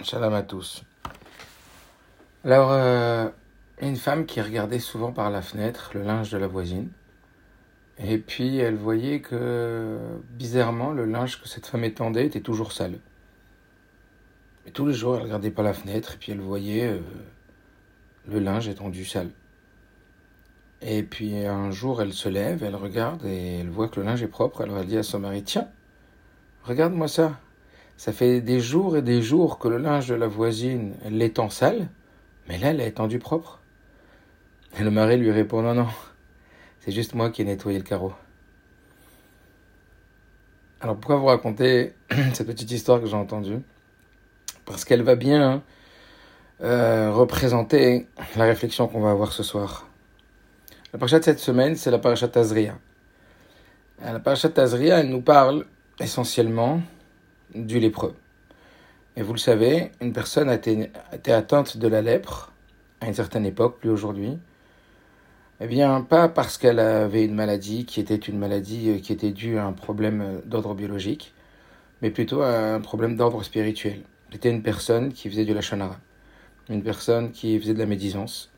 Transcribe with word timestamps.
Shalom 0.00 0.32
à 0.32 0.42
tous. 0.42 0.84
Alors, 2.44 2.70
euh, 2.70 3.28
une 3.80 3.96
femme 3.96 4.26
qui 4.26 4.40
regardait 4.40 4.78
souvent 4.78 5.10
par 5.10 5.28
la 5.28 5.42
fenêtre 5.42 5.90
le 5.92 6.02
linge 6.02 6.30
de 6.30 6.38
la 6.38 6.46
voisine. 6.46 6.88
Et 7.98 8.18
puis, 8.18 8.58
elle 8.58 8.76
voyait 8.76 9.20
que, 9.20 9.98
bizarrement, 10.30 10.92
le 10.92 11.04
linge 11.04 11.42
que 11.42 11.48
cette 11.48 11.66
femme 11.66 11.82
étendait 11.82 12.26
était 12.26 12.40
toujours 12.40 12.70
sale. 12.70 13.00
Et 14.66 14.70
tous 14.70 14.86
les 14.86 14.94
jours, 14.94 15.16
elle 15.16 15.22
regardait 15.22 15.50
par 15.50 15.64
la 15.64 15.74
fenêtre 15.74 16.14
et 16.14 16.16
puis 16.16 16.30
elle 16.30 16.40
voyait 16.40 16.86
euh, 16.86 17.00
le 18.28 18.38
linge 18.38 18.68
étendu 18.68 19.04
sale. 19.04 19.30
Et 20.80 21.02
puis, 21.02 21.44
un 21.44 21.72
jour, 21.72 22.00
elle 22.00 22.12
se 22.12 22.28
lève, 22.28 22.62
elle 22.62 22.76
regarde 22.76 23.24
et 23.24 23.58
elle 23.58 23.68
voit 23.68 23.88
que 23.88 23.98
le 23.98 24.06
linge 24.06 24.22
est 24.22 24.28
propre. 24.28 24.60
Alors, 24.60 24.78
elle 24.78 24.86
dit 24.86 24.96
à 24.96 25.02
son 25.02 25.18
mari 25.18 25.42
Tiens, 25.42 25.66
regarde-moi 26.62 27.08
ça. 27.08 27.40
Ça 27.98 28.12
fait 28.12 28.40
des 28.40 28.60
jours 28.60 28.96
et 28.96 29.02
des 29.02 29.20
jours 29.22 29.58
que 29.58 29.66
le 29.66 29.76
linge 29.76 30.06
de 30.06 30.14
la 30.14 30.28
voisine 30.28 30.94
l'étend 31.10 31.50
sale, 31.50 31.88
mais 32.48 32.56
là, 32.56 32.70
elle 32.70 32.76
l'a 32.76 32.86
étendu 32.86 33.18
propre. 33.18 33.60
Et 34.78 34.84
le 34.84 34.90
mari 34.92 35.16
lui 35.16 35.32
répond 35.32 35.62
Non, 35.62 35.74
non, 35.74 35.88
c'est 36.78 36.92
juste 36.92 37.14
moi 37.14 37.30
qui 37.30 37.42
ai 37.42 37.44
nettoyé 37.44 37.76
le 37.76 37.82
carreau. 37.82 38.12
Alors 40.80 40.94
pourquoi 40.94 41.16
vous 41.16 41.26
raconter 41.26 41.92
cette 42.34 42.46
petite 42.46 42.70
histoire 42.70 43.00
que 43.00 43.06
j'ai 43.06 43.16
entendue? 43.16 43.58
Parce 44.64 44.84
qu'elle 44.84 45.02
va 45.02 45.16
bien 45.16 45.64
euh, 46.62 47.10
représenter 47.10 48.06
la 48.36 48.44
réflexion 48.44 48.86
qu'on 48.86 49.00
va 49.00 49.10
avoir 49.10 49.32
ce 49.32 49.42
soir. 49.42 49.88
La 50.92 51.00
parachat 51.00 51.18
de 51.18 51.24
cette 51.24 51.40
semaine, 51.40 51.74
c'est 51.74 51.90
la 51.90 51.98
parachat 51.98 52.28
Tazria. 52.28 52.78
La 54.00 54.20
parachat 54.20 54.50
Tazria, 54.50 55.00
elle 55.00 55.08
nous 55.08 55.20
parle 55.20 55.66
essentiellement 55.98 56.80
du 57.66 57.78
lépreux. 57.78 58.14
Et 59.16 59.22
vous 59.22 59.32
le 59.32 59.38
savez, 59.38 59.90
une 60.00 60.12
personne 60.12 60.48
a 60.48 60.54
été, 60.54 60.90
atteinte 61.26 61.76
de 61.76 61.88
la 61.88 62.02
lèpre 62.02 62.52
à 63.00 63.08
une 63.08 63.14
certaine 63.14 63.46
époque, 63.46 63.78
plus 63.80 63.90
aujourd'hui. 63.90 64.38
Eh 65.60 65.66
bien, 65.66 66.02
pas 66.02 66.28
parce 66.28 66.56
qu'elle 66.56 66.78
avait 66.78 67.24
une 67.24 67.34
maladie 67.34 67.84
qui 67.84 67.98
était 67.98 68.14
une 68.14 68.38
maladie 68.38 68.90
euh, 68.90 68.98
qui 69.00 69.12
était 69.12 69.32
due 69.32 69.58
à 69.58 69.66
un 69.66 69.72
problème 69.72 70.20
euh, 70.20 70.40
d'ordre 70.44 70.72
biologique, 70.74 71.34
mais 72.00 72.10
plutôt 72.10 72.42
à 72.42 72.74
un 72.74 72.80
problème 72.80 73.16
d'ordre 73.16 73.42
spirituel. 73.42 74.02
C'était 74.30 74.50
une 74.50 74.62
personne 74.62 75.12
qui 75.12 75.28
faisait 75.28 75.44
du 75.44 75.52
lachanara, 75.52 75.98
une 76.68 76.84
personne 76.84 77.32
qui 77.32 77.58
faisait 77.58 77.74
de 77.74 77.80
la 77.80 77.86
médisance. 77.86 78.52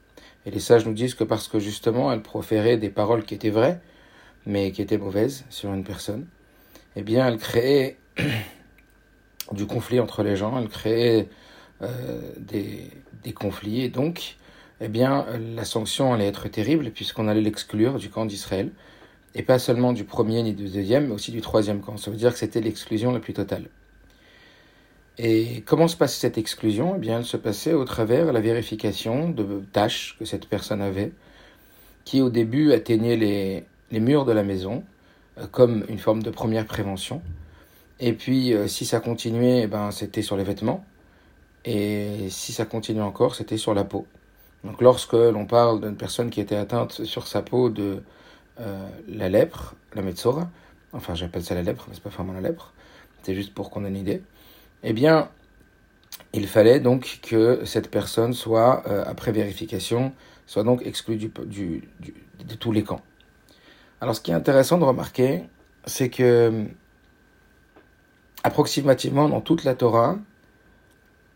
Et 0.44 0.50
les 0.50 0.60
sages 0.60 0.84
nous 0.84 0.92
disent 0.92 1.14
que 1.14 1.24
parce 1.24 1.48
que 1.48 1.58
justement 1.58 2.12
elle 2.12 2.20
proférait 2.20 2.76
des 2.76 2.90
paroles 2.90 3.24
qui 3.24 3.34
étaient 3.34 3.48
vraies, 3.48 3.80
mais 4.44 4.72
qui 4.72 4.82
étaient 4.82 4.98
mauvaises 4.98 5.46
sur 5.48 5.72
une 5.72 5.84
personne, 5.84 6.26
eh 6.96 7.02
bien 7.02 7.26
elle 7.26 7.38
créait 7.38 7.96
du 9.52 9.66
conflit 9.66 10.00
entre 10.00 10.22
les 10.22 10.36
gens, 10.36 10.58
elle 10.58 10.68
créait 10.68 11.28
euh, 11.82 12.20
des, 12.38 12.90
conflits, 13.34 13.82
et 13.82 13.88
donc, 13.88 14.36
eh 14.80 14.88
bien, 14.88 15.26
la 15.54 15.64
sanction 15.64 16.12
allait 16.12 16.26
être 16.26 16.48
terrible, 16.48 16.90
puisqu'on 16.90 17.28
allait 17.28 17.40
l'exclure 17.40 17.98
du 17.98 18.10
camp 18.10 18.26
d'Israël, 18.26 18.70
et 19.34 19.42
pas 19.42 19.58
seulement 19.58 19.92
du 19.92 20.04
premier 20.04 20.42
ni 20.42 20.52
du 20.52 20.64
deuxième, 20.68 21.08
mais 21.08 21.14
aussi 21.14 21.30
du 21.30 21.40
troisième 21.40 21.80
camp. 21.80 21.96
Ça 21.96 22.10
veut 22.10 22.16
dire 22.16 22.32
que 22.32 22.38
c'était 22.38 22.60
l'exclusion 22.60 23.12
la 23.12 23.20
plus 23.20 23.32
totale. 23.32 23.68
Et 25.18 25.62
comment 25.66 25.86
se 25.86 25.96
passait 25.96 26.20
cette 26.20 26.38
exclusion? 26.38 26.94
Eh 26.96 26.98
bien, 26.98 27.18
elle 27.18 27.24
se 27.24 27.36
passait 27.36 27.74
au 27.74 27.84
travers 27.84 28.32
la 28.32 28.40
vérification 28.40 29.28
de 29.28 29.62
tâches 29.72 30.16
que 30.18 30.24
cette 30.24 30.46
personne 30.46 30.80
avait, 30.80 31.12
qui 32.04 32.22
au 32.22 32.30
début 32.30 32.72
atteignaient 32.72 33.16
les, 33.16 33.64
les 33.90 34.00
murs 34.00 34.24
de 34.24 34.32
la 34.32 34.42
maison, 34.42 34.82
euh, 35.38 35.46
comme 35.46 35.84
une 35.88 35.98
forme 35.98 36.22
de 36.22 36.30
première 36.30 36.66
prévention, 36.66 37.22
et 38.00 38.14
puis, 38.14 38.54
euh, 38.54 38.66
si 38.66 38.86
ça 38.86 39.00
continuait, 39.00 39.62
eh 39.64 39.66
ben, 39.66 39.90
c'était 39.90 40.22
sur 40.22 40.36
les 40.36 40.44
vêtements. 40.44 40.84
Et 41.64 42.28
si 42.30 42.52
ça 42.52 42.64
continuait 42.64 43.02
encore, 43.02 43.34
c'était 43.34 43.58
sur 43.58 43.74
la 43.74 43.84
peau. 43.84 44.06
Donc, 44.64 44.80
lorsque 44.80 45.12
l'on 45.12 45.46
parle 45.46 45.80
d'une 45.82 45.96
personne 45.96 46.30
qui 46.30 46.40
était 46.40 46.56
atteinte 46.56 47.04
sur 47.04 47.26
sa 47.26 47.42
peau 47.42 47.68
de 47.68 48.02
euh, 48.60 48.88
la 49.08 49.28
lèpre, 49.28 49.74
la 49.94 50.02
metzora, 50.02 50.50
enfin, 50.92 51.14
j'appelle 51.14 51.44
ça 51.44 51.54
la 51.54 51.62
lèpre, 51.62 51.86
mais 51.88 51.94
c'est 51.94 52.02
pas 52.02 52.10
vraiment 52.10 52.32
la 52.32 52.40
lèpre, 52.40 52.72
c'est 53.22 53.34
juste 53.34 53.54
pour 53.54 53.70
qu'on 53.70 53.84
ait 53.84 53.88
une 53.88 53.96
idée, 53.96 54.22
eh 54.82 54.92
bien, 54.94 55.30
il 56.32 56.46
fallait 56.46 56.80
donc 56.80 57.20
que 57.22 57.64
cette 57.64 57.90
personne 57.90 58.32
soit, 58.32 58.82
euh, 58.86 59.04
après 59.06 59.32
vérification, 59.32 60.12
soit 60.46 60.64
donc 60.64 60.82
exclue 60.86 61.16
de 61.16 62.54
tous 62.58 62.72
les 62.72 62.82
camps. 62.82 63.02
Alors, 64.00 64.14
ce 64.16 64.20
qui 64.22 64.30
est 64.30 64.34
intéressant 64.34 64.78
de 64.78 64.84
remarquer, 64.84 65.42
c'est 65.84 66.08
que 66.08 66.66
approximativement 68.42 69.28
dans 69.28 69.40
toute 69.40 69.64
la 69.64 69.74
Torah, 69.74 70.18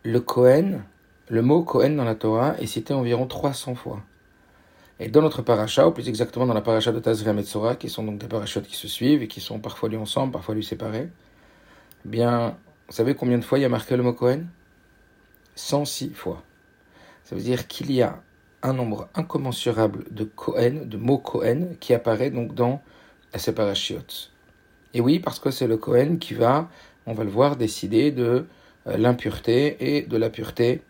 le 0.03 0.19
Kohen, 0.19 0.83
le 1.29 1.41
mot 1.41 1.63
Kohen 1.63 1.95
dans 1.95 2.03
la 2.03 2.15
Torah 2.15 2.55
est 2.59 2.67
cité 2.67 2.93
environ 2.93 3.27
300 3.27 3.75
fois. 3.75 4.01
Et 4.99 5.09
dans 5.09 5.21
notre 5.21 5.41
paracha, 5.41 5.87
ou 5.87 5.91
plus 5.91 6.07
exactement 6.07 6.45
dans 6.45 6.53
la 6.53 6.61
paracha 6.61 6.91
de 6.91 6.99
Tazria 6.99 7.33
Metzora, 7.33 7.75
qui 7.75 7.89
sont 7.89 8.03
donc 8.03 8.17
des 8.17 8.27
parachutes 8.27 8.67
qui 8.67 8.75
se 8.75 8.87
suivent 8.87 9.23
et 9.23 9.27
qui 9.27 9.41
sont 9.41 9.59
parfois 9.59 9.89
lus 9.89 9.97
ensemble, 9.97 10.31
parfois 10.31 10.55
lus 10.55 10.63
séparés, 10.63 11.09
eh 12.05 12.07
bien, 12.07 12.57
vous 12.87 12.93
savez 12.93 13.15
combien 13.15 13.37
de 13.37 13.43
fois 13.43 13.59
il 13.59 13.63
y 13.63 13.65
a 13.65 13.69
marqué 13.69 13.97
le 13.97 14.03
mot 14.03 14.13
Kohen? 14.13 14.47
106 15.55 16.11
fois. 16.11 16.43
Ça 17.23 17.35
veut 17.35 17.41
dire 17.41 17.67
qu'il 17.67 17.91
y 17.91 18.01
a 18.01 18.21
un 18.61 18.73
nombre 18.73 19.09
incommensurable 19.15 20.05
de 20.11 20.23
Kohen, 20.23 20.87
de 20.87 20.97
mots 20.97 21.17
Kohen, 21.17 21.75
qui 21.79 21.93
apparaît 21.93 22.29
donc 22.29 22.53
dans 22.53 22.81
ces 23.35 23.53
parachutes. 23.53 24.31
Et 24.93 25.01
oui, 25.01 25.19
parce 25.19 25.39
que 25.39 25.51
c'est 25.51 25.67
le 25.67 25.77
Kohen 25.77 26.19
qui 26.19 26.35
va 26.35 26.69
on 27.05 27.13
va 27.13 27.23
le 27.23 27.29
voir, 27.29 27.55
décider 27.55 28.11
de 28.11 28.45
euh, 28.87 28.97
l'impureté 28.97 29.97
et 29.97 30.01
de 30.03 30.17
la 30.17 30.29
pureté 30.29 30.81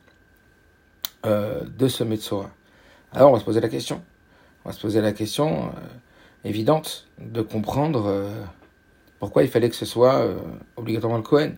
euh, 1.26 1.62
de 1.78 1.88
ce 1.88 2.04
Metzora. 2.04 2.50
Alors 3.12 3.32
on 3.32 3.34
va 3.34 3.40
se 3.40 3.46
poser 3.46 3.62
la 3.62 3.70
question. 3.70 4.02
On 4.64 4.70
va 4.70 4.76
se 4.76 4.82
poser 4.82 5.02
la 5.02 5.12
question 5.12 5.68
euh, 5.68 5.70
évidente 6.44 7.08
de 7.20 7.42
comprendre 7.42 8.30
pourquoi 9.20 9.44
il 9.44 9.50
fallait 9.50 9.70
que 9.70 9.76
ce 9.76 9.86
soit 9.86 10.28
obligatoirement 10.76 11.18
le 11.18 11.24
Kohen 11.24 11.56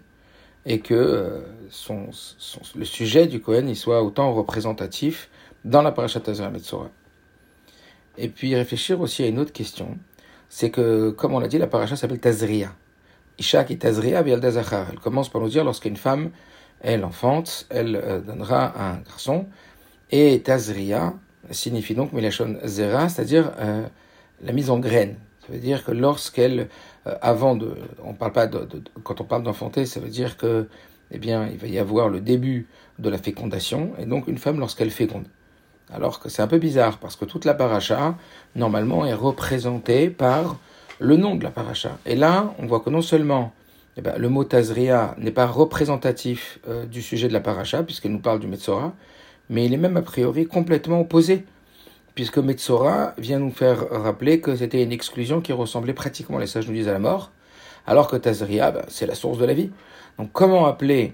et 0.66 0.80
que 0.80 1.44
le 2.76 2.86
sujet 2.86 3.28
du 3.28 3.42
Kohen 3.42 3.68
il 3.68 3.76
soit 3.76 4.02
autant 4.02 4.34
représentatif 4.34 5.30
dans 5.66 5.82
la 5.82 5.92
parashat 5.92 6.22
Tazria 6.22 6.50
Metzora. 6.50 6.90
Et 8.18 8.30
puis 8.30 8.56
réfléchir 8.56 9.00
aussi 9.02 9.24
à 9.24 9.28
une 9.28 9.40
autre 9.40 9.52
question, 9.52 9.98
c'est 10.50 10.72
que, 10.72 11.12
comme 11.12 11.34
on 11.34 11.40
l'a 11.40 11.48
dit, 11.48 11.58
la 11.58 11.68
paracha 11.68 11.96
s'appelle 11.96 12.20
Tazria. 12.20 12.74
Isha 13.40 13.64
qui 13.64 13.78
tazria 13.78 14.24
Elle 14.26 15.00
commence 15.00 15.30
par 15.30 15.42
nous 15.42 15.50
dire 15.50 15.64
lorsqu'une 15.64 15.98
femme, 15.98 16.32
elle 16.82 17.04
enfante, 17.04 17.66
elle 17.70 17.96
euh, 17.96 18.20
donnera 18.20 18.74
un 18.82 18.98
garçon. 19.02 19.48
Et 20.12 20.42
tazria 20.42 21.14
signifie 21.52 21.96
donc 21.96 22.14
milachon 22.14 22.58
zera, 22.64 23.10
c'est-à-dire 23.10 23.52
euh, 23.60 23.86
la 24.42 24.52
mise 24.52 24.70
en 24.70 24.80
graine. 24.80 25.16
Ça 25.46 25.54
veut 25.54 25.60
dire 25.60 25.86
que 25.86 25.92
lorsqu'elle, 25.92 26.68
euh, 27.08 27.16
avant 27.22 27.56
de, 27.56 27.76
on 28.04 28.14
parle 28.14 28.34
pas 28.34 28.48
de, 28.48 28.68
quand 29.04 29.22
on 29.22 29.24
parle 29.24 29.44
d'enfanter, 29.44 29.86
ça 29.86 30.00
veut 30.00 30.10
dire 30.10 30.38
que, 30.38 30.68
eh 31.12 31.20
bien, 31.20 31.48
il 31.48 31.58
va 31.58 31.68
y 31.68 31.80
avoir 31.80 32.10
le 32.10 32.20
début 32.20 32.68
de 33.00 33.10
la 33.10 33.18
fécondation, 33.18 33.94
et 33.98 34.06
donc 34.06 34.28
une 34.28 34.38
femme 34.38 34.60
lorsqu'elle 34.60 34.92
féconde. 34.92 35.28
Alors 35.94 36.20
que 36.20 36.28
c'est 36.28 36.42
un 36.42 36.48
peu 36.48 36.58
bizarre 36.58 36.98
parce 36.98 37.16
que 37.16 37.24
toute 37.24 37.46
la 37.46 37.54
paracha, 37.54 38.18
normalement, 38.56 39.06
est 39.06 39.14
représentée 39.14 40.10
par 40.10 40.58
le 41.00 41.16
nom 41.16 41.36
de 41.36 41.44
la 41.44 41.52
paracha. 41.52 41.98
Et 42.06 42.16
là, 42.16 42.54
on 42.60 42.66
voit 42.66 42.80
que 42.80 42.90
non 42.90 43.02
seulement 43.02 43.54
eh 43.98 44.02
ben, 44.02 44.16
le 44.18 44.30
mot 44.30 44.44
Tazria 44.44 45.16
n'est 45.18 45.32
pas 45.32 45.48
représentatif 45.48 46.60
euh, 46.68 46.86
du 46.86 47.02
sujet 47.02 47.28
de 47.28 47.34
la 47.34 47.40
paracha, 47.40 47.82
puisqu'elle 47.84 48.12
nous 48.12 48.20
parle 48.20 48.40
du 48.40 48.48
Metzora, 48.48 48.94
mais 49.50 49.66
il 49.66 49.74
est 49.74 49.78
même 49.78 49.98
a 49.98 50.04
priori 50.04 50.46
complètement 50.46 51.02
opposé, 51.02 51.46
puisque 52.14 52.38
Metzora 52.38 53.14
vient 53.18 53.40
nous 53.40 53.52
faire 53.52 53.90
rappeler 53.90 54.40
que 54.40 54.56
c'était 54.56 54.84
une 54.84 54.92
exclusion 54.92 55.42
qui 55.42 55.52
ressemblait 55.52 55.94
pratiquement, 55.94 56.38
les 56.38 56.48
sages 56.48 56.68
nous 56.68 56.74
disent, 56.74 56.88
à 56.88 56.94
la 56.94 57.00
mort, 57.00 57.32
alors 57.88 58.08
que 58.08 58.18
Tazria, 58.18 58.72
ben, 58.72 58.86
c'est 58.88 59.08
la 59.08 59.16
source 59.16 59.40
de 59.40 59.46
la 59.46 59.54
vie. 59.54 59.72
Donc 60.20 60.32
comment 60.32 60.68
appeler 60.68 61.14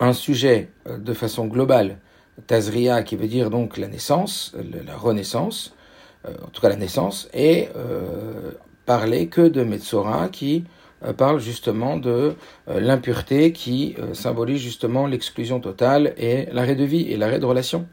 un 0.00 0.12
sujet 0.12 0.70
euh, 0.86 0.98
de 0.98 1.14
façon 1.14 1.46
globale 1.46 1.98
Tazria, 2.46 3.02
qui 3.02 3.16
veut 3.16 3.28
dire 3.28 3.48
donc 3.48 3.78
la 3.78 3.88
naissance, 3.88 4.54
la 4.84 4.94
renaissance, 4.94 5.74
en 6.44 6.48
tout 6.48 6.60
cas 6.60 6.68
la 6.68 6.76
naissance, 6.76 7.28
et 7.32 7.68
euh, 7.76 8.52
parler 8.84 9.28
que 9.28 9.42
de 9.42 9.62
Metzora 9.64 10.28
qui 10.28 10.64
euh, 11.04 11.12
parle 11.12 11.40
justement 11.40 11.96
de 11.96 12.34
l'impureté 12.68 13.52
qui 13.52 13.96
symbolise 14.12 14.60
justement 14.60 15.06
l'exclusion 15.06 15.60
totale 15.60 16.14
et 16.16 16.46
l'arrêt 16.52 16.76
de 16.76 16.84
vie 16.84 17.10
et 17.10 17.16
l'arrêt 17.16 17.38
de 17.38 17.46
relation. 17.46 17.86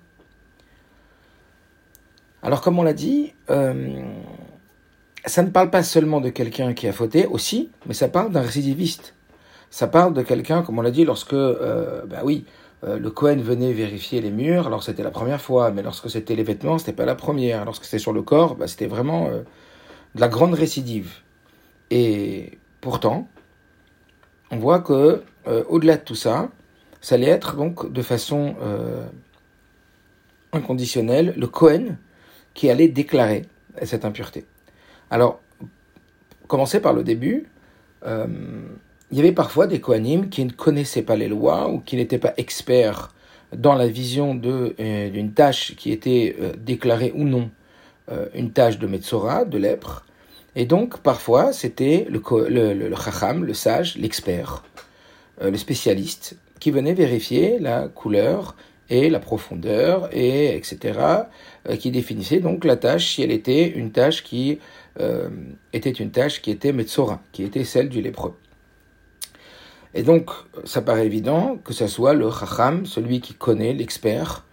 Alors 2.41 2.61
comme 2.61 2.79
on 2.79 2.83
l'a 2.83 2.93
dit, 2.93 3.33
ça 5.25 5.43
ne 5.43 5.49
parle 5.49 5.69
pas 5.69 5.83
seulement 5.83 6.21
de 6.21 6.29
quelqu'un 6.29 6.73
qui 6.73 6.87
a 6.87 6.93
fauté 6.93 7.25
aussi, 7.25 7.69
mais 7.85 7.93
ça 7.93 8.07
parle 8.07 8.31
d'un 8.31 8.41
récidiviste. 8.41 9.15
Ça 9.69 9.87
parle 9.87 10.13
de 10.13 10.21
quelqu'un, 10.21 10.61
comme 10.61 10.77
on 10.77 10.81
l'a 10.81 10.91
dit, 10.91 11.05
lorsque, 11.05 11.33
bah 11.33 12.21
oui, 12.23 12.45
euh, 12.85 12.99
le 12.99 13.11
Cohen 13.11 13.37
venait 13.37 13.71
vérifier 13.71 14.19
les 14.19 14.31
murs, 14.31 14.67
alors 14.67 14.83
c'était 14.83 15.03
la 15.03 15.11
première 15.11 15.39
fois, 15.39 15.71
mais 15.71 15.81
lorsque 15.81 16.09
c'était 16.09 16.35
les 16.35 16.43
vêtements, 16.43 16.77
c'était 16.77 16.93
pas 16.93 17.05
la 17.05 17.15
première. 17.15 17.63
Lorsque 17.65 17.85
c'était 17.85 17.99
sur 17.99 18.13
le 18.13 18.21
corps, 18.21 18.55
bah, 18.55 18.67
c'était 18.67 18.87
vraiment 18.87 19.27
euh, 19.27 19.41
de 20.15 20.21
la 20.21 20.27
grande 20.27 20.53
récidive. 20.53 21.13
Et 21.91 22.57
pourtant, 22.81 23.27
on 24.51 24.57
voit 24.57 24.79
que, 24.81 25.23
euh, 25.47 25.63
au-delà 25.69 25.97
de 25.97 26.03
tout 26.03 26.15
ça, 26.15 26.49
ça 26.99 27.15
allait 27.15 27.27
être 27.27 27.55
donc 27.55 27.91
de 27.91 28.01
façon 28.01 28.55
inconditionnelle 30.53 31.33
le 31.35 31.47
Cohen 31.47 31.97
qui 32.53 32.69
allait 32.69 32.87
déclarer 32.87 33.45
cette 33.83 34.05
impureté. 34.05 34.45
Alors, 35.09 35.41
commencer 36.47 36.79
par 36.79 36.93
le 36.93 37.03
début, 37.03 37.49
il 39.13 39.17
y 39.17 39.19
avait 39.19 39.31
parfois 39.31 39.67
des 39.67 39.79
Kohanim 39.79 40.29
qui 40.29 40.43
ne 40.43 40.51
connaissaient 40.51 41.03
pas 41.03 41.15
les 41.15 41.27
lois 41.27 41.69
ou 41.69 41.77
qui 41.79 41.97
n'étaient 41.97 42.17
pas 42.17 42.33
experts 42.37 43.13
dans 43.55 43.75
la 43.75 43.85
vision 43.87 44.39
euh, 44.43 45.09
d'une 45.11 45.33
tâche 45.33 45.75
qui 45.75 45.91
était 45.91 46.35
déclarée 46.57 47.13
ou 47.15 47.23
non 47.23 47.49
une 48.35 48.51
tâche 48.51 48.79
de 48.79 48.85
Metzora, 48.85 49.45
de 49.45 49.57
lèpre. 49.57 50.05
Et 50.57 50.65
donc, 50.65 50.99
parfois, 50.99 51.53
c'était 51.53 52.05
le, 52.09 52.21
le, 52.49 52.73
le, 52.73 52.95
chacham, 52.97 53.45
le 53.45 53.53
sage, 53.53 53.95
l'expert, 53.95 54.63
le 55.41 55.55
spécialiste, 55.55 56.35
qui 56.59 56.69
venait 56.69 56.93
vérifier 56.93 57.59
la 57.59 57.87
couleur 57.87 58.55
et 58.89 59.09
la 59.09 59.19
profondeur, 59.19 60.09
et 60.11 60.55
etc., 60.55 60.99
euh, 61.69 61.75
qui 61.77 61.91
définissait 61.91 62.39
donc 62.39 62.65
la 62.65 62.75
tâche 62.75 63.15
si 63.15 63.23
elle 63.23 63.31
était 63.31 63.67
une 63.67 63.91
tâche 63.91 64.23
qui 64.23 64.59
euh, 64.99 65.29
était 65.71 65.91
une 65.91 66.11
tâche 66.11 66.41
qui 66.41 66.51
était 66.51 66.73
Metzora, 66.73 67.21
qui 67.31 67.43
était 67.43 67.63
celle 67.63 67.89
du 67.89 68.01
lépreux. 68.01 68.35
Et 69.93 70.03
donc, 70.03 70.29
ça 70.63 70.81
paraît 70.81 71.05
évident 71.05 71.57
que 71.63 71.73
ce 71.73 71.87
soit 71.87 72.13
le 72.13 72.29
Chacham, 72.31 72.85
celui 72.85 73.21
qui 73.21 73.33
connaît, 73.33 73.73
l'expert, 73.73 74.45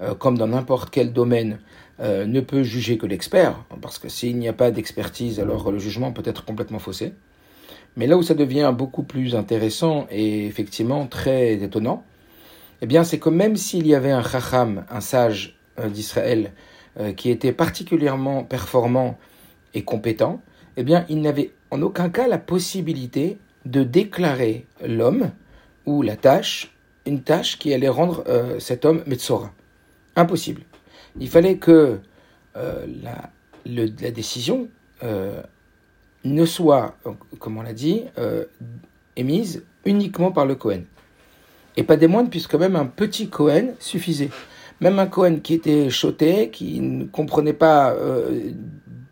euh, 0.00 0.14
comme 0.14 0.36
dans 0.36 0.48
n'importe 0.48 0.90
quel 0.90 1.12
domaine, 1.12 1.58
ne 2.00 2.40
peut 2.40 2.62
juger 2.62 2.96
que 2.96 3.06
l'expert, 3.06 3.64
parce 3.82 3.98
que 3.98 4.08
s'il 4.08 4.38
n'y 4.38 4.46
a 4.46 4.52
pas 4.52 4.70
d'expertise, 4.70 5.40
alors 5.40 5.72
le 5.72 5.80
jugement 5.80 6.12
peut 6.12 6.22
être 6.24 6.44
complètement 6.44 6.78
faussé. 6.78 7.12
Mais 7.96 8.06
là 8.06 8.16
où 8.16 8.22
ça 8.22 8.34
devient 8.34 8.72
beaucoup 8.72 9.02
plus 9.02 9.34
intéressant 9.34 10.06
et 10.12 10.46
effectivement 10.46 11.08
très 11.08 11.54
étonnant, 11.54 12.04
eh 12.80 12.86
bien, 12.86 13.02
c'est 13.02 13.18
que 13.18 13.28
même 13.28 13.56
s'il 13.56 13.86
y 13.86 13.94
avait 13.94 14.12
un 14.12 14.22
chacham, 14.22 14.84
un 14.88 15.00
sage 15.00 15.58
euh, 15.80 15.88
d'Israël, 15.88 16.52
euh, 17.00 17.12
qui 17.12 17.30
était 17.30 17.52
particulièrement 17.52 18.44
performant 18.44 19.18
et 19.74 19.82
compétent, 19.82 20.40
eh 20.76 20.84
bien, 20.84 21.04
il 21.08 21.20
n'avait 21.20 21.50
en 21.72 21.82
aucun 21.82 22.08
cas 22.08 22.28
la 22.28 22.38
possibilité 22.38 23.38
de 23.64 23.82
déclarer 23.82 24.66
l'homme 24.84 25.30
ou 25.86 26.02
la 26.02 26.16
tâche, 26.16 26.74
une 27.06 27.22
tâche 27.22 27.58
qui 27.58 27.72
allait 27.72 27.88
rendre 27.88 28.24
euh, 28.28 28.58
cet 28.58 28.84
homme 28.84 29.02
Metzora. 29.06 29.52
Impossible. 30.16 30.62
Il 31.18 31.28
fallait 31.28 31.56
que 31.56 32.00
la, 32.54 33.30
la, 33.64 34.10
décision 34.10 34.68
ne 36.24 36.44
soit, 36.44 36.96
comme 37.38 37.58
on 37.58 37.62
l'a 37.62 37.72
dit, 37.72 38.04
euh, 38.18 38.44
émise 39.16 39.64
uniquement 39.84 40.32
par 40.32 40.46
le 40.46 40.54
Cohen. 40.54 40.82
Et 41.76 41.82
pas 41.82 41.96
des 41.96 42.08
moindres, 42.08 42.30
puisque 42.30 42.54
même 42.54 42.76
un 42.76 42.86
petit 42.86 43.28
Cohen 43.28 43.74
suffisait. 43.78 44.30
Même 44.80 44.98
un 44.98 45.06
Cohen 45.06 45.40
qui 45.42 45.54
était 45.54 45.90
choté, 45.90 46.50
qui 46.50 46.80
ne 46.80 47.04
comprenait 47.04 47.52
pas 47.52 47.92
euh, 47.92 48.52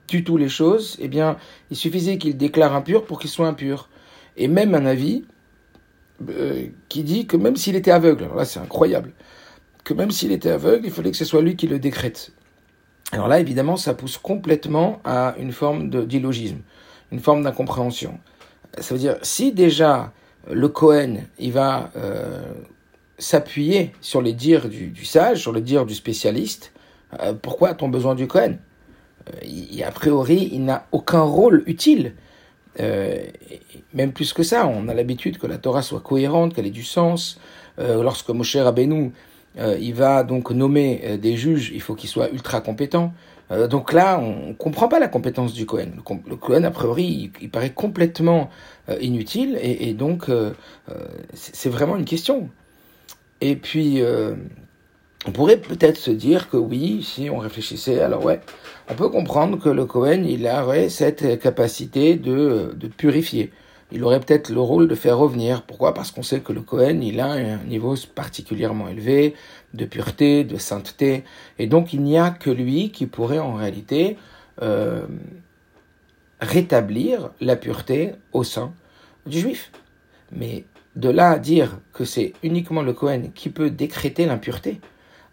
du 0.09 0.25
tout 0.25 0.37
les 0.37 0.49
choses, 0.49 0.97
eh 1.01 1.09
bien, 1.09 1.37
il 1.71 1.77
suffisait 1.77 2.19
qu'il 2.19 2.37
déclare 2.37 2.75
impur 2.75 3.05
pour 3.05 3.21
qu'il 3.21 3.31
soit 3.31 3.49
impur. 3.49 3.89
Et 4.37 4.49
même 4.49 4.75
un 4.75 4.87
avis 4.87 5.25
euh, 6.29 6.67
qui 6.89 7.03
dit 7.03 7.27
que 7.27 7.37
même 7.37 7.57
s'il 7.57 7.77
était 7.77 7.91
aveugle, 7.91 8.25
alors 8.25 8.37
là 8.37 8.45
c'est 8.45 8.61
incroyable, 8.61 9.13
que 9.85 9.95
même 9.95 10.11
s'il 10.11 10.33
était 10.33 10.51
aveugle, 10.51 10.87
il 10.87 10.93
fallait 10.93 11.11
que 11.11 11.17
ce 11.17 11.25
soit 11.25 11.43
lui 11.43 11.57
qui 11.57 11.67
le 11.67 11.79
décrète. 11.79 12.33
Alors 13.13 13.29
là, 13.29 13.39
évidemment, 13.39 13.77
ça 13.77 13.95
pousse 13.95 14.19
complètement 14.19 15.01
à 15.05 15.37
une 15.39 15.53
forme 15.53 15.91
d'illogisme 16.07 16.59
une 17.13 17.21
forme 17.21 17.43
d'incompréhension. 17.43 18.19
Ça 18.79 18.95
veut 18.95 19.01
dire, 19.01 19.17
si 19.23 19.53
déjà 19.53 20.13
le 20.51 20.69
Cohen, 20.69 21.19
il 21.39 21.53
va 21.53 21.91
euh, 21.97 22.43
s'appuyer 23.19 23.93
sur 24.01 24.23
les 24.23 24.33
dires 24.33 24.69
du, 24.69 25.05
sage, 25.05 25.41
sur 25.41 25.53
les 25.53 25.61
dires 25.61 25.87
du 25.87 25.95
spécialiste, 25.95 26.73
euh, 27.21 27.33
pourquoi 27.35 27.71
a-t-on 27.71 27.89
besoin 27.89 28.15
du 28.15 28.27
Cohen? 28.27 28.57
Euh, 29.29 29.83
A 29.87 29.91
priori, 29.93 30.51
il 30.53 30.65
n'a 30.65 30.87
aucun 30.93 31.23
rôle 31.23 31.63
utile. 31.67 32.15
Même 32.79 34.13
plus 34.13 34.33
que 34.33 34.43
ça, 34.43 34.67
on 34.67 34.89
a 34.89 34.95
l'habitude 34.95 35.39
que 35.39 35.47
la 35.47 35.59
Torah 35.59 35.83
soit 35.83 36.01
cohérente, 36.01 36.55
qu'elle 36.55 36.67
ait 36.67 36.71
du 36.71 36.85
sens. 36.85 37.41
lorsque 37.79 38.31
Moshe 38.31 38.57
Rabbeinu, 38.57 39.13
il 39.59 39.95
va 39.95 40.23
donc 40.23 40.51
nommer 40.51 41.19
des 41.21 41.37
juges, 41.37 41.73
il 41.75 41.81
faut 41.81 41.95
qu'ils 41.95 42.11
soient 42.11 42.31
ultra 42.31 42.61
compétents. 42.61 43.13
Euh, 43.51 43.69
donc 43.69 43.93
là, 43.93 44.19
on 44.19 44.49
ne 44.49 44.53
comprend 44.55 44.89
pas 44.89 44.99
la 44.99 45.09
compétence 45.09 45.53
du 45.53 45.67
Cohen. 45.67 45.91
Le, 46.27 46.37
Cohen, 46.37 46.65
a 46.65 46.71
priori, 46.71 47.31
il, 47.41 47.51
paraît 47.51 47.73
complètement 47.73 48.51
euh, 48.89 48.99
inutile, 49.01 49.59
et, 49.63 49.95
donc 49.95 50.29
euh, 50.29 50.53
c'est 51.35 51.71
vraiment 51.71 51.97
une 51.97 52.05
question. 52.05 52.49
Et 53.41 53.57
puis, 53.57 54.01
on 55.27 55.33
pourrait 55.33 55.57
peut-être 55.57 55.97
se 55.97 56.11
dire 56.11 56.49
que 56.51 56.57
oui, 56.57 57.03
si 57.03 57.31
on 57.31 57.39
réfléchissait, 57.39 58.01
alors 58.01 58.25
ouais, 58.25 58.41
on 58.91 58.95
peut 58.95 59.09
comprendre 59.09 59.59
que 59.59 59.69
le 59.69 59.85
Cohen, 59.87 60.25
il 60.25 60.47
aurait 60.47 60.89
cette 60.89 61.41
capacité 61.41 62.17
de, 62.17 62.75
de 62.77 62.87
purifier 62.87 63.51
il 63.93 64.03
aurait 64.03 64.21
peut-être 64.21 64.51
le 64.51 64.61
rôle 64.61 64.89
de 64.89 64.95
faire 64.95 65.17
revenir. 65.19 65.63
Pourquoi? 65.63 65.95
Parce 65.95 66.11
qu'on 66.11 66.23
sait 66.23 66.41
que 66.41 66.53
le 66.53 66.61
Cohen, 66.61 67.01
il 67.03 67.21
a 67.21 67.31
un 67.31 67.59
niveau 67.65 67.95
particulièrement 68.15 68.89
élevé 68.89 69.35
de 69.75 69.85
pureté, 69.85 70.45
de 70.45 70.57
sainteté, 70.57 71.25
et 71.59 71.67
donc 71.67 71.93
il 71.93 72.03
n'y 72.03 72.19
a 72.19 72.31
que 72.31 72.51
lui 72.51 72.91
qui 72.91 73.07
pourrait 73.07 73.39
en 73.39 73.55
réalité 73.55 74.17
euh, 74.63 75.07
rétablir 76.41 77.31
la 77.41 77.57
pureté 77.57 78.15
au 78.33 78.43
sein 78.43 78.73
du 79.27 79.39
juif. 79.39 79.71
Mais 80.33 80.65
de 80.97 81.09
là 81.09 81.31
à 81.31 81.39
dire 81.39 81.79
que 81.93 82.05
c'est 82.05 82.33
uniquement 82.43 82.83
le 82.83 82.93
Cohen 82.93 83.31
qui 83.35 83.51
peut 83.51 83.71
décréter 83.71 84.27
l'impureté, 84.27 84.81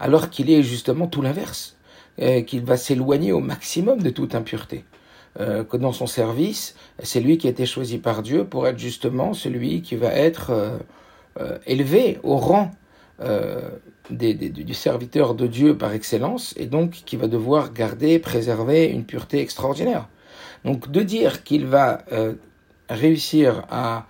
alors 0.03 0.29
qu'il 0.29 0.51
est 0.51 0.63
justement 0.63 1.07
tout 1.07 1.21
l'inverse, 1.21 1.77
euh, 2.21 2.41
qu'il 2.41 2.61
va 2.65 2.75
s'éloigner 2.75 3.31
au 3.31 3.39
maximum 3.39 4.01
de 4.01 4.09
toute 4.09 4.35
impureté. 4.35 4.83
Euh, 5.39 5.63
que 5.63 5.77
dans 5.77 5.93
son 5.93 6.07
service, 6.07 6.75
c'est 7.01 7.21
lui 7.21 7.37
qui 7.37 7.47
a 7.47 7.51
été 7.51 7.65
choisi 7.65 7.99
par 7.99 8.21
Dieu 8.21 8.43
pour 8.43 8.67
être 8.67 8.77
justement 8.77 9.33
celui 9.33 9.81
qui 9.81 9.95
va 9.95 10.11
être 10.13 10.51
euh, 11.39 11.57
élevé 11.65 12.19
au 12.23 12.35
rang 12.37 12.71
des, 14.09 14.33
du 14.33 14.73
serviteur 14.73 15.33
de 15.33 15.47
Dieu 15.47 15.77
par 15.77 15.93
excellence 15.93 16.53
et 16.57 16.65
donc 16.65 16.91
qui 17.05 17.15
va 17.15 17.27
devoir 17.27 17.71
garder, 17.71 18.19
préserver 18.19 18.87
une 18.87 19.05
pureté 19.05 19.39
extraordinaire. 19.39 20.09
Donc 20.65 20.91
de 20.91 21.01
dire 21.01 21.43
qu'il 21.43 21.65
va 21.65 22.03
réussir 22.89 23.63
à 23.69 24.07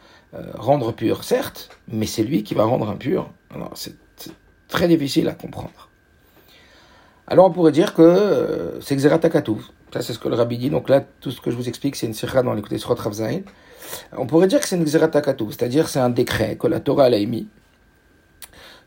rendre 0.56 0.94
pur, 0.94 1.24
certes, 1.24 1.70
mais 1.88 2.08
c'est 2.08 2.24
lui 2.24 2.42
qui 2.42 2.56
va 2.56 2.64
rendre 2.64 2.90
impur. 2.90 3.30
c'est 3.76 3.94
très 4.74 4.88
difficile 4.88 5.28
à 5.30 5.34
comprendre. 5.34 5.90
Alors 7.28 7.46
on 7.46 7.52
pourrait 7.52 7.72
dire 7.72 7.94
que 7.94 8.80
c'est 8.82 8.96
Xeratakatouv. 8.96 9.62
Ça, 9.94 10.02
c'est 10.02 10.14
ce 10.14 10.20
que 10.20 10.28
le 10.28 10.36
rabbi 10.36 10.58
dit. 10.58 10.72
Donc 10.72 10.90
là, 10.90 11.04
tout 11.22 11.30
ce 11.30 11.40
que 11.40 11.52
je 11.52 11.56
vous 11.56 11.70
explique, 11.70 11.96
c'est 11.96 12.08
une 12.08 12.16
sikha 12.16 12.42
dans 12.42 12.56
sur 12.78 12.98
Ravzaïn. 12.98 13.44
On 14.18 14.26
pourrait 14.26 14.48
dire 14.48 14.60
que 14.60 14.68
c'est 14.68 14.76
une 14.76 14.86
Xeratakatouv, 14.86 15.52
c'est-à-dire 15.52 15.88
c'est 15.88 16.00
un 16.00 16.10
décret 16.10 16.58
que 16.60 16.68
la 16.68 16.80
Torah 16.80 17.06
a 17.06 17.10
émis, 17.12 17.48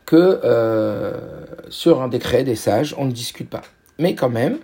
que 0.05 0.41
euh, 0.43 1.45
sur 1.69 2.01
un 2.01 2.09
décret 2.09 2.43
des 2.43 2.55
sages, 2.55 2.93
on 2.97 3.05
ne 3.05 3.11
discute 3.11 3.49
pas. 3.49 3.61
Mais 3.99 4.15
quand 4.15 4.29
même, 4.29 4.57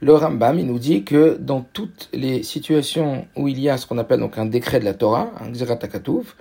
le 0.00 0.14
Rambam, 0.14 0.58
il 0.58 0.66
nous 0.66 0.78
dit 0.78 1.04
que 1.04 1.36
dans 1.38 1.60
toutes 1.60 2.08
les 2.14 2.42
situations 2.42 3.26
où 3.36 3.48
il 3.48 3.60
y 3.60 3.68
a 3.68 3.76
ce 3.76 3.86
qu'on 3.86 3.98
appelle 3.98 4.20
donc 4.20 4.38
un 4.38 4.46
décret 4.46 4.80
de 4.80 4.86
la 4.86 4.94
Torah, 4.94 5.30
un 5.40 5.52
Xeratakatouv, 5.52 6.34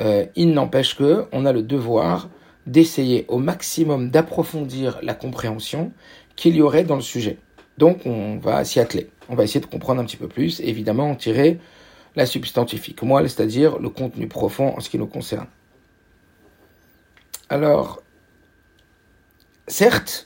euh, 0.00 0.26
il 0.34 0.52
n'empêche 0.52 0.96
que 0.96 1.26
on 1.32 1.46
a 1.46 1.52
le 1.52 1.62
devoir 1.62 2.28
d'essayer 2.66 3.24
au 3.28 3.38
maximum 3.38 4.10
d'approfondir 4.10 4.98
la 5.02 5.14
compréhension 5.14 5.92
qu'il 6.34 6.56
y 6.56 6.62
aurait 6.62 6.84
dans 6.84 6.96
le 6.96 7.02
sujet. 7.02 7.38
Donc 7.78 8.06
on 8.06 8.38
va 8.38 8.64
s'y 8.64 8.80
atteler. 8.80 9.10
On 9.28 9.34
va 9.34 9.44
essayer 9.44 9.60
de 9.60 9.66
comprendre 9.66 10.00
un 10.00 10.04
petit 10.04 10.16
peu 10.16 10.28
plus, 10.28 10.60
évidemment 10.60 11.10
en 11.10 11.14
tirer 11.14 11.58
la 12.14 12.26
substantifique 12.26 13.02
moelle, 13.02 13.28
c'est-à-dire 13.28 13.78
le 13.78 13.90
contenu 13.90 14.26
profond 14.26 14.74
en 14.76 14.80
ce 14.80 14.88
qui 14.88 14.98
nous 14.98 15.06
concerne. 15.06 15.46
Alors, 17.48 18.02
certes, 19.68 20.24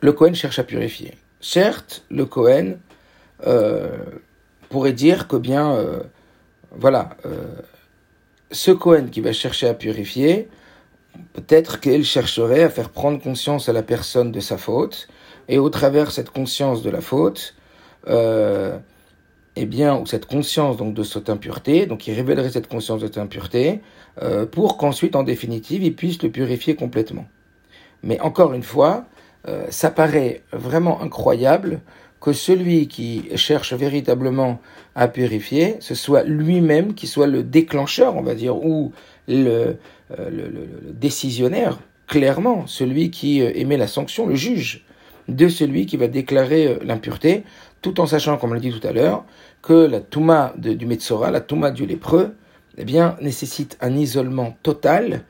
le 0.00 0.12
Cohen 0.12 0.34
cherche 0.34 0.58
à 0.58 0.64
purifier. 0.64 1.14
Certes, 1.40 2.04
le 2.10 2.24
Cohen 2.24 2.78
euh, 3.46 3.96
pourrait 4.70 4.92
dire 4.92 5.28
que 5.28 5.36
bien, 5.36 5.74
euh, 5.74 6.02
voilà, 6.70 7.16
euh, 7.26 7.44
ce 8.50 8.70
Cohen 8.70 9.08
qui 9.10 9.20
va 9.20 9.32
chercher 9.32 9.68
à 9.68 9.74
purifier, 9.74 10.48
peut-être 11.32 11.80
qu'il 11.80 12.04
chercherait 12.04 12.64
à 12.64 12.70
faire 12.70 12.90
prendre 12.90 13.20
conscience 13.20 13.68
à 13.68 13.72
la 13.72 13.82
personne 13.82 14.32
de 14.32 14.40
sa 14.40 14.58
faute, 14.58 15.08
et 15.48 15.58
au 15.58 15.68
travers 15.70 16.10
cette 16.10 16.30
conscience 16.30 16.82
de 16.82 16.90
la 16.90 17.00
faute, 17.00 17.54
euh, 18.08 18.78
eh 19.56 19.66
bien, 19.66 19.96
ou 19.96 20.06
cette 20.06 20.26
conscience 20.26 20.76
donc 20.76 20.94
de 20.94 21.02
cette 21.02 21.30
impureté, 21.30 21.86
donc 21.86 22.06
il 22.06 22.14
révélerait 22.14 22.50
cette 22.50 22.68
conscience 22.68 23.00
de 23.00 23.06
cette 23.06 23.18
impureté, 23.18 23.80
euh, 24.22 24.46
pour 24.46 24.76
qu'ensuite, 24.76 25.16
en 25.16 25.22
définitive, 25.22 25.82
il 25.82 25.94
puisse 25.94 26.22
le 26.22 26.30
purifier 26.30 26.74
complètement. 26.74 27.26
Mais 28.02 28.20
encore 28.20 28.52
une 28.52 28.62
fois, 28.62 29.04
euh, 29.48 29.66
ça 29.70 29.90
paraît 29.90 30.42
vraiment 30.52 31.00
incroyable 31.02 31.80
que 32.20 32.32
celui 32.32 32.88
qui 32.88 33.28
cherche 33.36 33.74
véritablement 33.74 34.58
à 34.94 35.08
purifier, 35.08 35.76
ce 35.80 35.94
soit 35.94 36.22
lui-même 36.22 36.94
qui 36.94 37.06
soit 37.06 37.26
le 37.26 37.42
déclencheur, 37.42 38.16
on 38.16 38.22
va 38.22 38.34
dire, 38.34 38.56
ou 38.56 38.92
le, 39.28 39.76
euh, 40.10 40.30
le, 40.30 40.92
décisionnaire, 40.92 41.78
clairement, 42.06 42.66
celui 42.66 43.10
qui 43.10 43.40
euh, 43.40 43.50
émet 43.54 43.76
la 43.76 43.86
sanction, 43.86 44.26
le 44.26 44.34
juge 44.34 44.84
de 45.28 45.48
celui 45.48 45.86
qui 45.86 45.96
va 45.96 46.08
déclarer 46.08 46.66
euh, 46.66 46.78
l'impureté, 46.84 47.44
tout 47.80 48.00
en 48.00 48.06
sachant, 48.06 48.36
comme 48.36 48.50
on 48.50 48.54
l'a 48.54 48.60
dit 48.60 48.72
tout 48.72 48.86
à 48.86 48.92
l'heure, 48.92 49.24
que 49.62 49.72
la 49.72 50.00
touma 50.00 50.52
du 50.56 50.86
Metzora, 50.86 51.30
la 51.30 51.40
touma 51.40 51.70
du 51.70 51.86
lépreux, 51.86 52.34
eh 52.76 52.84
bien, 52.84 53.16
nécessite 53.20 53.78
un 53.80 53.96
isolement 53.96 54.56
total 54.62 55.22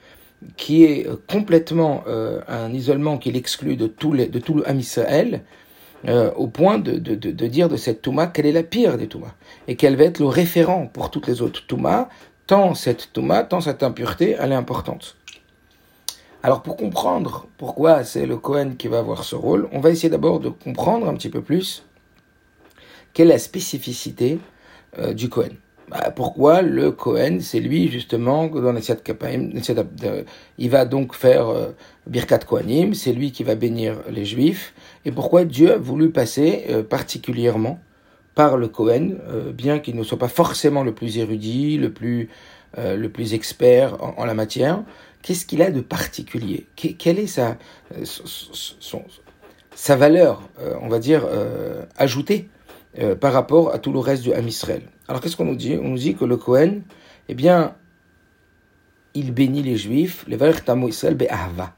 qui 0.57 0.85
est 0.85 1.09
complètement 1.29 2.05
un 2.49 2.73
isolement 2.73 3.17
qui 3.17 3.33
l'exclut 3.33 3.77
de 3.77 3.87
tout, 3.87 4.13
les, 4.13 4.27
de 4.27 4.39
tout 4.39 4.55
le 4.55 4.69
Ham 4.69 4.81
euh, 6.07 6.31
au 6.37 6.49
point 6.49 6.79
de, 6.79 6.99
de, 6.99 7.15
de, 7.15 7.47
dire 7.47 7.71
de 7.71 7.77
cette 7.77 8.03
Touma 8.03 8.27
qu'elle 8.27 8.45
est 8.45 8.53
la 8.53 8.63
pire 8.63 8.99
des 8.99 9.07
Toumas, 9.07 9.35
et 9.69 9.77
qu'elle 9.77 9.97
va 9.97 10.05
être 10.05 10.19
le 10.19 10.27
référent 10.27 10.87
pour 10.87 11.11
toutes 11.11 11.27
les 11.27 11.41
autres 11.41 11.67
Toumas, 11.67 12.11
tant 12.47 12.75
cette 12.75 13.13
Touma, 13.13 13.43
tant 13.45 13.61
cette 13.61 13.83
impureté, 13.83 14.37
elle 14.39 14.53
est 14.53 14.57
importante. 14.57 15.17
Alors 16.43 16.63
pour 16.63 16.77
comprendre 16.77 17.47
pourquoi 17.57 18.05
c'est 18.05 18.27
le 18.27 18.37
Cohen 18.37 18.75
qui 18.77 18.89
va 18.89 18.99
avoir 18.99 19.25
ce 19.25 19.35
rôle, 19.35 19.69
on 19.73 19.81
va 19.81 19.91
essayer 19.91 20.11
d'abord 20.11 20.41
de 20.41 20.51
comprendre 20.51 21.09
un 21.09 21.15
petit 21.15 21.31
peu 21.31 21.41
plus 21.41 21.85
quelle 23.15 23.29
est 23.29 23.35
la 23.35 23.39
spécificité 23.39 24.39
euh, 24.99 25.15
du 25.15 25.31
Cohen. 25.31 25.55
Bah, 25.89 26.11
pourquoi 26.11 26.63
le 26.63 26.93
Cohen, 26.93 27.39
c'est 27.41 27.61
lui 27.61 27.89
justement 27.89 28.49
dans 28.49 28.75
Kapaim, 29.03 29.51
il 30.59 30.71
va 30.71 30.85
donc 30.85 31.15
faire 31.15 31.49
euh, 31.49 31.69
Birkat 32.07 32.39
Kohanim, 32.39 32.95
c'est 32.95 33.13
lui 33.13 33.33
qui 33.33 33.45
va 33.45 33.55
bénir 33.55 33.97
les 34.11 34.25
Juifs, 34.25 34.75
et 35.05 35.13
pourquoi 35.13 35.45
Dieu 35.45 35.73
a 35.73 35.79
voulu 35.79 36.11
passer 36.11 36.65
euh, 36.69 36.83
particulièrement 36.83 37.79
par 38.35 38.57
le 38.57 38.69
Cohen, 38.69 39.13
euh, 39.29 39.53
bien 39.53 39.79
qu'il 39.79 39.97
ne 39.97 40.03
soit 40.03 40.19
pas 40.19 40.29
forcément 40.29 40.83
le 40.83 40.95
plus 40.95 41.19
érudit, 41.19 41.79
le 41.79 41.93
plus, 41.93 42.29
le 42.77 43.07
plus 43.07 43.35
expert 43.35 44.03
en, 44.03 44.25
la 44.25 44.35
matière, 44.35 44.83
qu'est-ce 45.23 45.47
qu'il 45.47 45.63
a 45.63 45.71
de 45.71 45.81
particulier? 45.81 46.67
Quelle 46.75 47.21
est 47.21 47.29
sa, 47.29 47.57
sa 49.77 49.95
valeur, 49.95 50.43
on 50.83 50.89
va 50.89 50.99
dire, 50.99 51.25
ajoutée 51.97 52.49
par 53.21 53.33
rapport 53.33 53.73
à 53.73 53.79
tout 53.79 53.93
le 53.93 54.01
reste 54.01 54.25
du 54.25 54.33
Ham 54.33 54.49
Israël 54.49 54.83
alors 55.09 55.21
qu'est-ce 55.21 55.37
qu'on 55.37 55.45
nous 55.45 55.57
dit? 55.57 55.77
On 55.81 55.89
nous 55.89 55.99
dit 55.99 56.15
que 56.15 56.25
le 56.25 56.37
Cohen, 56.37 56.81
eh 57.29 57.35
bien, 57.35 57.75
il 59.13 59.33
bénit 59.33 59.63
les 59.63 59.77
Juifs, 59.77 60.25
les 60.27 60.37
Israël 60.37 61.15
be'ahava. 61.15 61.75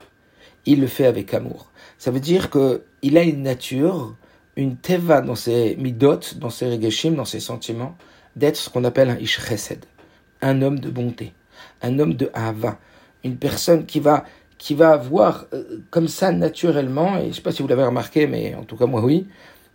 Il 0.64 0.80
le 0.80 0.86
fait 0.86 1.06
avec 1.06 1.34
amour. 1.34 1.70
Ça 1.98 2.10
veut 2.10 2.20
dire 2.20 2.50
que 2.50 2.82
il 3.02 3.16
a 3.18 3.22
une 3.22 3.42
nature, 3.42 4.14
une 4.56 4.76
teva 4.76 5.20
dans 5.20 5.34
ses 5.34 5.76
midot, 5.76 6.20
dans 6.36 6.50
ses 6.50 6.66
regeshim, 6.70 7.14
dans 7.14 7.24
ses 7.24 7.40
sentiments, 7.40 7.96
d'être 8.34 8.56
ce 8.56 8.70
qu'on 8.70 8.84
appelle 8.84 9.10
un 9.10 9.18
ish 9.18 9.40
chesed, 9.40 9.84
un 10.42 10.62
homme 10.62 10.80
de 10.80 10.90
bonté, 10.90 11.32
un 11.82 11.98
homme 11.98 12.14
de 12.14 12.30
ahava, 12.34 12.78
une 13.24 13.36
personne 13.36 13.86
qui 13.86 14.00
va 14.00 14.24
qui 14.58 14.74
va 14.74 14.92
avoir 14.92 15.44
euh, 15.52 15.82
comme 15.90 16.08
ça 16.08 16.32
naturellement, 16.32 17.18
et 17.18 17.24
je 17.24 17.26
ne 17.26 17.32
sais 17.32 17.42
pas 17.42 17.52
si 17.52 17.60
vous 17.60 17.68
l'avez 17.68 17.84
remarqué, 17.84 18.26
mais 18.26 18.54
en 18.54 18.64
tout 18.64 18.76
cas 18.76 18.86
moi 18.86 19.02
oui, 19.04 19.26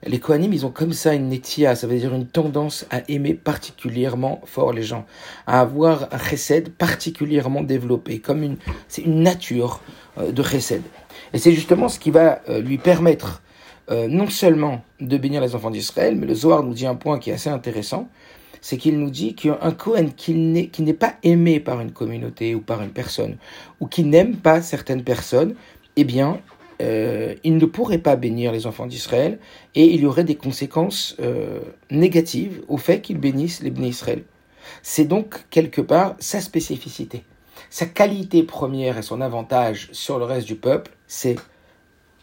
les 0.08 0.20
Kohanim, 0.20 0.52
ils 0.52 0.66
ont 0.66 0.72
comme 0.72 0.94
ça 0.94 1.14
une 1.14 1.30
netia, 1.30 1.76
ça 1.76 1.86
veut 1.86 1.98
dire 1.98 2.16
une 2.16 2.26
tendance 2.26 2.88
à 2.90 3.02
aimer 3.08 3.36
particulièrement 3.36 4.42
fort 4.46 4.74
les 4.74 4.82
gens, 4.82 5.06
à 5.46 5.62
avoir 5.62 6.08
un 6.12 6.18
chesed 6.18 6.70
particulièrement 6.70 7.62
développé, 7.62 8.20
comme 8.20 8.42
une, 8.42 8.58
c'est 8.88 9.04
une 9.04 9.22
nature 9.22 9.82
euh, 10.18 10.32
de 10.32 10.42
chesed. 10.42 10.82
Et 11.34 11.38
c'est 11.38 11.52
justement 11.52 11.88
ce 11.88 12.00
qui 12.00 12.10
va 12.10 12.42
euh, 12.50 12.62
lui 12.62 12.80
permettre 12.80 13.44
euh, 13.92 14.08
non 14.08 14.30
seulement 14.30 14.84
de 15.00 15.18
bénir 15.18 15.42
les 15.42 15.56
enfants 15.56 15.72
d'Israël, 15.72 16.16
mais 16.16 16.26
le 16.26 16.34
Zohar 16.34 16.64
nous 16.64 16.74
dit 16.74 16.86
un 16.86 16.96
point 16.96 17.20
qui 17.20 17.30
est 17.30 17.34
assez 17.34 17.50
intéressant, 17.50 18.08
c'est 18.62 18.78
qu'il 18.78 19.00
nous 19.00 19.10
dit 19.10 19.36
qu'un 19.36 19.72
Kohen 19.72 20.14
qui 20.14 20.34
n'est 20.34 20.94
pas 20.94 21.16
aimé 21.24 21.60
par 21.60 21.82
une 21.82 21.92
communauté 21.92 22.56
ou 22.56 22.62
par 22.62 22.82
une 22.82 22.92
personne, 22.92 23.38
ou 23.80 23.88
qui 23.88 24.04
n'aime 24.04 24.38
pas 24.38 24.62
certaines 24.62 25.04
personnes, 25.04 25.56
eh 25.96 26.04
bien, 26.04 26.40
euh, 26.82 27.36
il 27.44 27.58
ne 27.58 27.66
pourrait 27.66 27.98
pas 27.98 28.16
bénir 28.16 28.52
les 28.52 28.66
enfants 28.66 28.88
d'Israël 28.88 29.40
et 29.76 29.86
il 29.86 30.02
y 30.02 30.06
aurait 30.06 30.24
des 30.24 30.36
conséquences 30.36 31.16
euh, 31.20 31.60
négatives 31.90 32.64
au 32.68 32.78
fait 32.78 33.02
qu'il 33.02 33.18
bénisse 33.18 33.62
les 33.62 33.72
bénis 33.72 33.90
Israël. 33.90 34.24
C'est 34.82 35.06
donc 35.06 35.46
quelque 35.50 35.82
part 35.82 36.16
sa 36.20 36.40
spécificité. 36.40 37.24
Sa 37.70 37.86
qualité 37.86 38.44
première 38.44 38.98
et 38.98 39.02
son 39.02 39.22
avantage 39.22 39.90
sur 39.92 40.18
le 40.18 40.26
reste 40.26 40.48
du 40.48 40.56
peuple, 40.56 40.92
c'est 41.08 41.36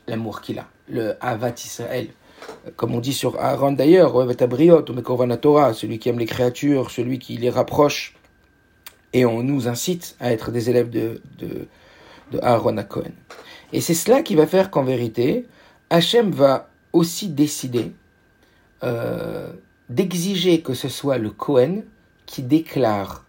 l'amour 0.09 0.41
qu'il 0.41 0.59
a, 0.59 0.67
le 0.89 1.15
Avat 1.21 1.55
Israël. 1.65 2.09
Comme 2.77 2.95
on 2.95 3.01
dit 3.01 3.13
sur 3.13 3.39
Aaron 3.41 3.73
d'ailleurs, 3.73 4.13
Torah, 5.41 5.75
celui 5.75 5.99
qui 5.99 6.09
aime 6.09 6.19
les 6.19 6.27
créatures, 6.27 6.91
celui 6.91 7.19
qui 7.19 7.37
les 7.37 7.51
rapproche. 7.51 8.15
Et 9.13 9.25
on 9.25 9.43
nous 9.43 9.69
incite 9.69 10.17
à 10.21 10.33
être 10.33 10.51
des 10.51 10.71
élèves 10.71 10.91
de, 10.91 11.21
de, 11.39 11.69
Aaron 12.43 12.77
à 12.77 12.85
Cohen. 12.85 13.13
Et 13.73 13.81
c'est 13.81 13.95
cela 13.95 14.23
qui 14.23 14.35
va 14.35 14.47
faire 14.47 14.71
qu'en 14.71 14.85
vérité, 14.85 15.47
Hachem 15.91 16.31
va 16.31 16.69
aussi 16.93 17.29
décider 17.29 17.93
euh, 18.83 19.53
d'exiger 19.89 20.61
que 20.61 20.75
ce 20.75 20.89
soit 20.89 21.19
le 21.19 21.31
Cohen 21.31 21.83
qui 22.27 22.43
déclare 22.43 23.25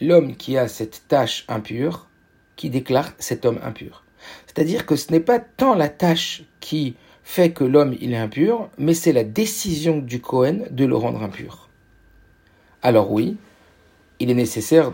l'homme 0.00 0.36
qui 0.36 0.56
a 0.56 0.68
cette 0.68 1.04
tâche 1.08 1.44
impure, 1.48 2.08
qui 2.56 2.70
déclare 2.70 3.12
cet 3.18 3.44
homme 3.44 3.60
impur. 3.62 4.02
C'est-à-dire 4.58 4.86
que 4.86 4.96
ce 4.96 5.12
n'est 5.12 5.20
pas 5.20 5.38
tant 5.38 5.76
la 5.76 5.88
tâche 5.88 6.42
qui 6.58 6.96
fait 7.22 7.52
que 7.52 7.62
l'homme 7.62 7.94
il 8.00 8.12
est 8.12 8.16
impur, 8.16 8.70
mais 8.76 8.92
c'est 8.92 9.12
la 9.12 9.22
décision 9.22 9.98
du 9.98 10.20
Cohen 10.20 10.64
de 10.72 10.84
le 10.84 10.96
rendre 10.96 11.22
impur. 11.22 11.68
Alors 12.82 13.12
oui, 13.12 13.36
il 14.18 14.30
est 14.30 14.34
nécessaire, 14.34 14.90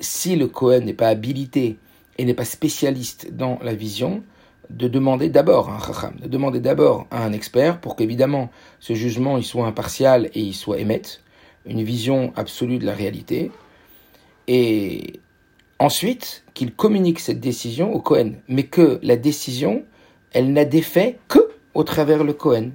si 0.00 0.36
le 0.36 0.46
Cohen 0.46 0.80
n'est 0.86 0.94
pas 0.94 1.08
habilité 1.08 1.76
et 2.16 2.24
n'est 2.24 2.32
pas 2.32 2.46
spécialiste 2.46 3.30
dans 3.34 3.58
la 3.62 3.74
vision, 3.74 4.22
de 4.70 4.88
demander 4.88 5.28
d'abord 5.28 5.68
à 5.68 5.74
un 5.74 5.80
chacham, 5.80 6.14
de 6.22 6.26
demander 6.26 6.60
d'abord 6.60 7.06
à 7.10 7.22
un 7.22 7.34
expert 7.34 7.82
pour 7.82 7.94
qu'évidemment 7.94 8.50
ce 8.80 8.94
jugement 8.94 9.36
il 9.36 9.44
soit 9.44 9.66
impartial 9.66 10.30
et 10.32 10.40
il 10.40 10.54
soit 10.54 10.78
émette, 10.78 11.22
une 11.66 11.82
vision 11.82 12.32
absolue 12.36 12.78
de 12.78 12.86
la 12.86 12.94
réalité, 12.94 13.50
et 14.46 15.20
ensuite 15.78 16.44
qu'il 16.54 16.74
communique 16.74 17.20
cette 17.20 17.40
décision 17.40 17.92
au 17.92 18.00
Cohen, 18.00 18.32
mais 18.48 18.64
que 18.64 18.98
la 19.02 19.16
décision, 19.16 19.84
elle 20.32 20.52
n'a 20.52 20.64
d'effet 20.64 21.18
que 21.28 21.38
au 21.74 21.84
travers 21.84 22.24
le 22.24 22.32
Cohen, 22.32 22.70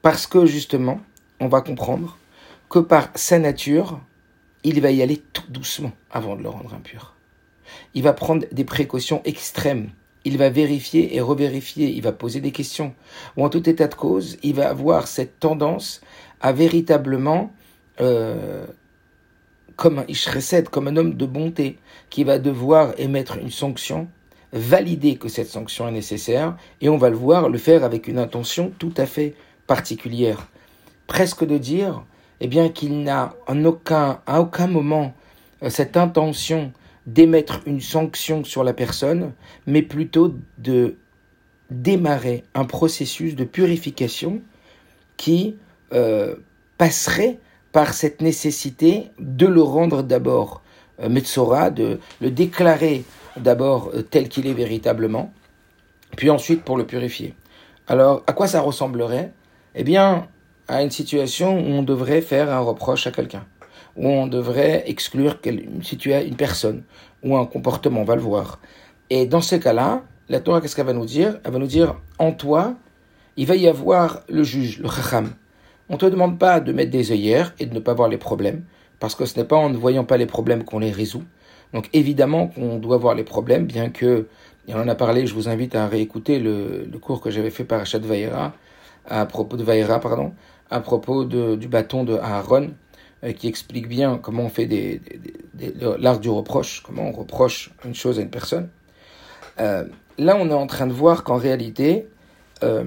parce 0.00 0.26
que 0.26 0.46
justement, 0.46 1.00
on 1.40 1.48
va 1.48 1.60
comprendre 1.60 2.18
que 2.68 2.78
par 2.78 3.10
sa 3.14 3.38
nature, 3.38 4.00
il 4.64 4.80
va 4.80 4.90
y 4.90 5.02
aller 5.02 5.22
tout 5.32 5.50
doucement 5.50 5.92
avant 6.10 6.36
de 6.36 6.42
le 6.42 6.48
rendre 6.48 6.72
impur 6.74 7.12
il 7.94 8.02
va 8.02 8.12
prendre 8.12 8.46
des 8.52 8.64
précautions 8.64 9.22
extrêmes. 9.24 9.90
Il 10.24 10.38
va 10.38 10.50
vérifier 10.50 11.16
et 11.16 11.20
revérifier, 11.20 11.88
il 11.88 12.02
va 12.02 12.12
poser 12.12 12.40
des 12.40 12.52
questions. 12.52 12.94
Ou 13.36 13.44
en 13.44 13.48
tout 13.48 13.68
état 13.68 13.88
de 13.88 13.94
cause, 13.94 14.38
il 14.42 14.54
va 14.54 14.68
avoir 14.68 15.08
cette 15.08 15.40
tendance 15.40 16.00
à 16.40 16.52
véritablement, 16.52 17.52
euh, 18.00 18.66
comme 19.76 20.00
un 20.00 20.04
Ishresed, 20.08 20.68
comme 20.68 20.88
un 20.88 20.96
homme 20.96 21.14
de 21.14 21.26
bonté, 21.26 21.78
qui 22.10 22.24
va 22.24 22.38
devoir 22.38 22.92
émettre 22.98 23.38
une 23.38 23.50
sanction, 23.50 24.08
valider 24.52 25.16
que 25.16 25.28
cette 25.28 25.48
sanction 25.48 25.88
est 25.88 25.92
nécessaire, 25.92 26.56
et 26.80 26.88
on 26.88 26.96
va 26.96 27.10
le 27.10 27.16
voir 27.16 27.48
le 27.48 27.58
faire 27.58 27.84
avec 27.84 28.08
une 28.08 28.18
intention 28.18 28.72
tout 28.78 28.94
à 28.96 29.06
fait 29.06 29.34
particulière. 29.66 30.48
Presque 31.06 31.44
de 31.44 31.58
dire, 31.58 32.04
eh 32.40 32.48
bien, 32.48 32.68
qu'il 32.68 33.02
n'a 33.02 33.34
en 33.46 33.64
aucun, 33.64 34.20
à 34.26 34.40
aucun 34.40 34.66
moment 34.66 35.14
euh, 35.62 35.70
cette 35.70 35.96
intention 35.96 36.72
d'émettre 37.06 37.60
une 37.66 37.80
sanction 37.80 38.44
sur 38.44 38.64
la 38.64 38.72
personne, 38.72 39.32
mais 39.66 39.82
plutôt 39.82 40.34
de 40.58 40.96
démarrer 41.70 42.44
un 42.54 42.64
processus 42.64 43.34
de 43.34 43.44
purification 43.44 44.42
qui 45.16 45.56
euh, 45.92 46.36
passerait 46.78 47.38
par 47.72 47.94
cette 47.94 48.20
nécessité 48.20 49.10
de 49.18 49.46
le 49.46 49.62
rendre 49.62 50.02
d'abord 50.02 50.62
euh, 51.00 51.08
Metzora, 51.08 51.70
de 51.70 51.98
le 52.20 52.30
déclarer 52.30 53.04
d'abord 53.36 53.90
euh, 53.94 54.02
tel 54.02 54.28
qu'il 54.28 54.46
est 54.46 54.54
véritablement, 54.54 55.32
puis 56.16 56.30
ensuite 56.30 56.62
pour 56.62 56.76
le 56.76 56.86
purifier. 56.86 57.34
Alors, 57.88 58.22
à 58.26 58.32
quoi 58.32 58.46
ça 58.46 58.60
ressemblerait? 58.60 59.32
Eh 59.74 59.84
bien, 59.84 60.28
à 60.68 60.82
une 60.82 60.90
situation 60.90 61.58
où 61.58 61.72
on 61.72 61.82
devrait 61.82 62.20
faire 62.20 62.52
un 62.52 62.60
reproche 62.60 63.06
à 63.06 63.10
quelqu'un 63.10 63.44
où 63.96 64.08
on 64.08 64.26
devrait 64.26 64.84
exclure 64.86 65.38
une, 65.44 65.82
une 65.82 66.36
personne 66.36 66.82
ou 67.22 67.36
un 67.36 67.46
comportement, 67.46 68.00
on 68.00 68.04
va 68.04 68.16
le 68.16 68.22
voir. 68.22 68.60
Et 69.10 69.26
dans 69.26 69.40
ce 69.40 69.56
cas-là, 69.56 70.02
la 70.28 70.40
Torah, 70.40 70.60
qu'est-ce 70.60 70.74
qu'elle 70.74 70.86
va 70.86 70.92
nous 70.92 71.06
dire? 71.06 71.38
Elle 71.44 71.52
va 71.52 71.58
nous 71.58 71.66
dire, 71.66 71.96
en 72.18 72.32
toi, 72.32 72.74
il 73.36 73.46
va 73.46 73.56
y 73.56 73.68
avoir 73.68 74.22
le 74.28 74.42
juge, 74.42 74.78
le 74.78 74.88
chacham. 74.88 75.30
On 75.92 75.96
ne 75.96 76.00
te 76.00 76.06
demande 76.06 76.38
pas 76.38 76.60
de 76.60 76.72
mettre 76.72 76.90
des 76.90 77.12
œillères 77.12 77.52
et 77.58 77.66
de 77.66 77.74
ne 77.74 77.78
pas 77.78 77.92
voir 77.92 78.08
les 78.08 78.16
problèmes, 78.16 78.64
parce 78.98 79.14
que 79.14 79.26
ce 79.26 79.38
n'est 79.38 79.44
pas 79.44 79.56
en 79.56 79.68
ne 79.68 79.76
voyant 79.76 80.04
pas 80.04 80.16
les 80.16 80.24
problèmes 80.24 80.64
qu'on 80.64 80.78
les 80.78 80.90
résout. 80.90 81.22
Donc 81.74 81.90
évidemment 81.92 82.48
qu'on 82.48 82.78
doit 82.78 82.96
voir 82.96 83.14
les 83.14 83.24
problèmes, 83.24 83.66
bien 83.66 83.90
que, 83.90 84.26
et 84.66 84.74
on 84.74 84.78
en 84.78 84.88
a 84.88 84.94
parlé, 84.94 85.26
je 85.26 85.34
vous 85.34 85.50
invite 85.50 85.74
à 85.74 85.86
réécouter 85.86 86.38
le, 86.38 86.88
cours 86.98 87.20
que 87.20 87.30
j'avais 87.30 87.50
fait 87.50 87.64
par 87.64 87.82
Achat 87.82 87.98
Vaïra, 87.98 88.54
à 89.06 89.26
propos 89.26 89.58
de 89.58 89.64
Vaïra, 89.64 90.00
pardon, 90.00 90.32
à 90.70 90.80
propos 90.80 91.26
du 91.26 91.68
bâton 91.68 92.04
de 92.04 92.14
Aaron, 92.14 92.70
euh, 93.22 93.32
qui 93.32 93.46
explique 93.46 93.86
bien 93.86 94.16
comment 94.16 94.44
on 94.44 94.48
fait 94.48 94.64
des, 94.64 95.02
l'art 95.98 96.20
du 96.20 96.30
reproche, 96.30 96.82
comment 96.82 97.06
on 97.06 97.12
reproche 97.12 97.70
une 97.84 97.94
chose 97.94 98.18
à 98.18 98.22
une 98.22 98.30
personne. 98.30 98.70
Euh, 99.60 99.84
là, 100.16 100.38
on 100.40 100.48
est 100.48 100.54
en 100.54 100.66
train 100.66 100.86
de 100.86 100.92
voir 100.94 101.22
qu'en 101.22 101.36
réalité, 101.36 102.06
euh, 102.62 102.84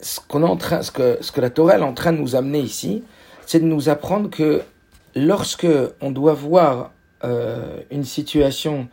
ce, 0.00 0.20
qu'on 0.20 0.42
est 0.42 0.46
en 0.46 0.56
train, 0.56 0.82
ce, 0.82 0.90
que, 0.90 1.18
ce 1.20 1.32
que 1.32 1.40
la 1.40 1.50
Torah 1.50 1.78
est 1.78 1.82
en 1.82 1.94
train 1.94 2.12
de 2.12 2.18
nous 2.18 2.36
amener 2.36 2.60
ici, 2.60 3.02
c'est 3.46 3.60
de 3.60 3.66
nous 3.66 3.88
apprendre 3.88 4.30
que 4.30 4.62
lorsque 5.14 5.66
on 6.00 6.10
doit 6.10 6.34
voir 6.34 6.92
une 7.90 8.04
situation 8.04 8.88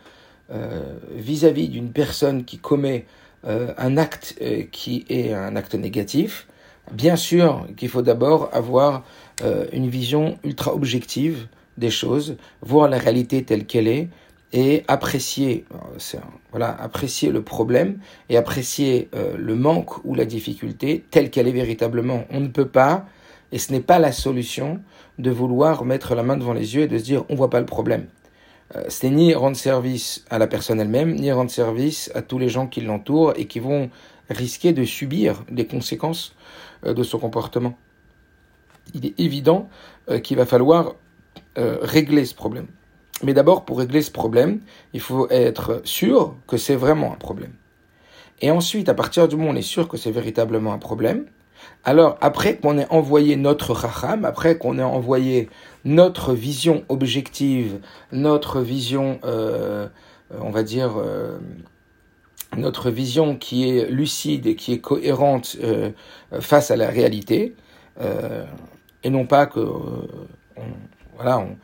vis-à-vis 1.14 1.68
d'une 1.68 1.92
personne 1.92 2.44
qui 2.44 2.58
commet 2.58 3.06
un 3.44 3.96
acte 3.96 4.34
qui 4.70 5.06
est 5.08 5.32
un 5.32 5.56
acte 5.56 5.74
négatif, 5.74 6.46
Bien 6.92 7.16
sûr 7.16 7.66
qu'il 7.76 7.88
faut 7.88 8.02
d'abord 8.02 8.48
avoir 8.52 9.04
euh, 9.42 9.66
une 9.72 9.88
vision 9.88 10.38
ultra 10.44 10.74
objective 10.74 11.46
des 11.76 11.90
choses, 11.90 12.36
voir 12.62 12.88
la 12.88 12.98
réalité 12.98 13.44
telle 13.44 13.66
qu'elle 13.66 13.88
est 13.88 14.08
et 14.52 14.84
apprécier, 14.88 15.64
euh, 15.74 16.18
voilà, 16.50 16.70
apprécier 16.80 17.30
le 17.30 17.42
problème 17.42 17.98
et 18.28 18.36
apprécier 18.36 19.08
euh, 19.14 19.36
le 19.36 19.54
manque 19.54 20.04
ou 20.04 20.14
la 20.14 20.24
difficulté 20.24 21.04
telle 21.10 21.30
qu'elle 21.30 21.48
est 21.48 21.52
véritablement. 21.52 22.24
On 22.30 22.40
ne 22.40 22.48
peut 22.48 22.68
pas, 22.68 23.06
et 23.52 23.58
ce 23.58 23.72
n'est 23.72 23.80
pas 23.80 23.98
la 23.98 24.12
solution, 24.12 24.80
de 25.18 25.30
vouloir 25.30 25.84
mettre 25.84 26.14
la 26.14 26.22
main 26.22 26.36
devant 26.36 26.52
les 26.52 26.76
yeux 26.76 26.82
et 26.82 26.88
de 26.88 26.96
se 26.96 27.04
dire 27.04 27.24
on 27.28 27.34
voit 27.34 27.50
pas 27.50 27.60
le 27.60 27.66
problème. 27.66 28.06
Ce 28.88 29.06
n'est 29.06 29.14
ni 29.14 29.34
rendre 29.34 29.56
service 29.56 30.26
à 30.28 30.38
la 30.38 30.46
personne 30.46 30.78
elle-même, 30.78 31.14
ni 31.14 31.32
rendre 31.32 31.50
service 31.50 32.10
à 32.14 32.20
tous 32.20 32.38
les 32.38 32.50
gens 32.50 32.66
qui 32.66 32.82
l'entourent 32.82 33.32
et 33.34 33.46
qui 33.46 33.60
vont 33.60 33.90
risquer 34.30 34.72
de 34.72 34.84
subir 34.84 35.44
les 35.50 35.66
conséquences 35.66 36.34
euh, 36.84 36.94
de 36.94 37.02
son 37.02 37.18
comportement. 37.18 37.78
Il 38.94 39.06
est 39.06 39.18
évident 39.20 39.68
euh, 40.08 40.18
qu'il 40.18 40.36
va 40.36 40.46
falloir 40.46 40.94
euh, 41.58 41.78
régler 41.82 42.24
ce 42.24 42.34
problème. 42.34 42.68
Mais 43.22 43.34
d'abord, 43.34 43.64
pour 43.64 43.78
régler 43.78 44.02
ce 44.02 44.10
problème, 44.10 44.60
il 44.92 45.00
faut 45.00 45.28
être 45.30 45.80
sûr 45.84 46.34
que 46.46 46.56
c'est 46.56 46.76
vraiment 46.76 47.12
un 47.12 47.16
problème. 47.16 47.52
Et 48.40 48.50
ensuite, 48.50 48.88
à 48.88 48.94
partir 48.94 49.26
du 49.26 49.36
moment 49.36 49.50
où 49.50 49.52
on 49.52 49.56
est 49.56 49.62
sûr 49.62 49.88
que 49.88 49.96
c'est 49.96 50.12
véritablement 50.12 50.72
un 50.72 50.78
problème, 50.78 51.26
alors 51.84 52.16
après 52.20 52.56
qu'on 52.56 52.78
ait 52.78 52.86
envoyé 52.90 53.34
notre 53.36 53.72
racham, 53.72 54.24
après 54.24 54.58
qu'on 54.58 54.78
ait 54.78 54.82
envoyé 54.82 55.48
notre 55.84 56.32
vision 56.32 56.84
objective, 56.88 57.80
notre 58.12 58.60
vision, 58.60 59.18
on 59.24 60.50
va 60.50 60.62
dire, 60.62 60.92
notre 62.56 62.90
vision 62.90 63.36
qui 63.36 63.68
est 63.68 63.90
lucide 63.90 64.46
et 64.46 64.56
qui 64.56 64.72
est 64.72 64.80
cohérente 64.80 65.56
euh, 65.62 65.90
face 66.40 66.70
à 66.70 66.76
la 66.76 66.88
réalité, 66.88 67.54
euh, 68.00 68.44
et 69.04 69.10
non 69.10 69.26
pas 69.26 69.46
que, 69.46 69.60
euh, 69.60 70.62
voilà, 71.16 71.38
on, 71.38 71.56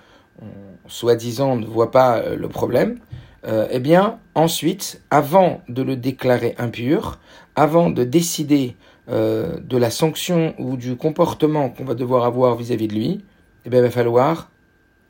soi-disant 0.87 1.57
ne 1.57 1.67
voit 1.67 1.91
pas 1.91 2.35
le 2.35 2.49
problème, 2.49 2.99
eh 3.47 3.79
bien, 3.79 4.19
ensuite, 4.35 5.03
avant 5.11 5.61
de 5.69 5.83
le 5.83 5.97
déclarer 5.97 6.55
impur, 6.57 7.19
avant 7.57 7.91
de 7.91 8.05
décider 8.05 8.77
de 9.09 9.77
la 9.77 9.91
sanction 9.91 10.55
ou 10.59 10.79
du 10.79 10.97
comportement 10.97 11.69
qu'on 11.69 11.85
va 11.85 11.95
devoir 11.95 12.25
avoir 12.25 12.57
vis-à-vis 12.57 12.89
de 12.89 12.95
lui, 12.95 13.25
eh 13.67 13.71
bien, 13.71 13.81
il 13.81 13.83
va 13.83 13.91
falloir 13.91 14.51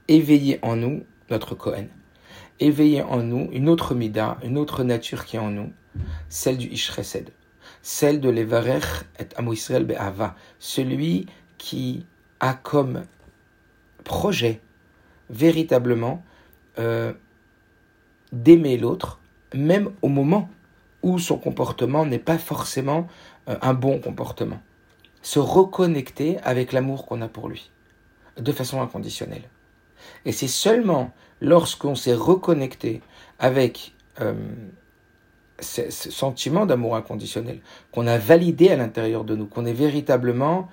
éveiller 0.08 0.58
en 0.62 0.74
nous 0.74 1.04
notre 1.30 1.54
Cohen 1.54 1.86
éveiller 2.60 3.02
en 3.02 3.22
nous 3.22 3.48
une 3.52 3.68
autre 3.68 3.94
mida, 3.94 4.38
une 4.42 4.58
autre 4.58 4.84
nature 4.84 5.24
qui 5.24 5.36
est 5.36 5.40
en 5.40 5.50
nous, 5.50 5.72
celle 6.28 6.56
du 6.56 6.68
Ishresed, 6.68 7.30
celle 7.82 8.20
de 8.20 8.28
l'Evarech 8.28 9.04
et 9.18 9.26
Amo 9.36 9.54
Be'ava, 9.80 10.36
celui 10.58 11.26
qui 11.58 12.06
a 12.40 12.54
comme 12.54 13.04
projet 14.04 14.60
véritablement 15.30 16.22
euh, 16.78 17.12
d'aimer 18.32 18.76
l'autre, 18.76 19.20
même 19.54 19.90
au 20.02 20.08
moment 20.08 20.48
où 21.02 21.18
son 21.18 21.38
comportement 21.38 22.06
n'est 22.06 22.18
pas 22.18 22.38
forcément 22.38 23.06
euh, 23.48 23.56
un 23.62 23.74
bon 23.74 24.00
comportement. 24.00 24.60
Se 25.22 25.38
reconnecter 25.38 26.38
avec 26.42 26.72
l'amour 26.72 27.06
qu'on 27.06 27.22
a 27.22 27.28
pour 27.28 27.48
lui, 27.48 27.70
de 28.38 28.52
façon 28.52 28.82
inconditionnelle. 28.82 29.48
Et 30.24 30.32
c'est 30.32 30.48
seulement 30.48 31.12
lorsqu'on 31.40 31.94
s'est 31.94 32.14
reconnecté 32.14 33.00
avec 33.38 33.94
euh, 34.20 34.34
ce, 35.60 35.90
sentiment 35.90 36.66
d'amour 36.66 36.96
inconditionnel, 36.96 37.60
qu'on 37.92 38.06
a 38.06 38.18
validé 38.18 38.70
à 38.70 38.76
l'intérieur 38.76 39.24
de 39.24 39.36
nous, 39.36 39.46
qu'on 39.46 39.66
est 39.66 39.72
véritablement 39.72 40.68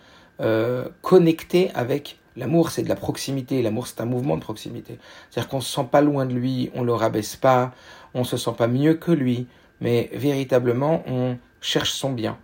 connecté 1.04 1.70
avec 1.76 2.20
l'amour, 2.36 2.72
c'est 2.72 2.84
de 2.84 2.90
la 2.90 2.96
proximité. 2.96 3.62
L'amour, 3.62 3.88
c'est 3.88 4.02
un 4.02 4.06
mouvement 4.06 4.36
de 4.38 4.42
proximité. 4.42 4.98
C'est-à-dire 5.30 5.50
qu'on 5.50 5.58
ne 5.58 5.62
se 5.62 5.74
sent 5.74 5.88
pas 5.92 6.02
loin 6.02 6.26
de 6.26 6.34
lui, 6.34 6.72
on 6.76 6.84
le 6.84 6.94
rabaisse 6.94 7.36
pas, 7.36 7.74
on 8.14 8.24
se 8.24 8.38
sent 8.38 8.54
pas 8.58 8.68
mieux 8.68 8.96
que 8.96 9.12
lui, 9.12 9.48
mais 9.80 10.10
véritablement, 10.14 11.04
on 11.08 11.38
cherche 11.62 11.92
son 11.92 12.12
bien. 12.12 12.38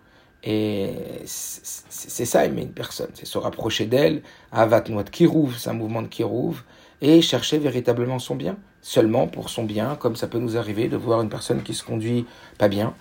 Et 0.43 0.93
c'est 1.25 2.25
ça 2.25 2.45
aimer 2.45 2.61
une 2.61 2.71
personne, 2.71 3.09
c'est 3.13 3.25
se 3.25 3.37
rapprocher 3.37 3.85
d'elle. 3.85 4.21
Avat 4.51 4.83
Noat 4.87 5.05
Kirouv, 5.05 5.57
c'est 5.57 5.69
un 5.69 5.73
mouvement 5.73 6.01
de 6.01 6.07
Kirouv 6.07 6.63
et 7.01 7.21
chercher 7.21 7.57
véritablement 7.57 8.19
son 8.19 8.35
bien, 8.35 8.57
seulement 8.81 9.27
pour 9.27 9.49
son 9.49 9.63
bien, 9.63 9.95
comme 9.95 10.15
ça 10.15 10.27
peut 10.27 10.39
nous 10.39 10.57
arriver 10.57 10.87
de 10.87 10.97
voir 10.97 11.21
une 11.21 11.29
personne 11.29 11.63
qui 11.63 11.73
se 11.73 11.83
conduit 11.83 12.25
pas 12.57 12.67
bien. 12.67 12.93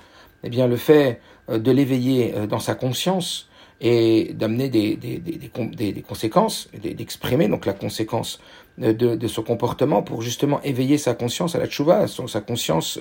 Eh 0.42 0.51
bien, 0.51 0.66
le 0.66 0.77
fait 0.77 1.20
euh, 1.49 1.59
de 1.59 1.70
l'éveiller 1.70 2.35
euh, 2.35 2.46
dans 2.46 2.59
sa 2.59 2.75
conscience 2.75 3.49
et 3.81 4.33
d'amener 4.35 4.69
des, 4.69 4.97
des, 4.97 5.19
des, 5.19 5.93
des, 5.93 6.03
conséquences, 6.03 6.69
d'exprimer 6.83 7.49
donc 7.49 7.67
la 7.67 7.75
conséquence 7.75 8.41
euh, 8.81 8.93
de, 8.93 9.15
de, 9.15 9.29
son 9.29 9.43
comportement 9.43 10.03
pour 10.03 10.23
justement 10.23 10.62
éveiller 10.62 10.99
sa 10.99 11.15
conscience 11.15 11.55
à 11.55 11.59
la 11.59 11.67
tchouva, 11.67 12.07
sa 12.07 12.41
conscience 12.41 12.99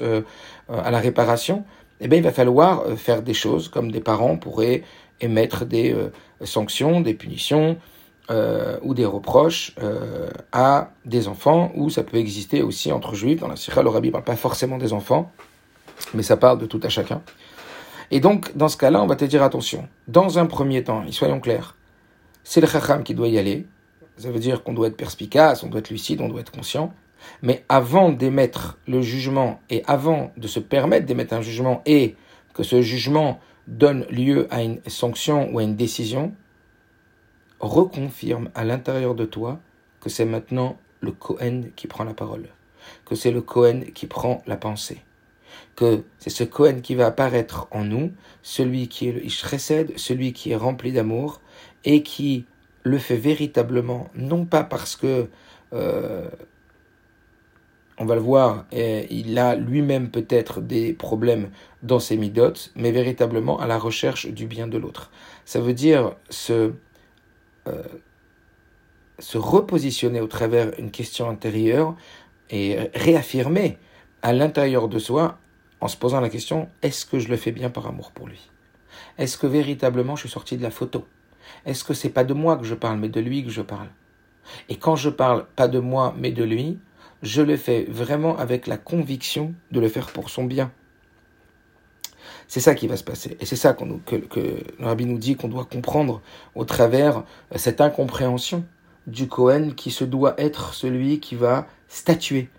à 0.70 0.92
la 0.92 1.00
réparation, 1.00 1.64
eh 2.02 2.10
bien, 2.10 2.18
il 2.18 2.24
va 2.24 2.34
falloir 2.34 2.86
faire 2.98 3.22
des 3.22 3.34
choses 3.34 3.70
comme 3.70 3.92
des 3.92 4.02
parents 4.02 4.36
pourraient 4.36 4.84
émettre 5.22 5.66
des 5.66 5.96
sanctions, 6.44 7.00
des 7.00 7.14
punitions, 7.14 7.78
euh, 8.32 8.80
ou 8.82 8.96
des 8.96 9.06
reproches 9.06 9.76
euh, 9.84 10.32
à 10.52 10.90
des 11.06 11.28
enfants, 11.28 11.72
ou 11.76 11.92
ça 11.92 12.02
peut 12.02 12.18
exister 12.18 12.64
aussi 12.64 12.92
entre 12.92 13.14
juifs. 13.14 13.42
Dans 13.42 13.48
la 13.48 13.56
Sikha, 13.56 13.84
le 13.84 13.90
rabbi 13.90 14.10
parle 14.10 14.24
pas 14.24 14.36
forcément 14.36 14.80
des 14.80 14.94
enfants, 14.94 15.32
mais 16.16 16.24
ça 16.24 16.36
parle 16.36 16.58
de 16.58 16.66
tout 16.66 16.80
à 16.82 16.90
chacun. 16.90 17.22
Et 18.12 18.20
donc, 18.20 18.56
dans 18.56 18.68
ce 18.68 18.78
cas-là, 18.78 19.02
on 19.02 19.08
va 19.08 19.16
te 19.16 19.26
dire 19.26 19.44
attention. 19.44 19.88
Dans 20.08 20.40
un 20.40 20.46
premier 20.46 20.84
temps, 20.84 21.04
et 21.06 21.12
soyons 21.12 21.40
clairs, 21.40 21.76
c'est 22.44 22.62
le 22.62 22.68
chacham 22.68 23.04
qui 23.04 23.16
doit 23.16 23.28
y 23.28 23.38
aller. 23.38 23.66
Ça 24.18 24.32
veut 24.32 24.40
dire 24.40 24.64
qu'on 24.64 24.74
doit 24.74 24.88
être 24.88 24.98
perspicace, 24.98 25.64
on 25.64 25.68
doit 25.68 25.80
être 25.80 25.90
lucide, 25.90 26.22
on 26.22 26.30
doit 26.30 26.42
être 26.42 26.52
conscient. 26.52 26.94
Mais 27.42 27.66
avant 27.70 28.12
d'émettre 28.12 28.78
le 28.88 29.02
jugement 29.02 29.60
et 29.70 29.84
avant 29.88 30.32
de 30.38 30.48
se 30.48 30.60
permettre 30.60 31.06
d'émettre 31.06 31.34
un 31.34 31.42
jugement 31.42 31.82
et 31.86 32.16
que 32.54 32.64
ce 32.64 32.82
jugement 32.82 33.40
donne 33.68 34.06
lieu 34.10 34.48
à 34.52 34.62
une 34.62 34.80
sanction 34.88 35.52
ou 35.52 35.60
à 35.60 35.64
une 35.64 35.76
décision, 35.76 36.34
reconfirme 37.60 38.50
à 38.54 38.64
l'intérieur 38.64 39.16
de 39.16 39.26
toi 39.26 39.60
que 40.00 40.10
c'est 40.10 40.26
maintenant 40.26 40.78
le 41.02 41.12
Cohen 41.12 41.64
qui 41.76 41.88
prend 41.88 42.04
la 42.04 42.14
parole, 42.14 42.48
que 43.06 43.16
c'est 43.16 43.32
le 43.32 43.42
Cohen 43.42 43.82
qui 43.94 44.06
prend 44.06 44.44
la 44.46 44.56
pensée, 44.56 45.02
que 45.76 46.04
c'est 46.20 46.30
ce 46.30 46.44
Cohen 46.44 46.80
qui 46.82 46.96
va 46.96 47.08
apparaître 47.08 47.68
en 47.72 47.84
nous, 47.84 48.12
celui 48.42 48.88
qui 48.88 49.10
est 49.10 49.12
le 49.12 49.26
Ishresed, 49.26 49.98
celui 49.98 50.34
qui 50.34 50.52
est 50.52 50.56
rempli 50.56 50.92
d'amour 50.92 51.42
et 51.84 52.02
qui 52.04 52.46
le 52.84 52.98
fait 52.98 53.18
véritablement, 53.18 54.10
non 54.16 54.46
pas 54.46 54.64
parce 54.64 54.96
que 54.96 55.28
euh, 55.74 56.30
on 57.98 58.06
va 58.06 58.16
le 58.16 58.22
voir, 58.22 58.66
il 58.74 59.40
a 59.40 59.56
lui-même 59.56 60.10
peut-être 60.10 60.60
des 60.60 60.94
problèmes 60.94 61.50
dans 61.82 62.00
ses 62.00 62.18
midotes, 62.18 62.72
mais 62.76 62.92
véritablement 62.92 63.60
à 63.60 63.68
la 63.68 63.78
recherche 63.78 64.28
du 64.28 64.48
bien 64.48 64.68
de 64.68 64.78
l'autre. 64.78 65.12
Ça 65.46 65.62
veut 65.62 65.74
dire 65.74 66.16
ce 66.30 66.74
euh, 67.68 67.84
se 69.18 69.38
repositionner 69.38 70.20
au 70.20 70.28
travers 70.28 70.78
une 70.78 70.92
question 70.92 71.30
intérieure 71.30 71.96
et 72.50 72.78
réaffirmer 72.94 73.78
à 74.22 74.34
l'intérieur 74.34 74.90
de 74.90 75.00
soi 75.00 75.40
en 75.86 75.88
se 75.88 75.98
posant 75.98 76.20
la 76.20 76.30
question 76.30 76.68
est-ce 76.82 77.06
que 77.06 77.20
je 77.20 77.30
le 77.30 77.38
fais 77.38 77.52
bien 77.52 77.70
par 77.70 77.86
amour 77.86 78.12
pour 78.12 78.28
lui? 78.28 78.50
Est-ce 79.20 79.38
que 79.38 79.46
véritablement 79.46 80.16
je 80.16 80.22
suis 80.22 80.30
sorti 80.30 80.58
de 80.58 80.64
la 80.64 80.72
photo? 80.72 81.06
Est-ce 81.68 81.84
que 81.84 81.94
c'est 81.94 82.10
pas 82.10 82.24
de 82.24 82.34
moi 82.34 82.58
que 82.58 82.64
je 82.64 82.74
parle 82.74 82.98
mais 82.98 83.08
de 83.08 83.20
lui 83.20 83.44
que 83.44 83.52
je 83.52 83.62
parle? 83.62 83.90
Et 84.68 84.78
quand 84.78 84.96
je 84.96 85.12
parle 85.12 85.46
pas 85.56 85.68
de 85.68 85.78
moi 85.78 86.16
mais 86.18 86.32
de 86.32 86.44
lui, 86.44 86.80
je 87.22 87.44
le 87.44 87.56
fais 87.56 87.86
vraiment 87.88 88.36
avec 88.36 88.66
la 88.66 88.78
conviction 88.78 89.54
de 89.72 89.80
le 89.80 89.88
faire 89.88 90.08
pour 90.08 90.32
son 90.32 90.46
bien. 90.46 90.72
C'est 92.48 92.62
ça 92.62 92.74
qui 92.74 92.88
va 92.88 92.98
se 92.98 93.04
passer. 93.04 93.38
Et 93.40 93.46
c'est 93.46 93.56
ça 93.56 93.74
que, 93.74 94.16
que 94.16 94.40
le 94.80 94.86
rabbi 94.86 95.06
nous 95.06 95.20
dit 95.20 95.36
qu'on 95.36 95.50
doit 95.50 95.66
comprendre 95.66 96.22
au 96.56 96.66
travers 96.66 97.20
euh, 97.20 97.58
cette 97.58 97.80
incompréhension 97.80 98.66
du 99.06 99.28
Cohen 99.28 99.70
qui 99.76 99.92
se 99.92 100.04
doit 100.04 100.34
être 100.40 100.74
celui 100.74 101.20
qui 101.20 101.36
va 101.36 101.68
statuer 101.88 102.50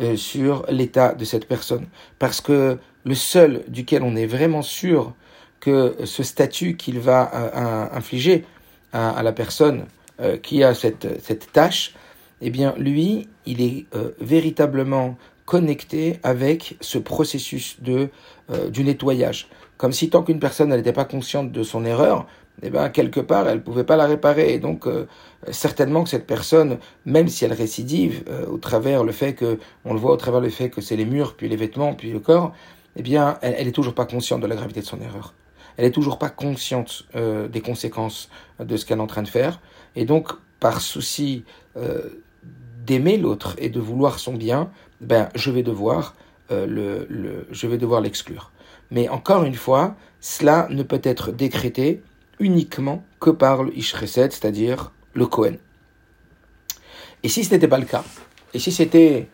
euh, 0.00 0.16
sur 0.16 0.64
l'état 0.68 1.14
de 1.14 1.24
cette 1.24 1.46
personne. 1.46 1.86
Parce 2.18 2.40
que 2.40 2.78
le 3.04 3.14
seul 3.14 3.64
duquel 3.68 4.02
on 4.02 4.16
est 4.16 4.26
vraiment 4.26 4.62
sûr 4.62 5.14
que 5.60 5.96
ce 6.04 6.22
statut 6.22 6.76
qu'il 6.76 7.00
va 7.00 7.30
euh, 7.34 7.96
infliger 7.96 8.44
à, 8.92 9.22
la 9.22 9.32
personne 9.32 9.86
euh, 10.20 10.36
qui 10.36 10.62
a 10.62 10.74
cette, 10.74 11.22
cette 11.22 11.52
tâche, 11.52 11.94
eh 12.40 12.50
bien, 12.50 12.74
lui, 12.78 13.28
il 13.46 13.60
est 13.60 13.86
euh, 13.94 14.10
véritablement 14.20 15.16
connecté 15.44 16.20
avec 16.22 16.76
ce 16.80 16.98
processus 16.98 17.78
de, 17.80 18.10
du 18.68 18.84
nettoyage. 18.84 19.48
Comme 19.78 19.92
si 19.92 20.10
tant 20.10 20.22
qu'une 20.22 20.40
personne 20.40 20.68
n'était 20.68 20.92
pas 20.92 21.06
consciente 21.06 21.52
de 21.52 21.62
son 21.62 21.86
erreur, 21.86 22.26
eh 22.62 22.68
bien, 22.68 22.90
quelque 22.90 23.20
part, 23.20 23.48
elle 23.48 23.58
ne 23.58 23.62
pouvait 23.62 23.84
pas 23.84 23.96
la 23.96 24.04
réparer. 24.04 24.52
Et 24.52 24.58
donc, 24.58 24.86
certainement 25.50 26.02
que 26.04 26.10
cette 26.10 26.26
personne, 26.26 26.78
même 27.04 27.28
si 27.28 27.44
elle 27.44 27.52
récidive, 27.52 28.24
au 28.50 28.58
travers 28.58 29.04
le 29.04 29.12
fait 29.12 29.34
que, 29.34 29.58
on 29.84 29.94
le 29.94 30.00
voit 30.00 30.12
au 30.12 30.16
travers 30.16 30.40
le 30.40 30.48
fait 30.50 30.68
que 30.68 30.80
c'est 30.80 30.96
les 30.96 31.04
murs, 31.04 31.36
puis 31.36 31.48
les 31.48 31.56
vêtements, 31.56 31.94
puis 31.94 32.10
le 32.10 32.18
corps, 32.18 32.52
eh 32.98 33.02
bien, 33.02 33.38
elle, 33.42 33.68
est 33.68 33.72
toujours 33.72 33.94
pas 33.94 34.06
consciente 34.06 34.40
de 34.40 34.46
la 34.46 34.56
gravité 34.56 34.80
de 34.80 34.86
son 34.86 35.00
erreur. 35.00 35.34
Elle 35.76 35.84
est 35.84 35.92
toujours 35.92 36.18
pas 36.18 36.30
consciente 36.30 37.04
euh, 37.14 37.46
des 37.46 37.60
conséquences 37.60 38.28
de 38.58 38.76
ce 38.76 38.84
qu'elle 38.84 38.98
est 38.98 39.02
en 39.02 39.06
train 39.06 39.22
de 39.22 39.28
faire. 39.28 39.60
Et 39.94 40.04
donc, 40.04 40.32
par 40.58 40.80
souci 40.80 41.44
euh, 41.76 42.20
d'aimer 42.84 43.16
l'autre 43.16 43.54
et 43.58 43.68
de 43.68 43.78
vouloir 43.78 44.18
son 44.18 44.34
bien, 44.34 44.70
ben, 45.00 45.28
je 45.36 45.52
vais 45.52 45.62
devoir 45.62 46.16
euh, 46.50 46.66
le, 46.66 47.06
le, 47.08 47.46
je 47.52 47.68
vais 47.68 47.78
devoir 47.78 48.00
l'exclure. 48.00 48.50
Mais 48.90 49.08
encore 49.08 49.44
une 49.44 49.54
fois, 49.54 49.94
cela 50.20 50.66
ne 50.70 50.82
peut 50.82 51.00
être 51.04 51.30
décrété 51.30 52.02
uniquement 52.40 53.04
que 53.20 53.30
par 53.30 53.62
le 53.62 53.76
Ishreset, 53.78 54.30
c'est-à-dire 54.30 54.90
le 55.18 55.26
Kohen. 55.26 55.58
Et 57.22 57.28
si 57.28 57.44
ce 57.44 57.52
n'était 57.52 57.68
pas 57.68 57.78
le 57.78 57.84
cas, 57.84 58.04
et 58.54 58.58
si 58.58 58.72
c'était 58.72 59.28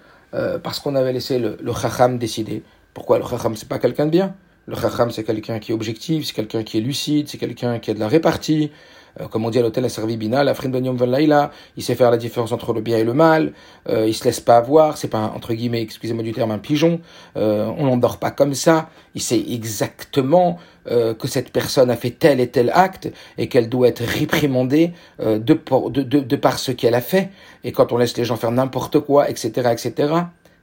parce 0.65 0.81
qu'on 0.81 0.97
avait 0.97 1.13
laissé 1.13 1.39
le, 1.39 1.57
le 1.61 2.19
décider, 2.19 2.65
pourquoi 2.93 3.19
le 3.19 3.25
Chacham, 3.25 3.55
c'est 3.55 3.69
pas 3.69 3.79
quelqu'un 3.79 4.07
de 4.07 4.11
bien? 4.11 4.35
Le 4.67 4.75
Chacham, 4.75 5.11
c'est 5.11 5.23
quelqu'un 5.23 5.59
qui 5.61 5.71
est 5.71 5.75
objectif, 5.75 6.27
c'est 6.27 6.33
quelqu'un 6.33 6.65
qui 6.65 6.79
est 6.79 6.81
lucide, 6.81 7.29
c'est 7.29 7.39
quelqu'un 7.39 7.79
qui 7.79 7.91
a 7.91 7.95
de 7.95 8.01
la 8.01 8.09
répartie. 8.09 8.73
Euh, 9.21 9.29
comme 9.29 9.45
on 9.45 9.51
dit 9.51 9.59
à 9.59 9.63
l'hôtel, 9.63 9.85
a 9.85 9.89
servi 9.89 10.17
Bina, 10.17 10.43
la 10.45 10.55
Yom 10.55 10.97
Laila, 11.05 11.51
il 11.77 11.83
sait 11.83 11.95
faire 11.95 12.11
la 12.11 12.17
différence 12.17 12.53
entre 12.53 12.73
le 12.73 12.81
bien 12.81 12.99
et 12.99 13.05
le 13.05 13.15
mal, 13.15 13.53
euh, 13.89 14.07
il 14.07 14.15
se 14.15 14.25
laisse 14.25 14.41
pas 14.41 14.57
avoir, 14.57 14.97
c'est 14.97 15.09
pas, 15.09 15.19
un, 15.19 15.27
entre 15.29 15.55
guillemets, 15.55 15.83
excusez-moi 15.83 16.23
du 16.23 16.33
terme, 16.33 16.51
un 16.51 16.59
pigeon, 16.59 17.01
euh, 17.37 17.71
on 17.79 17.87
n'endort 17.87 18.19
pas 18.19 18.31
comme 18.31 18.55
ça, 18.55 18.89
il 19.15 19.23
sait 19.23 19.43
exactement 19.51 20.59
euh, 20.91 21.15
que 21.15 21.29
cette 21.29 21.51
personne 21.51 21.91
a 21.91 21.97
fait 21.97 22.11
tel 22.11 22.41
et 22.41 22.49
tel 22.49 22.71
acte 22.75 23.13
et 23.39 23.49
qu'elle 23.49 23.69
doit 23.69 23.89
être 23.89 24.03
réprimandée 24.05 24.93
de, 25.21 25.39
de, 25.39 26.37
par 26.37 26.59
ce 26.59 26.73
qu'elle 26.73 26.95
a 26.95 27.01
fait, 27.01 27.31
et 27.63 27.73
quand 27.73 27.93
on 27.93 27.99
laisse 27.99 28.17
les 28.17 28.25
gens 28.25 28.37
faire 28.37 28.53
n'importe 28.53 29.01
quoi, 29.01 29.31
etc., 29.31 29.71
etc., 29.73 30.13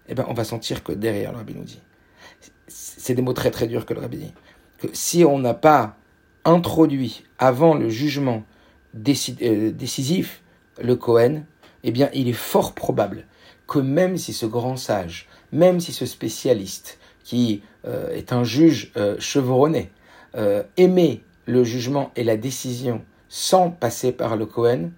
eh 0.09 0.13
ben, 0.13 0.25
on 0.27 0.33
va 0.33 0.43
sentir 0.43 0.83
que 0.83 0.91
derrière, 0.91 1.31
le 1.31 1.37
Rabbi 1.37 1.55
nous 1.55 1.63
dit, 1.63 1.79
c'est 2.67 3.13
des 3.13 3.21
mots 3.21 3.33
très 3.33 3.51
très 3.51 3.67
durs 3.67 3.85
que 3.85 3.93
le 3.93 3.99
rabbi 3.99 4.17
dit, 4.17 4.33
que 4.79 4.87
si 4.93 5.25
on 5.25 5.39
n'a 5.39 5.53
pas 5.53 5.95
introduit 6.45 7.23
avant 7.37 7.75
le 7.75 7.89
jugement 7.89 8.43
euh, 8.95 9.71
décisif 9.71 10.41
le 10.81 10.95
Cohen, 10.95 11.43
eh 11.83 11.91
bien 11.91 12.09
il 12.13 12.27
est 12.27 12.33
fort 12.33 12.73
probable 12.73 13.25
que 13.67 13.79
même 13.79 14.17
si 14.17 14.33
ce 14.33 14.45
grand 14.45 14.75
sage, 14.75 15.27
même 15.51 15.79
si 15.79 15.93
ce 15.93 16.05
spécialiste, 16.05 16.99
qui 17.23 17.61
euh, 17.85 18.09
est 18.15 18.33
un 18.33 18.43
juge 18.43 18.91
euh, 18.97 19.15
chevronné, 19.19 19.91
aimait 20.77 21.23
le 21.45 21.65
jugement 21.65 22.11
et 22.15 22.23
la 22.23 22.37
décision 22.37 23.03
sans 23.27 23.69
passer 23.69 24.13
par 24.13 24.37
le 24.37 24.45
Cohen, 24.45 24.91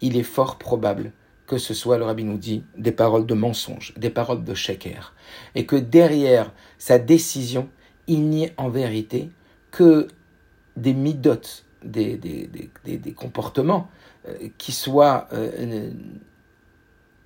il 0.00 0.16
est 0.16 0.24
fort 0.24 0.58
probable 0.58 1.12
que 1.50 1.58
ce 1.58 1.74
soit, 1.74 1.98
le 1.98 2.04
rabbi 2.04 2.22
nous 2.22 2.38
dit, 2.38 2.62
des 2.76 2.92
paroles 2.92 3.26
de 3.26 3.34
mensonge, 3.34 3.92
des 3.96 4.08
paroles 4.08 4.44
de 4.44 4.54
sheker, 4.54 5.14
et 5.56 5.66
que 5.66 5.74
derrière 5.74 6.52
sa 6.78 7.00
décision, 7.00 7.68
il 8.06 8.28
n'y 8.28 8.44
ait 8.44 8.54
en 8.56 8.68
vérité 8.68 9.30
que 9.72 10.06
des 10.76 10.94
midotes, 10.94 11.64
des, 11.84 12.16
des, 12.16 13.12
comportements 13.12 13.88
euh, 14.28 14.48
qui 14.58 14.72
soient 14.72 15.28
euh, 15.32 15.90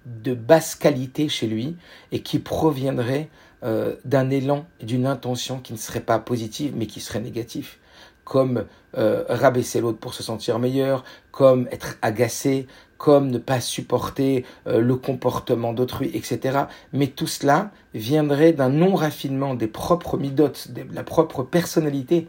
de 0.07 0.35
basse 0.35 0.75
qualité 0.75 1.29
chez 1.29 1.47
lui 1.47 1.77
et 2.13 2.21
qui 2.21 2.39
proviendraient 2.39 3.31
euh, 3.65 3.97
d'un 4.05 4.31
élan, 4.31 4.67
d'une 4.81 5.07
intention 5.07 5.59
qui 5.59 5.73
ne 5.73 5.79
serait 5.79 6.01
pas 6.01 6.19
positive 6.19 6.75
mais 6.77 6.87
qui 6.87 7.01
serait 7.01 7.21
négative 7.21 7.77
comme 8.25 8.65
rabaisser 8.95 9.83
l'autre 9.83 9.99
pour 9.99 10.15
se 10.15 10.23
sentir 10.23 10.59
meilleur, 10.59 11.05
comme 11.31 11.69
être 11.71 11.99
agacé, 12.01 12.67
comme 13.05 13.31
ne 13.31 13.37
pas 13.37 13.61
supporter 13.61 14.47
euh, 14.67 14.81
le 14.81 14.97
comportement 14.97 15.75
d'autrui, 15.75 16.11
etc. 16.15 16.61
Mais 16.95 17.09
tout 17.09 17.27
cela 17.27 17.71
viendrait 17.93 18.55
d'un 18.55 18.71
non-raffinement 18.71 19.55
des 19.55 19.67
propres 19.67 20.17
midotes, 20.17 20.71
de 20.73 20.87
la 20.95 21.05
propre 21.05 21.43
personnalité 21.43 22.29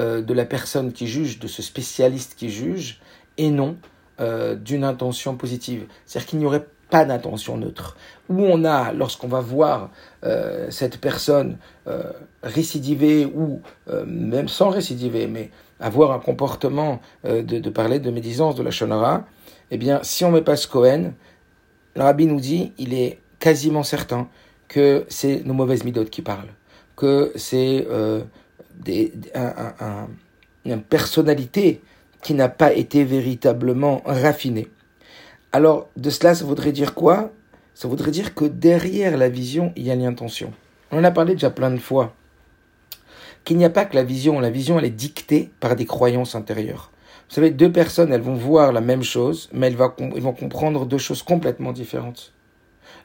euh, 0.00 0.22
de 0.22 0.34
la 0.34 0.44
personne 0.44 0.92
qui 0.92 1.06
juge, 1.06 1.38
de 1.38 1.46
ce 1.46 1.62
spécialiste 1.62 2.34
qui 2.34 2.50
juge, 2.50 3.00
et 3.38 3.50
non 3.50 3.76
euh, 4.20 4.56
d'une 4.56 4.82
intention 4.82 5.36
positive. 5.36 5.86
C'est-à-dire 6.04 6.28
qu'il 6.28 6.38
n'y 6.40 6.46
aurait 6.46 6.66
pas 6.90 7.04
d'intention 7.04 7.56
neutre. 7.56 7.96
Où 8.28 8.42
on 8.42 8.64
a, 8.64 8.92
lorsqu'on 8.92 9.28
va 9.28 9.40
voir 9.40 9.90
cette 10.70 11.00
personne 11.00 11.56
récidiver 12.42 13.26
ou 13.26 13.60
même 14.04 14.48
sans 14.48 14.70
récidiver, 14.70 15.28
mais 15.28 15.52
avoir 15.78 16.10
un 16.10 16.18
comportement 16.18 17.00
de, 17.22 17.70
parler 17.70 18.00
de 18.00 18.10
médisance 18.10 18.56
de 18.56 18.64
la 18.64 18.72
shonara, 18.72 19.24
eh 19.70 19.78
bien, 19.78 20.00
si 20.02 20.24
on 20.24 20.32
met 20.32 20.42
pas 20.42 20.56
ce 20.56 20.66
Cohen, 20.66 21.12
le 21.94 22.24
nous 22.24 22.40
dit, 22.40 22.72
il 22.78 22.92
est 22.94 23.20
quasiment 23.38 23.82
certain 23.82 24.28
que 24.68 25.04
c'est 25.08 25.44
nos 25.44 25.54
mauvaises 25.54 25.84
midotes 25.84 26.10
qui 26.10 26.22
parlent, 26.22 26.52
que 26.96 27.32
c'est 27.34 27.86
euh, 27.90 28.22
une 30.64 30.82
personnalité 30.82 31.80
qui 32.22 32.34
n'a 32.34 32.48
pas 32.48 32.72
été 32.72 33.04
véritablement 33.04 34.02
raffinée. 34.04 34.68
Alors, 35.52 35.88
de 35.96 36.10
cela, 36.10 36.34
ça 36.34 36.44
voudrait 36.44 36.72
dire 36.72 36.94
quoi? 36.94 37.32
Ça 37.74 37.88
voudrait 37.88 38.10
dire 38.10 38.34
que 38.34 38.44
derrière 38.44 39.16
la 39.16 39.28
vision, 39.28 39.72
il 39.74 39.84
y 39.84 39.90
a 39.90 39.94
l'intention. 39.94 40.52
On 40.92 40.98
en 40.98 41.04
a 41.04 41.10
parlé 41.10 41.34
déjà 41.34 41.50
plein 41.50 41.70
de 41.70 41.78
fois. 41.78 42.14
Qu'il 43.44 43.56
n'y 43.56 43.64
a 43.64 43.70
pas 43.70 43.86
que 43.86 43.96
la 43.96 44.04
vision. 44.04 44.38
La 44.38 44.50
vision, 44.50 44.78
elle 44.78 44.84
est 44.84 44.90
dictée 44.90 45.50
par 45.60 45.76
des 45.76 45.86
croyances 45.86 46.34
intérieures. 46.34 46.90
Vous 47.28 47.34
savez, 47.34 47.50
deux 47.50 47.72
personnes, 47.72 48.12
elles 48.12 48.20
vont 48.20 48.34
voir 48.34 48.72
la 48.72 48.80
même 48.80 49.02
chose, 49.02 49.48
mais 49.52 49.68
elles, 49.68 49.76
vont 49.76 50.32
comprendre 50.32 50.84
deux 50.84 50.98
choses 50.98 51.22
complètement 51.22 51.72
différentes. 51.72 52.32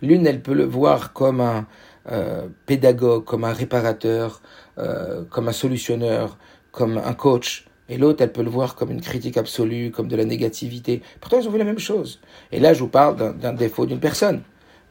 L'une, 0.01 0.27
elle 0.27 0.41
peut 0.41 0.53
le 0.53 0.65
voir 0.65 1.13
comme 1.13 1.41
un 1.41 1.67
euh, 2.11 2.47
pédagogue, 2.65 3.23
comme 3.23 3.43
un 3.43 3.53
réparateur, 3.53 4.41
euh, 4.77 5.23
comme 5.29 5.47
un 5.47 5.53
solutionneur, 5.53 6.37
comme 6.71 6.97
un 6.97 7.13
coach. 7.13 7.65
Et 7.87 7.97
l'autre, 7.97 8.23
elle 8.23 8.31
peut 8.31 8.43
le 8.43 8.49
voir 8.49 8.75
comme 8.75 8.91
une 8.91 9.01
critique 9.01 9.37
absolue, 9.37 9.91
comme 9.91 10.07
de 10.07 10.15
la 10.15 10.25
négativité. 10.25 11.01
Pourtant, 11.21 11.39
ils 11.39 11.47
ont 11.47 11.51
vu 11.51 11.59
la 11.59 11.65
même 11.65 11.79
chose. 11.79 12.19
Et 12.51 12.59
là, 12.59 12.73
je 12.73 12.79
vous 12.79 12.87
parle 12.87 13.37
d'un 13.37 13.53
défaut 13.53 13.85
d'une 13.85 13.99
personne. 13.99 14.41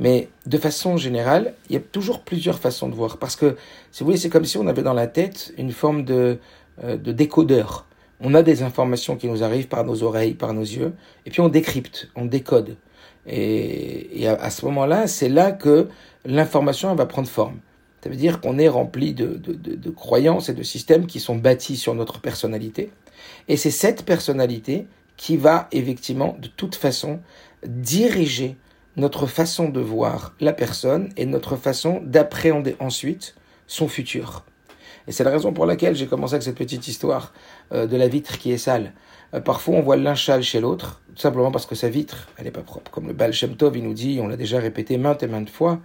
Mais 0.01 0.29
de 0.47 0.59
façon 0.59 0.97
générale, 0.97 1.55
il 1.69 1.75
y 1.75 1.77
a 1.77 1.81
toujours 1.81 2.23
plusieurs 2.23 2.59
façons 2.59 2.89
de 2.89 2.95
voir. 2.95 3.19
Parce 3.19 3.37
que, 3.37 3.57
si 3.91 4.03
vous 4.03 4.07
voulez, 4.07 4.19
c'est 4.19 4.31
comme 4.31 4.45
si 4.45 4.59
on 4.59 4.67
avait 4.67 4.83
dans 4.83 4.95
la 4.95 5.07
tête 5.07 5.53
une 5.59 5.73
forme 5.73 6.05
de, 6.05 6.39
euh, 6.83 6.97
de 6.97 7.13
décodeur 7.13 7.87
on 8.21 8.35
a 8.35 8.43
des 8.43 8.63
informations 8.63 9.17
qui 9.17 9.29
nous 9.29 9.43
arrivent 9.43 9.69
par 9.69 9.85
nos 9.85 10.03
oreilles, 10.03 10.35
par 10.35 10.55
nos 10.55 10.63
yeux, 10.63 10.95
et 11.27 11.31
puis 11.31 11.41
on 11.41 11.49
décrypte, 11.49 12.09
on 12.15 12.25
décode. 12.25 12.77
Et, 13.27 14.27
à, 14.27 14.51
ce 14.51 14.65
moment-là, 14.67 15.07
c'est 15.07 15.29
là 15.29 15.53
que 15.53 15.89
l'information 16.25 16.95
va 16.95 17.07
prendre 17.07 17.29
forme. 17.29 17.59
Ça 18.05 18.11
veut 18.11 18.17
dire 18.17 18.43
qu'on 18.43 18.59
est 18.59 18.69
rempli 18.69 19.15
de, 19.15 19.91
croyances 19.97 20.51
et 20.51 20.53
de 20.53 20.63
systèmes 20.63 21.07
qui 21.07 21.21
sont 21.21 21.37
bâtis 21.37 21.79
sur 21.79 21.95
notre 21.95 22.21
personnalité. 22.21 22.91
Et 23.49 23.57
c'est 23.57 23.71
cette 23.71 24.05
personnalité 24.05 24.87
qui 25.17 25.39
va 25.39 25.69
effectivement, 25.73 26.37
de 26.39 26.49
toute 26.49 26.75
façon, 26.75 27.21
diriger 27.67 28.59
notre 28.99 29.27
façon 29.27 29.71
de 29.71 29.81
voir 29.81 30.35
la 30.39 30.53
personne 30.53 31.09
et 31.17 31.25
notre 31.25 31.57
façon 31.57 32.03
d'appréhender 32.05 32.77
ensuite 32.79 33.37
son 33.67 33.89
futur. 33.89 34.45
Et 35.09 35.13
c'est 35.13 35.25
la 35.25 35.31
raison 35.31 35.55
pour 35.55 35.65
laquelle 35.65 35.97
j'ai 35.97 36.07
commencé 36.07 36.35
avec 36.35 36.43
cette 36.43 36.59
petite 36.59 36.87
histoire 36.87 37.33
euh, 37.73 37.87
de 37.87 37.97
la 37.97 38.09
vitre 38.09 38.37
qui 38.37 38.53
est 38.53 38.59
sale. 38.59 38.93
Euh, 39.33 39.41
parfois, 39.41 39.77
on 39.77 39.81
voit 39.81 39.97
l'un 39.97 40.15
châle 40.15 40.43
chez 40.43 40.61
l'autre, 40.61 41.01
tout 41.15 41.23
simplement 41.23 41.51
parce 41.51 41.65
que 41.65 41.75
sa 41.75 41.89
vitre, 41.89 42.29
elle 42.37 42.45
n'est 42.45 42.51
pas 42.51 42.61
propre. 42.61 42.91
Comme 42.91 43.07
le 43.07 43.15
Baal 43.15 43.33
Shem 43.33 43.57
Tov, 43.57 43.79
il 43.79 43.85
nous 43.85 43.95
dit, 43.95 44.19
on 44.21 44.29
l'a 44.29 44.37
déjà 44.37 44.59
répété 44.59 44.99
maintes 44.99 45.23
et 45.23 45.27
maintes 45.27 45.49
fois, 45.49 45.81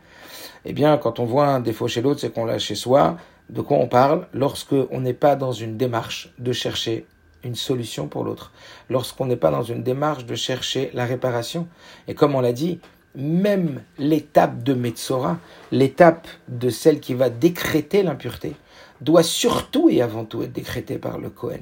eh 0.66 0.74
bien, 0.74 0.98
quand 0.98 1.20
on 1.20 1.26
voit 1.26 1.48
un 1.48 1.60
défaut 1.60 1.88
chez 1.88 2.02
l'autre, 2.02 2.20
c'est 2.20 2.34
qu'on 2.34 2.46
l'a 2.46 2.60
chez 2.60 2.76
soi. 2.76 3.18
De 3.50 3.62
quoi 3.62 3.78
on 3.78 3.88
parle 3.88 4.28
Lorsque 4.34 4.76
on 4.92 5.02
n'est 5.02 5.14
pas 5.14 5.36
dans 5.36 5.54
une 5.54 5.78
démarche 5.78 6.34
de 6.38 6.52
chercher 6.52 7.06
une 7.44 7.56
solution 7.56 8.08
pour 8.08 8.24
l'autre? 8.24 8.52
Lorsqu'on 8.90 9.26
n'est 9.26 9.36
pas 9.36 9.52
dans 9.52 9.64
une 9.64 9.84
démarche 9.84 10.26
de 10.26 10.36
chercher 10.36 10.92
la 10.94 11.06
réparation. 11.06 11.68
Et 12.08 12.14
comme 12.14 12.36
on 12.36 12.42
l'a 12.42 12.54
dit, 12.54 12.80
même 13.16 13.82
l'étape 13.98 14.64
de 14.64 14.74
Metzora, 14.74 15.38
l'étape 15.72 16.28
de 16.48 16.70
celle 16.70 17.00
qui 17.00 17.14
va 17.14 17.30
décréter 17.30 18.04
l'impureté, 18.04 18.56
doit 19.02 19.24
surtout 19.24 19.90
et 19.90 20.02
avant 20.02 20.26
tout 20.26 20.44
être 20.44 20.52
décrété 20.52 20.98
par 20.98 21.18
le 21.18 21.30
Cohen. 21.30 21.62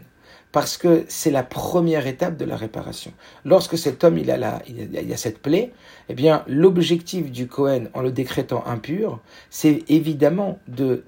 Parce 0.57 0.79
que 0.79 1.05
c'est 1.07 1.29
la 1.29 1.43
première 1.43 2.07
étape 2.07 2.35
de 2.35 2.43
la 2.43 2.55
réparation. 2.55 3.13
Lorsque 3.45 3.77
cet 3.77 4.03
homme 4.03 4.17
il 4.17 4.31
a, 4.31 4.37
la, 4.37 4.59
il 4.67 5.13
a, 5.13 5.15
cette 5.15 5.37
plaie, 5.37 5.71
eh 6.09 6.15
bien 6.15 6.43
l'objectif 6.47 7.31
du 7.31 7.45
Cohen 7.45 7.83
en 7.93 8.01
le 8.01 8.11
décrétant 8.11 8.65
impur, 8.65 9.19
c'est 9.51 9.83
évidemment 9.87 10.57
de 10.67 11.03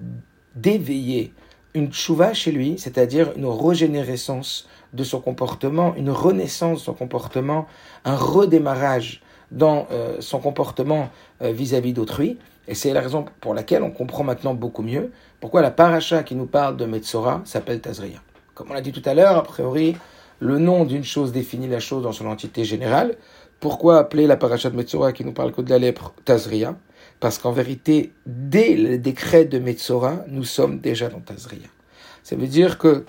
d'éveiller 0.54 1.32
une 1.74 1.90
tchouva 1.90 2.32
chez 2.32 2.52
lui, 2.52 2.78
c'est-à-dire 2.78 3.32
une 3.36 3.46
régénérescence 3.46 4.68
de 4.92 5.02
son 5.02 5.20
comportement, 5.20 5.96
une 5.96 6.10
renaissance 6.10 6.78
de 6.78 6.84
son 6.84 6.94
comportement, 6.94 7.66
un 8.04 8.14
redémarrage 8.14 9.20
dans 9.50 9.88
euh, 9.90 10.18
son 10.20 10.38
comportement 10.38 11.08
euh, 11.42 11.50
vis-à-vis 11.50 11.92
d'autrui. 11.92 12.38
Et 12.68 12.76
c'est 12.76 12.92
la 12.92 13.00
raison 13.00 13.24
pour 13.40 13.54
laquelle 13.54 13.82
on 13.82 13.90
comprend 13.90 14.22
maintenant 14.22 14.54
beaucoup 14.54 14.82
mieux 14.84 15.10
pourquoi 15.40 15.60
la 15.60 15.72
paracha 15.72 16.22
qui 16.22 16.36
nous 16.36 16.46
parle 16.46 16.76
de 16.76 16.84
Metzora 16.84 17.42
s'appelle 17.44 17.80
Tazria. 17.80 18.20
Comme 18.60 18.72
on 18.72 18.74
l'a 18.74 18.82
dit 18.82 18.92
tout 18.92 19.00
à 19.06 19.14
l'heure, 19.14 19.38
a 19.38 19.42
priori, 19.42 19.96
le 20.38 20.58
nom 20.58 20.84
d'une 20.84 21.02
chose 21.02 21.32
définit 21.32 21.66
la 21.66 21.80
chose 21.80 22.02
dans 22.02 22.12
son 22.12 22.26
entité 22.26 22.62
générale. 22.62 23.16
Pourquoi 23.58 23.96
appeler 23.96 24.26
la 24.26 24.36
paracha 24.36 24.68
de 24.68 24.76
Metzora 24.76 25.14
qui 25.14 25.24
nous 25.24 25.32
parle 25.32 25.52
que 25.52 25.62
de 25.62 25.70
la 25.70 25.78
lèpre 25.78 26.12
Tazria? 26.26 26.76
Parce 27.20 27.38
qu'en 27.38 27.52
vérité, 27.52 28.12
dès 28.26 28.74
le 28.74 28.98
décret 28.98 29.46
de 29.46 29.58
Metzora, 29.58 30.24
nous 30.28 30.44
sommes 30.44 30.78
déjà 30.78 31.08
dans 31.08 31.20
Tazria. 31.20 31.68
Ça 32.22 32.36
veut 32.36 32.48
dire 32.48 32.76
que 32.76 33.06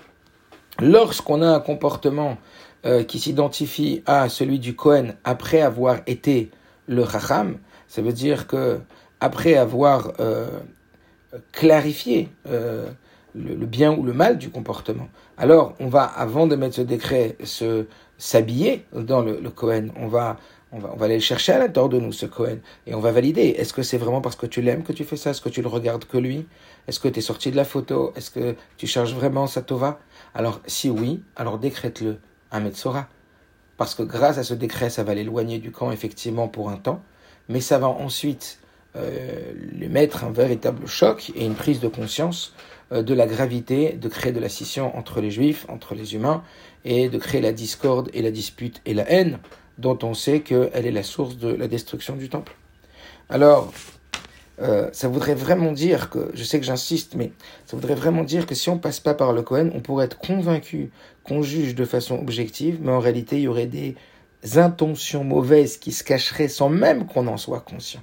lorsqu'on 0.79 1.41
a 1.41 1.49
un 1.49 1.59
comportement 1.59 2.37
euh, 2.85 3.03
qui 3.03 3.19
s'identifie 3.19 4.03
à 4.05 4.29
celui 4.29 4.57
du 4.57 4.73
Kohen 4.77 5.15
après 5.25 5.59
avoir 5.59 5.97
été 6.07 6.49
le 6.87 7.05
Chacham, 7.05 7.57
ça 7.89 8.01
veut 8.01 8.13
dire 8.13 8.47
que 8.47 8.79
après 9.19 9.55
avoir 9.55 10.13
euh, 10.21 10.61
clarifié 11.51 12.29
euh, 12.47 12.89
le, 13.35 13.65
bien 13.65 13.93
ou 13.93 14.03
le 14.03 14.13
mal 14.13 14.37
du 14.37 14.49
comportement, 14.49 15.09
alors 15.41 15.73
on 15.79 15.87
va, 15.87 16.03
avant 16.03 16.45
de 16.45 16.55
mettre 16.55 16.75
ce 16.75 16.81
décret, 16.81 17.35
se 17.43 17.87
s'habiller 18.17 18.85
dans 18.93 19.21
le, 19.21 19.39
le 19.41 19.49
Kohen. 19.49 19.91
On 19.95 20.07
va, 20.07 20.37
on 20.71 20.77
va, 20.77 20.91
on 20.93 20.95
va 20.95 21.05
aller 21.05 21.15
le 21.15 21.21
chercher 21.21 21.53
à 21.53 21.57
l'intérieur 21.57 21.89
de 21.89 21.99
nous, 21.99 22.11
ce 22.11 22.27
Cohen, 22.27 22.59
et 22.85 22.93
on 22.93 22.99
va 22.99 23.11
valider. 23.11 23.55
Est-ce 23.57 23.73
que 23.73 23.81
c'est 23.81 23.97
vraiment 23.97 24.21
parce 24.21 24.35
que 24.35 24.45
tu 24.45 24.61
l'aimes 24.61 24.83
que 24.83 24.93
tu 24.93 25.03
fais 25.03 25.17
ça? 25.17 25.31
Est-ce 25.31 25.41
que 25.41 25.49
tu 25.49 25.63
le 25.63 25.67
regardes 25.67 26.05
que 26.05 26.19
lui? 26.19 26.47
Est-ce 26.87 26.99
que 26.99 27.07
tu 27.07 27.17
es 27.17 27.21
sorti 27.21 27.49
de 27.49 27.55
la 27.55 27.65
photo? 27.65 28.13
Est-ce 28.15 28.29
que 28.29 28.55
tu 28.77 28.85
cherches 28.85 29.13
vraiment 29.13 29.47
sa 29.47 29.63
Tova? 29.63 29.99
Alors, 30.35 30.61
si 30.67 30.91
oui, 30.91 31.23
alors 31.35 31.57
décrète-le 31.57 32.19
à 32.51 32.59
Metzora. 32.59 33.07
Parce 33.77 33.95
que 33.95 34.03
grâce 34.03 34.37
à 34.37 34.43
ce 34.43 34.53
décret, 34.53 34.91
ça 34.91 35.03
va 35.03 35.15
l'éloigner 35.15 35.57
du 35.57 35.71
camp, 35.71 35.91
effectivement, 35.91 36.47
pour 36.47 36.69
un 36.69 36.77
temps, 36.77 37.01
mais 37.49 37.61
ça 37.61 37.79
va 37.79 37.87
ensuite 37.87 38.59
euh, 38.95 39.53
lui 39.55 39.87
mettre 39.87 40.23
un 40.23 40.31
véritable 40.31 40.85
choc 40.85 41.31
et 41.35 41.45
une 41.47 41.55
prise 41.55 41.79
de 41.79 41.87
conscience 41.87 42.53
de 42.91 43.13
la 43.13 43.25
gravité 43.25 43.93
de 43.93 44.07
créer 44.09 44.33
de 44.33 44.39
la 44.39 44.49
scission 44.49 44.95
entre 44.97 45.21
les 45.21 45.31
juifs, 45.31 45.65
entre 45.69 45.95
les 45.95 46.13
humains, 46.13 46.43
et 46.83 47.09
de 47.09 47.17
créer 47.17 47.41
la 47.41 47.53
discorde 47.53 48.09
et 48.13 48.21
la 48.21 48.31
dispute 48.31 48.81
et 48.85 48.93
la 48.93 49.09
haine, 49.09 49.39
dont 49.77 49.97
on 50.03 50.13
sait 50.13 50.41
qu'elle 50.41 50.85
est 50.85 50.91
la 50.91 51.03
source 51.03 51.37
de 51.37 51.49
la 51.49 51.67
destruction 51.67 52.15
du 52.15 52.29
temple. 52.29 52.55
Alors, 53.29 53.71
euh, 54.61 54.89
ça 54.91 55.07
voudrait 55.07 55.33
vraiment 55.33 55.71
dire 55.71 56.09
que, 56.09 56.29
je 56.33 56.43
sais 56.43 56.59
que 56.59 56.65
j'insiste, 56.65 57.15
mais 57.15 57.31
ça 57.65 57.75
voudrait 57.75 57.95
vraiment 57.95 58.23
dire 58.23 58.45
que 58.45 58.53
si 58.53 58.69
on 58.69 58.77
passe 58.77 58.99
pas 58.99 59.13
par 59.13 59.33
le 59.33 59.41
Cohen, 59.41 59.71
on 59.73 59.79
pourrait 59.79 60.05
être 60.05 60.19
convaincu 60.19 60.91
qu'on 61.23 61.41
juge 61.41 61.73
de 61.73 61.85
façon 61.85 62.19
objective, 62.19 62.79
mais 62.81 62.91
en 62.91 62.99
réalité, 62.99 63.37
il 63.37 63.43
y 63.43 63.47
aurait 63.47 63.65
des 63.65 63.95
intentions 64.55 65.23
mauvaises 65.23 65.77
qui 65.77 65.91
se 65.91 66.03
cacheraient 66.03 66.47
sans 66.47 66.69
même 66.69 67.07
qu'on 67.07 67.27
en 67.27 67.37
soit 67.37 67.61
conscient. 67.61 68.01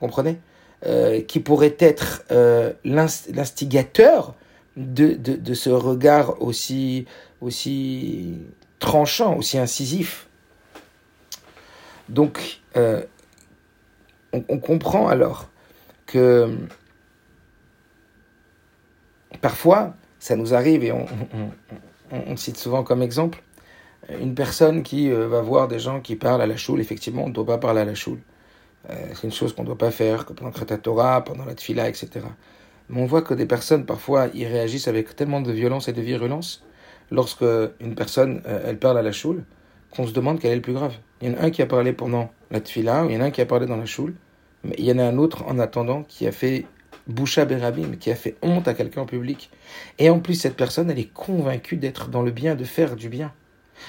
Comprenez? 0.00 0.38
Euh, 0.84 1.20
Qui 1.20 1.38
pourrait 1.38 1.76
être 1.78 2.24
euh, 2.32 2.72
l'instigateur 2.84 4.34
de, 4.76 5.54
ce 5.54 5.70
regard 5.70 6.42
aussi, 6.42 7.06
tranchant, 8.80 9.36
aussi 9.36 9.58
incisif. 9.58 10.28
Donc, 12.08 12.62
euh, 12.76 13.04
on, 14.32 14.58
comprend 14.58 15.06
alors 15.06 15.50
que 16.06 16.58
parfois, 19.40 19.94
ça 20.18 20.34
nous 20.34 20.52
arrive, 20.52 20.82
et 20.82 20.90
on, 20.90 22.36
cite 22.36 22.56
souvent 22.56 22.82
comme 22.82 23.02
exemple, 23.02 23.40
une 24.20 24.34
personne 24.34 24.82
qui 24.82 25.10
va 25.10 25.42
voir 25.42 25.68
des 25.68 25.78
gens 25.78 26.00
qui 26.00 26.16
parlent 26.16 26.42
à 26.42 26.46
la 26.46 26.56
choule, 26.56 26.80
effectivement, 26.80 27.22
on 27.22 27.28
ne 27.28 27.34
doit 27.34 27.46
pas 27.46 27.58
parler 27.58 27.82
à 27.82 27.84
la 27.84 27.94
choule. 27.94 28.18
Euh, 28.90 28.94
c'est 29.14 29.24
une 29.24 29.32
chose 29.32 29.54
qu'on 29.54 29.62
ne 29.62 29.68
doit 29.68 29.78
pas 29.78 29.90
faire, 29.90 30.26
que 30.26 30.32
pendant 30.32 30.50
le 30.50 30.78
Torah, 30.78 31.22
pendant 31.24 31.44
la 31.44 31.54
Tfila, 31.54 31.88
etc. 31.88 32.10
Mais 32.88 33.00
on 33.00 33.06
voit 33.06 33.22
que 33.22 33.34
des 33.34 33.46
personnes, 33.46 33.86
parfois, 33.86 34.28
ils 34.34 34.46
réagissent 34.46 34.88
avec 34.88 35.14
tellement 35.14 35.40
de 35.40 35.52
violence 35.52 35.88
et 35.88 35.92
de 35.92 36.02
virulence 36.02 36.64
lorsque 37.10 37.44
une 37.80 37.94
personne, 37.94 38.42
euh, 38.46 38.62
elle 38.66 38.78
parle 38.78 38.98
à 38.98 39.02
la 39.02 39.12
choule, 39.12 39.44
qu'on 39.90 40.06
se 40.06 40.12
demande 40.12 40.40
quel 40.40 40.52
est 40.52 40.56
le 40.56 40.62
plus 40.62 40.72
grave. 40.72 40.94
Il 41.20 41.30
y 41.30 41.34
en 41.34 41.38
a 41.38 41.44
un 41.44 41.50
qui 41.50 41.62
a 41.62 41.66
parlé 41.66 41.92
pendant 41.92 42.30
la 42.50 42.60
Tfila, 42.60 43.04
il 43.08 43.14
y 43.14 43.16
en 43.16 43.20
a 43.20 43.24
un 43.24 43.30
qui 43.30 43.40
a 43.40 43.46
parlé 43.46 43.66
dans 43.66 43.76
la 43.76 43.86
choule, 43.86 44.14
mais 44.64 44.74
il 44.78 44.84
y 44.84 44.92
en 44.92 44.98
a 44.98 45.04
un 45.04 45.18
autre, 45.18 45.44
en 45.46 45.58
attendant, 45.58 46.02
qui 46.02 46.26
a 46.26 46.32
fait 46.32 46.66
Boucha 47.06 47.44
Berabim, 47.44 47.96
qui 47.96 48.10
a 48.10 48.14
fait 48.14 48.36
honte 48.42 48.68
à 48.68 48.74
quelqu'un 48.74 49.02
en 49.02 49.06
public. 49.06 49.50
Et 49.98 50.08
en 50.08 50.20
plus, 50.20 50.34
cette 50.34 50.56
personne, 50.56 50.90
elle 50.90 50.98
est 50.98 51.12
convaincue 51.12 51.76
d'être 51.76 52.08
dans 52.08 52.22
le 52.22 52.30
bien, 52.30 52.54
de 52.54 52.64
faire 52.64 52.96
du 52.96 53.08
bien. 53.08 53.32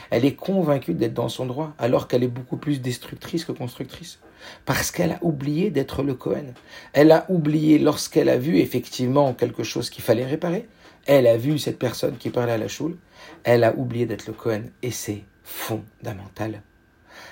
Elle 0.10 0.26
est 0.26 0.36
convaincue 0.36 0.94
d'être 0.94 1.14
dans 1.14 1.30
son 1.30 1.46
droit, 1.46 1.74
alors 1.78 2.08
qu'elle 2.08 2.24
est 2.24 2.28
beaucoup 2.28 2.58
plus 2.58 2.82
destructrice 2.82 3.46
que 3.46 3.52
constructrice. 3.52 4.20
Parce 4.66 4.92
qu'elle 4.92 5.14
a 5.14 5.20
oublié 5.22 5.70
d'être 5.72 6.04
le 6.04 6.14
Cohen. 6.14 6.54
Elle 6.94 7.12
a 7.12 7.26
oublié 7.30 7.80
lorsqu'elle 7.80 8.30
a 8.30 8.38
vu 8.38 8.58
effectivement 8.58 9.34
quelque 9.34 9.64
chose 9.64 9.90
qu'il 9.90 10.04
fallait 10.04 10.26
réparer. 10.26 10.68
Elle 11.06 11.28
a 11.28 11.38
vu 11.38 11.58
cette 11.60 11.80
personne 11.80 12.18
qui 12.18 12.30
parlait 12.30 12.54
à 12.54 12.58
la 12.58 12.68
choule. 12.68 12.98
Elle 13.44 13.64
a 13.64 13.76
oublié 13.76 14.06
d'être 14.06 14.28
le 14.28 14.34
Cohen. 14.34 14.64
Et 14.82 14.92
c'est 14.92 15.24
fondamental. 15.44 16.62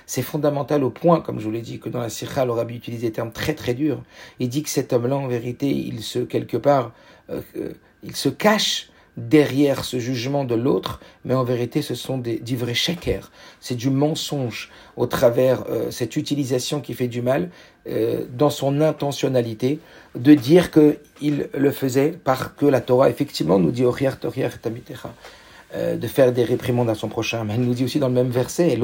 C'est 0.06 0.21
fondamental 0.21 0.84
au 0.84 0.89
point, 0.89 1.21
comme 1.21 1.39
je 1.39 1.45
vous 1.45 1.52
l'ai 1.52 1.62
dit, 1.62 1.80
que 1.80 1.89
dans 1.89 2.02
la 2.02 2.10
Sikha, 2.10 2.45
le 2.45 2.71
utilise 2.71 3.02
des 3.02 3.12
termes 3.12 3.32
très 3.32 3.54
très 3.54 3.74
durs. 3.74 4.04
Il 4.39 4.50
dit 4.50 4.63
que 4.63 4.69
cet 4.69 4.93
homme-là, 4.93 5.15
en 5.15 5.28
vérité, 5.28 5.69
il 5.69 6.02
se, 6.02 6.19
quelque 6.19 6.58
part, 6.58 6.93
euh, 7.30 7.41
euh, 7.56 7.74
il 8.04 8.15
se 8.15 8.30
cache 8.30 8.90
derrière 9.29 9.84
ce 9.84 9.99
jugement 9.99 10.43
de 10.43 10.55
l'autre, 10.55 10.99
mais 11.25 11.34
en 11.34 11.43
vérité, 11.43 11.81
ce 11.81 11.95
sont 11.95 12.17
des, 12.17 12.39
du 12.39 12.57
vrai 12.57 12.73
C'est 13.60 13.75
du 13.75 13.89
mensonge 13.89 14.69
au 14.97 15.05
travers 15.05 15.63
euh, 15.69 15.91
cette 15.91 16.15
utilisation 16.15 16.81
qui 16.81 16.93
fait 16.93 17.07
du 17.07 17.21
mal, 17.21 17.49
dans 18.38 18.51
son 18.51 18.79
intentionnalité, 18.79 19.79
de 20.13 20.36
dire 20.36 20.69
qu'il 20.69 21.49
le 21.51 21.71
faisait 21.71 22.13
parce 22.23 22.47
que 22.55 22.67
la 22.67 22.79
Torah, 22.79 23.10
effectivement, 23.10 23.57
nous 23.57 23.71
dit 23.71 23.84
euh, 25.73 25.95
de 25.95 26.07
faire 26.07 26.34
des 26.34 26.43
réprimandes 26.43 26.89
à 26.89 26.95
son 26.95 27.07
prochain. 27.07 27.45
Mais 27.45 27.53
elle 27.53 27.62
nous 27.62 27.73
dit 27.73 27.86
aussi 27.86 27.97
dans 27.97 28.10
le 28.10 28.13
même 28.13 28.29
verset, 28.29 28.77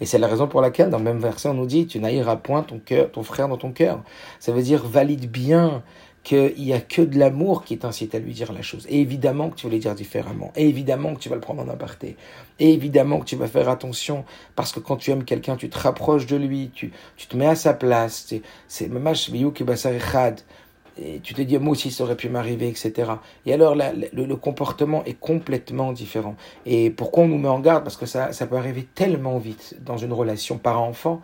et 0.00 0.06
c'est 0.06 0.18
la 0.18 0.26
raison 0.26 0.48
pour 0.48 0.60
laquelle 0.60 0.90
dans 0.90 0.98
le 0.98 1.04
même 1.04 1.20
verset 1.20 1.48
on 1.48 1.54
nous 1.54 1.66
dit, 1.66 1.86
tu 1.86 2.00
n'haïras 2.00 2.34
point 2.34 2.64
ton 2.64 2.80
cœur, 2.80 3.12
ton 3.12 3.22
frère 3.22 3.46
dans 3.46 3.56
ton 3.56 3.70
cœur. 3.70 4.02
Ça 4.40 4.50
veut 4.50 4.62
dire 4.62 4.84
valide 4.84 5.30
bien 5.30 5.84
qu'il 6.28 6.62
n'y 6.62 6.74
a 6.74 6.80
que 6.80 7.00
de 7.00 7.18
l'amour 7.18 7.64
qui 7.64 7.78
t'incite 7.78 8.14
à 8.14 8.18
lui 8.18 8.34
dire 8.34 8.52
la 8.52 8.60
chose. 8.60 8.86
Et 8.90 9.00
évidemment 9.00 9.48
que 9.48 9.54
tu 9.54 9.66
vas 9.66 9.72
les 9.72 9.78
dire 9.78 9.94
différemment. 9.94 10.52
Et 10.56 10.68
évidemment 10.68 11.14
que 11.14 11.20
tu 11.20 11.30
vas 11.30 11.36
le 11.36 11.40
prendre 11.40 11.62
en 11.62 11.68
aparté. 11.70 12.16
Et 12.58 12.74
évidemment 12.74 13.20
que 13.20 13.24
tu 13.24 13.36
vas 13.36 13.46
faire 13.48 13.70
attention 13.70 14.26
parce 14.54 14.72
que 14.72 14.78
quand 14.78 14.96
tu 14.96 15.10
aimes 15.10 15.24
quelqu'un, 15.24 15.56
tu 15.56 15.70
te 15.70 15.78
rapproches 15.78 16.26
de 16.26 16.36
lui, 16.36 16.70
tu, 16.74 16.92
tu 17.16 17.28
te 17.28 17.36
mets 17.36 17.46
à 17.46 17.54
sa 17.54 17.72
place. 17.72 18.26
C'est, 18.28 18.42
c'est, 18.68 18.90
et 21.00 21.20
tu 21.20 21.32
te 21.32 21.40
dis, 21.40 21.56
moi 21.58 21.72
aussi, 21.72 21.90
ça 21.90 22.04
aurait 22.04 22.16
pu 22.16 22.28
m'arriver, 22.28 22.68
etc. 22.68 23.12
Et 23.46 23.54
alors, 23.54 23.74
le, 23.74 24.36
comportement 24.36 25.02
est 25.04 25.18
complètement 25.18 25.92
différent. 25.92 26.36
Et 26.66 26.90
pourquoi 26.90 27.24
on 27.24 27.28
nous 27.28 27.38
met 27.38 27.48
en 27.48 27.60
garde? 27.60 27.84
Parce 27.84 27.96
que 27.96 28.04
ça, 28.04 28.32
ça 28.32 28.46
peut 28.46 28.56
arriver 28.56 28.86
tellement 28.94 29.38
vite 29.38 29.76
dans 29.80 29.96
une 29.96 30.12
relation 30.12 30.58
parent-enfant. 30.58 31.22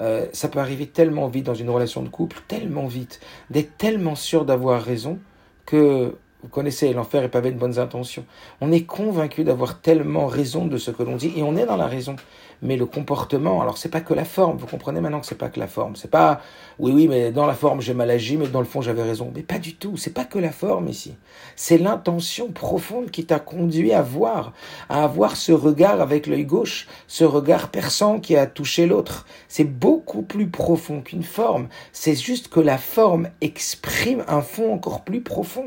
Euh, 0.00 0.26
ça 0.32 0.48
peut 0.48 0.58
arriver 0.58 0.86
tellement 0.86 1.28
vite 1.28 1.46
dans 1.46 1.54
une 1.54 1.70
relation 1.70 2.02
de 2.02 2.08
couple, 2.08 2.40
tellement 2.48 2.86
vite, 2.86 3.20
d'être 3.50 3.76
tellement 3.76 4.14
sûr 4.14 4.44
d'avoir 4.44 4.82
raison 4.82 5.18
que 5.66 6.16
vous 6.42 6.48
connaissez 6.48 6.92
l'enfer 6.94 7.22
est 7.22 7.28
pavé 7.28 7.50
de 7.50 7.58
bonnes 7.58 7.78
intentions. 7.78 8.24
On 8.62 8.72
est 8.72 8.84
convaincu 8.84 9.44
d'avoir 9.44 9.80
tellement 9.80 10.26
raison 10.26 10.66
de 10.66 10.78
ce 10.78 10.90
que 10.90 11.02
l'on 11.02 11.16
dit 11.16 11.32
et 11.36 11.42
on 11.42 11.56
est 11.56 11.66
dans 11.66 11.76
la 11.76 11.86
raison. 11.86 12.16
Mais 12.62 12.76
le 12.76 12.86
comportement, 12.86 13.62
alors 13.62 13.78
c'est 13.78 13.88
pas 13.88 14.00
que 14.00 14.14
la 14.14 14.24
forme. 14.24 14.56
Vous 14.58 14.66
comprenez 14.66 15.00
maintenant 15.00 15.20
que 15.20 15.26
c'est 15.26 15.34
pas 15.34 15.48
que 15.48 15.60
la 15.60 15.66
forme. 15.66 15.96
C'est 15.96 16.10
pas 16.10 16.40
oui 16.78 16.92
oui 16.92 17.08
mais 17.08 17.30
dans 17.30 17.46
la 17.46 17.54
forme 17.54 17.80
j'ai 17.80 17.94
mal 17.94 18.10
agi 18.10 18.36
mais 18.36 18.48
dans 18.48 18.60
le 18.60 18.66
fond 18.66 18.80
j'avais 18.80 19.02
raison. 19.02 19.30
Mais 19.34 19.42
pas 19.42 19.58
du 19.58 19.74
tout. 19.76 19.96
C'est 19.96 20.14
pas 20.14 20.24
que 20.24 20.38
la 20.38 20.50
forme 20.50 20.88
ici. 20.88 21.14
C'est 21.56 21.78
l'intention 21.78 22.48
profonde 22.48 23.10
qui 23.10 23.26
t'a 23.26 23.38
conduit 23.38 23.92
à 23.92 24.02
voir, 24.02 24.54
à 24.88 25.04
avoir 25.04 25.36
ce 25.36 25.52
regard 25.52 26.00
avec 26.00 26.26
l'œil 26.26 26.44
gauche, 26.44 26.86
ce 27.06 27.24
regard 27.24 27.68
perçant 27.70 28.18
qui 28.18 28.36
a 28.36 28.46
touché 28.46 28.86
l'autre. 28.86 29.26
C'est 29.48 29.64
beaucoup 29.64 30.22
plus 30.22 30.48
profond 30.48 31.02
qu'une 31.02 31.22
forme. 31.22 31.68
C'est 31.92 32.14
juste 32.14 32.48
que 32.48 32.60
la 32.60 32.78
forme 32.78 33.28
exprime 33.42 34.24
un 34.26 34.40
fond 34.40 34.72
encore 34.72 35.02
plus 35.02 35.20
profond. 35.20 35.66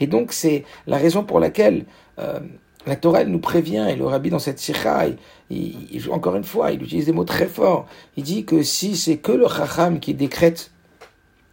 Et 0.00 0.06
donc 0.06 0.32
c'est 0.32 0.64
la 0.86 0.96
raison 0.96 1.24
pour 1.24 1.40
laquelle 1.40 1.84
euh, 2.18 2.40
la 2.86 2.96
Torah 2.96 3.24
nous 3.24 3.38
prévient, 3.38 3.86
et 3.90 3.96
le 3.96 4.06
rabbi 4.06 4.30
dans 4.30 4.38
cette 4.38 4.58
sikha, 4.58 5.06
il, 5.50 6.10
encore 6.10 6.36
une 6.36 6.44
fois, 6.44 6.72
il 6.72 6.82
utilise 6.82 7.06
des 7.06 7.12
mots 7.12 7.24
très 7.24 7.46
forts. 7.46 7.86
Il 8.16 8.24
dit 8.24 8.44
que 8.44 8.62
si 8.62 8.96
c'est 8.96 9.18
que 9.18 9.32
le 9.32 9.46
chacham 9.48 10.00
qui 10.00 10.14
décrète 10.14 10.72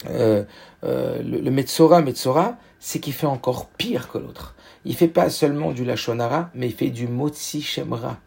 euh, 0.10 0.44
euh, 0.84 1.22
le, 1.22 1.40
le 1.40 1.52
Metzora, 1.52 2.02
Metzora, 2.02 2.58
c'est 2.80 3.00
qu'il 3.00 3.14
fait 3.14 3.28
encore 3.28 3.68
pire 3.68 4.10
que 4.10 4.18
l'autre. 4.18 4.56
Il 4.86 4.96
fait 4.96 5.10
pas 5.10 5.30
seulement 5.30 5.72
du 5.72 5.84
Lachonara, 5.84 6.50
mais 6.56 6.68
il 6.68 6.74
fait 6.74 6.90
du 6.90 7.08
Motsi 7.08 7.62
Shemra. 7.62 8.18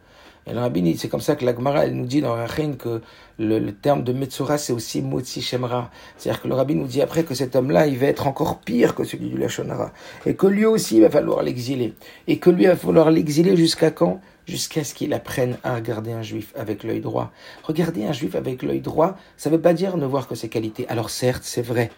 Et 0.47 0.53
le 0.53 0.59
rabbi, 0.59 0.97
c'est 0.97 1.09
comme 1.09 1.21
ça 1.21 1.37
que 1.37 1.45
la 1.45 1.55
Gemara, 1.55 1.87
elle 1.87 1.95
nous 1.95 2.07
dit 2.07 2.21
dans 2.21 2.35
Rachin 2.35 2.73
que 2.73 3.01
le, 3.39 3.71
terme 3.71 4.03
de 4.03 4.13
Metzora, 4.13 4.59
c'est 4.59 4.73
aussi 4.73 5.01
Motzi 5.01 5.41
Shemra. 5.41 5.91
C'est-à-dire 6.17 6.43
que 6.43 6.49
le 6.49 6.55
rabbi 6.55 6.75
nous 6.75 6.87
dit 6.87 7.01
après 7.01 7.23
que 7.23 7.35
cet 7.35 7.55
homme-là, 7.55 7.87
il 7.87 7.99
va 7.99 8.07
être 8.07 8.27
encore 8.27 8.59
pire 8.59 8.95
que 8.95 9.05
celui 9.05 9.29
du 9.29 9.39
Lachonara. 9.39 9.93
Et 10.27 10.35
que 10.35 10.47
lui 10.47 10.65
aussi, 10.65 10.97
il 10.97 11.03
va 11.03 11.11
falloir 11.11 11.43
l'exiler. 11.43 11.95
Et 12.27 12.39
que 12.39 12.51
lui, 12.51 12.65
il 12.65 12.69
va 12.69 12.77
falloir 12.77 13.11
l'exiler 13.11 13.57
jusqu'à 13.57 13.91
quand? 13.91 14.21
Jusqu'à 14.45 14.83
ce 14.83 14.95
qu'il 14.95 15.15
apprenne 15.15 15.57
à 15.63 15.77
regarder 15.77 16.13
un 16.13 16.23
juif 16.23 16.53
avec 16.57 16.83
l'œil 16.83 17.01
droit. 17.01 17.31
Regarder 17.63 18.05
un 18.05 18.13
juif 18.13 18.35
avec 18.35 18.65
l'œil 18.65 18.81
droit, 18.81 19.17
ça 19.37 19.49
ne 19.49 19.55
veut 19.55 19.63
pas 19.63 19.73
dire 19.73 19.97
ne 19.97 20.07
voir 20.07 20.27
que 20.27 20.35
ses 20.35 20.49
qualités. 20.49 20.89
Alors 20.89 21.11
certes, 21.11 21.45
c'est 21.45 21.63
vrai. 21.63 21.91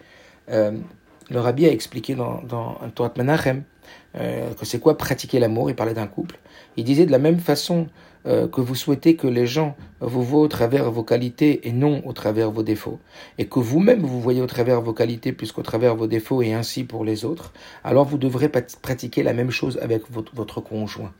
Euh, 0.51 0.71
le 1.31 1.39
rabbi 1.39 1.65
a 1.65 1.71
expliqué 1.71 2.13
dans, 2.13 2.43
dans 2.43 2.77
Torah 2.93 3.11
Menachem 3.17 3.63
euh, 4.17 4.53
que 4.53 4.65
c'est 4.65 4.79
quoi 4.79 4.97
pratiquer 4.97 5.39
l'amour? 5.39 5.69
Il 5.69 5.75
parlait 5.75 5.95
d'un 5.95 6.07
couple. 6.07 6.37
Il 6.77 6.83
disait 6.83 7.05
de 7.05 7.11
la 7.11 7.19
même 7.19 7.39
façon 7.39 7.87
euh, 8.27 8.47
que 8.47 8.61
vous 8.61 8.75
souhaitez 8.75 9.15
que 9.15 9.27
les 9.27 9.45
gens 9.45 9.75
vous 10.01 10.23
voient 10.23 10.41
au 10.41 10.47
travers 10.47 10.89
vos 10.91 11.03
qualités 11.03 11.67
et 11.67 11.71
non 11.71 12.01
au 12.05 12.13
travers 12.13 12.51
vos 12.51 12.63
défauts, 12.63 12.99
et 13.37 13.45
que 13.45 13.59
vous-même 13.59 14.01
vous 14.01 14.19
voyez 14.19 14.41
au 14.41 14.47
travers 14.47 14.81
vos 14.81 14.93
qualités 14.93 15.31
plus 15.31 15.51
qu'au 15.51 15.61
travers 15.61 15.95
vos 15.95 16.07
défauts 16.07 16.41
et 16.41 16.53
ainsi 16.53 16.83
pour 16.83 17.05
les 17.05 17.23
autres, 17.23 17.53
alors 17.83 18.05
vous 18.05 18.17
devrez 18.17 18.49
pratiquer 18.49 19.23
la 19.23 19.33
même 19.33 19.51
chose 19.51 19.77
avec 19.81 20.03
votre, 20.11 20.61
conjoint. 20.61 21.13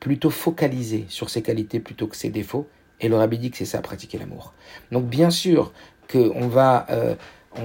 Plutôt 0.00 0.30
focaliser 0.30 1.06
sur 1.08 1.30
ses 1.30 1.42
qualités 1.42 1.80
plutôt 1.80 2.06
que 2.06 2.16
ses 2.16 2.30
défauts, 2.30 2.66
et 3.00 3.08
le 3.08 3.16
rabbi 3.16 3.38
dit 3.38 3.50
que 3.50 3.56
c'est 3.56 3.64
ça, 3.64 3.80
pratiquer 3.80 4.18
l'amour. 4.18 4.52
Donc 4.92 5.06
bien 5.06 5.30
sûr 5.30 5.72
qu'on 6.10 6.48
va... 6.48 6.86
Euh, 6.90 7.14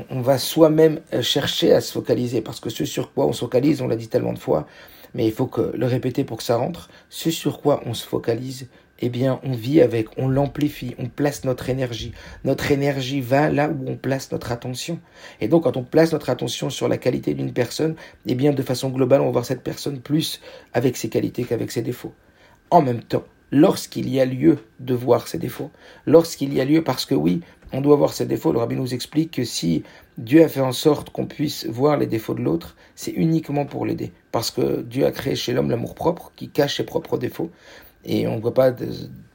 on, 0.10 0.22
va 0.22 0.40
soi-même 0.40 1.00
euh, 1.14 1.22
chercher 1.22 1.72
à 1.72 1.80
se 1.80 1.92
focaliser, 1.92 2.42
parce 2.42 2.60
que 2.60 2.72
ce 2.72 2.86
sur 2.86 3.14
quoi 3.14 3.28
on 3.28 3.34
se 3.34 3.42
focalise, 3.42 3.84
on 3.84 3.88
l'a 3.88 3.96
dit 3.96 4.08
tellement 4.08 4.34
de 4.34 4.40
fois, 4.40 4.66
mais 5.14 5.26
il 5.26 5.32
faut 5.32 5.48
que 5.48 5.72
le 5.76 5.86
répéter 5.86 6.24
pour 6.24 6.38
que 6.38 6.44
ça 6.44 6.58
rentre, 6.58 6.90
ce 7.10 7.32
sur 7.32 7.62
quoi 7.62 7.82
on 7.86 7.94
se 7.94 8.06
focalise, 8.06 8.68
eh 9.00 9.10
bien, 9.10 9.40
on 9.44 9.52
vit 9.52 9.82
avec, 9.82 10.08
on 10.18 10.28
l'amplifie, 10.28 10.96
on 10.98 11.08
place 11.08 11.44
notre 11.44 11.70
énergie. 11.70 12.14
Notre 12.44 12.72
énergie 12.72 13.22
va 13.22 13.50
là 13.50 13.70
où 13.70 13.90
on 13.90 13.98
place 13.98 14.32
notre 14.32 14.52
attention. 14.52 15.00
Et 15.42 15.48
donc, 15.48 15.64
quand 15.64 15.78
on 15.78 15.84
place 15.84 16.14
notre 16.14 16.30
attention 16.30 16.70
sur 16.70 16.88
la 16.88 16.98
qualité 16.98 17.34
d'une 17.34 17.54
personne, 17.54 17.96
eh 18.26 18.36
bien, 18.36 18.54
de 18.54 18.62
façon 18.62 18.90
globale, 18.90 19.22
on 19.22 19.26
va 19.26 19.32
voir 19.32 19.46
cette 19.46 19.64
personne 19.64 20.00
plus 20.00 20.42
avec 20.74 20.96
ses 20.96 21.10
qualités 21.10 21.44
qu'avec 21.44 21.72
ses 21.72 21.82
défauts. 21.82 22.14
En 22.72 22.82
même 22.82 23.04
temps, 23.04 23.26
lorsqu'il 23.52 24.10
y 24.10 24.20
a 24.20 24.26
lieu 24.26 24.60
de 24.80 24.94
voir 24.94 25.28
ses 25.28 25.38
défauts, 25.38 25.72
lorsqu'il 26.06 26.54
y 26.54 26.62
a 26.62 26.66
lieu, 26.66 26.84
parce 26.84 27.06
que 27.06 27.16
oui, 27.16 27.42
on 27.74 27.82
doit 27.82 27.96
voir 27.96 28.14
ses 28.14 28.26
défauts, 28.26 28.54
le 28.54 28.60
rabbi 28.60 28.76
nous 28.76 28.94
explique 28.94 29.32
que 29.32 29.44
si 29.44 29.84
Dieu 30.18 30.44
a 30.44 30.48
fait 30.48 30.62
en 30.62 30.72
sorte 30.72 31.10
qu'on 31.10 31.26
puisse 31.26 31.66
voir 31.66 31.98
les 31.98 32.08
défauts 32.08 32.34
de 32.34 32.42
l'autre, 32.42 32.76
c'est 32.96 33.12
uniquement 33.12 33.66
pour 33.66 33.86
l'aider. 33.86 34.14
Parce 34.32 34.52
que 34.52 34.82
Dieu 34.82 35.06
a 35.06 35.12
créé 35.12 35.36
chez 35.36 35.52
l'homme 35.52 35.70
l'amour 35.70 35.96
propre 35.96 36.32
qui 36.36 36.50
cache 36.50 36.78
ses 36.78 36.86
propres 36.86 37.18
défauts 37.18 37.52
et 38.06 38.28
on 38.28 38.38
ne 38.38 38.42
voit 38.42 38.54
pas 38.54 38.74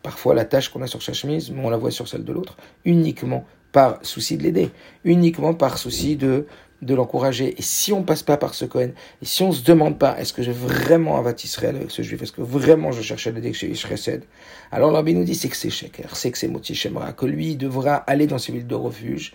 parfois 0.03 0.35
la 0.35 0.45
tâche 0.45 0.71
qu'on 0.71 0.83
a 0.83 0.87
sur 0.87 1.03
sa 1.03 1.13
chemise, 1.13 1.51
mais 1.51 1.65
on 1.65 1.71
la 1.71 1.77
voit 1.77 1.91
sur 1.91 2.09
celle 2.09 2.25
de 2.25 2.33
l'autre, 2.33 2.57
uniquement 2.85 3.45
par 3.73 3.99
souci 4.03 4.37
de 4.37 4.43
l'aider, 4.43 4.71
uniquement 5.05 5.55
par 5.55 5.79
souci 5.79 6.17
de, 6.17 6.47
de 6.83 6.95
l'encourager. 6.95 7.55
Et 7.59 7.63
si 7.63 7.93
on 7.93 8.03
passe 8.03 8.23
pas 8.23 8.37
par 8.37 8.55
ce 8.55 8.65
Cohen, 8.65 8.91
et 9.23 9.25
si 9.25 9.43
on 9.43 9.53
se 9.53 9.63
demande 9.63 9.99
pas, 9.99 10.19
est-ce 10.19 10.33
que 10.33 10.43
j'ai 10.43 10.53
vraiment 10.53 11.19
un 11.19 11.35
Israël 11.35 11.77
avec 11.77 11.91
ce 11.91 12.03
juif, 12.03 12.23
est-ce 12.23 12.33
que 12.33 12.43
vraiment 12.43 12.93
je 12.93 13.03
cherche 13.03 13.27
à 13.27 13.31
l'aider 13.31 13.53
chez 13.53 13.69
Ishresed, 13.69 14.25
alors 14.73 14.91
l'Arbi 14.91 15.15
nous 15.15 15.25
dit 15.25 15.35
c'est 15.35 15.49
que 15.49 15.57
c'est 15.57 15.71
Sheker, 15.71 16.17
c'est 16.17 16.31
que 16.31 16.39
c'est 16.39 16.49
Moti 16.49 16.75
Shemra, 16.75 17.13
que 17.13 17.27
lui 17.27 17.57
devra 17.57 17.95
aller 17.95 18.27
dans 18.27 18.39
ces 18.39 18.53
villes 18.53 18.67
de 18.67 18.75
refuge 18.75 19.35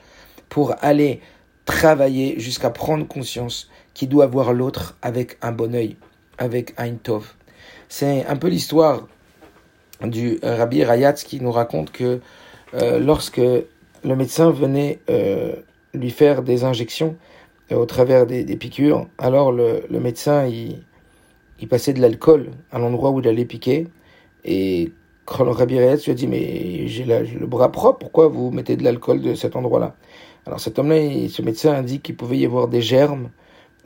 pour 0.50 0.76
aller 0.82 1.21
travailler 1.65 2.39
jusqu'à 2.39 2.69
prendre 2.69 3.08
conscience 3.08 3.69
qu'il 3.93 4.10
doit 4.10 4.28
voir 4.28 4.54
l'autre 4.54 4.98
avec 5.02 5.38
un 5.41 5.52
bon 5.52 5.74
œil, 5.74 5.95
avec 6.38 6.74
un 6.78 6.93
tov. 6.95 7.34
C'est 7.89 8.26
un 8.26 8.36
peu 8.36 8.48
l'histoire 8.48 9.08
du 10.04 10.40
euh, 10.44 10.58
Rabbi 10.58 10.84
Rayatz 10.84 11.24
qui 11.24 11.42
nous 11.42 11.52
raconte 11.52 11.92
que 11.92 12.20
euh, 12.74 13.00
lorsque 13.00 13.38
le 13.38 14.16
médecin 14.16 14.52
venait 14.52 15.00
euh, 15.10 15.54
lui 15.94 16.10
faire 16.10 16.44
des 16.44 16.64
injections 16.64 17.16
au 17.72 17.86
travers 17.86 18.28
des, 18.28 18.44
piqûres, 18.58 19.08
alors 19.18 19.52
le, 19.52 19.82
médecin 19.90 20.46
il, 20.46 20.84
il, 21.60 21.68
passait 21.68 21.94
de 21.94 22.02
l'alcool 22.02 22.52
à 22.72 22.78
l'endroit 22.78 23.10
où 23.10 23.22
il 23.22 23.28
allait 23.28 23.46
piquer 23.46 23.88
et 24.44 24.92
quand 25.26 25.44
le 25.44 25.50
Rabbi 25.50 25.80
Rayatz 25.80 26.06
lui 26.06 26.12
a 26.12 26.16
dit 26.16 26.28
mais 26.28 26.88
j'ai 26.88 27.06
le 27.06 27.48
bras 27.48 27.72
propre, 27.72 27.98
pourquoi 27.98 28.28
vous 28.28 28.52
mettez 28.52 28.76
de 28.76 28.84
l'alcool 28.84 29.22
de 29.22 29.34
cet 29.34 29.56
endroit-là? 29.56 29.96
Alors 30.46 30.60
cet 30.60 30.78
homme-là, 30.78 31.28
ce 31.28 31.42
médecin 31.42 31.82
dit 31.82 32.02
qu'il 32.02 32.16
pouvait 32.16 32.38
y 32.38 32.46
avoir 32.46 32.68
des 32.68 32.82
germes 32.82 33.30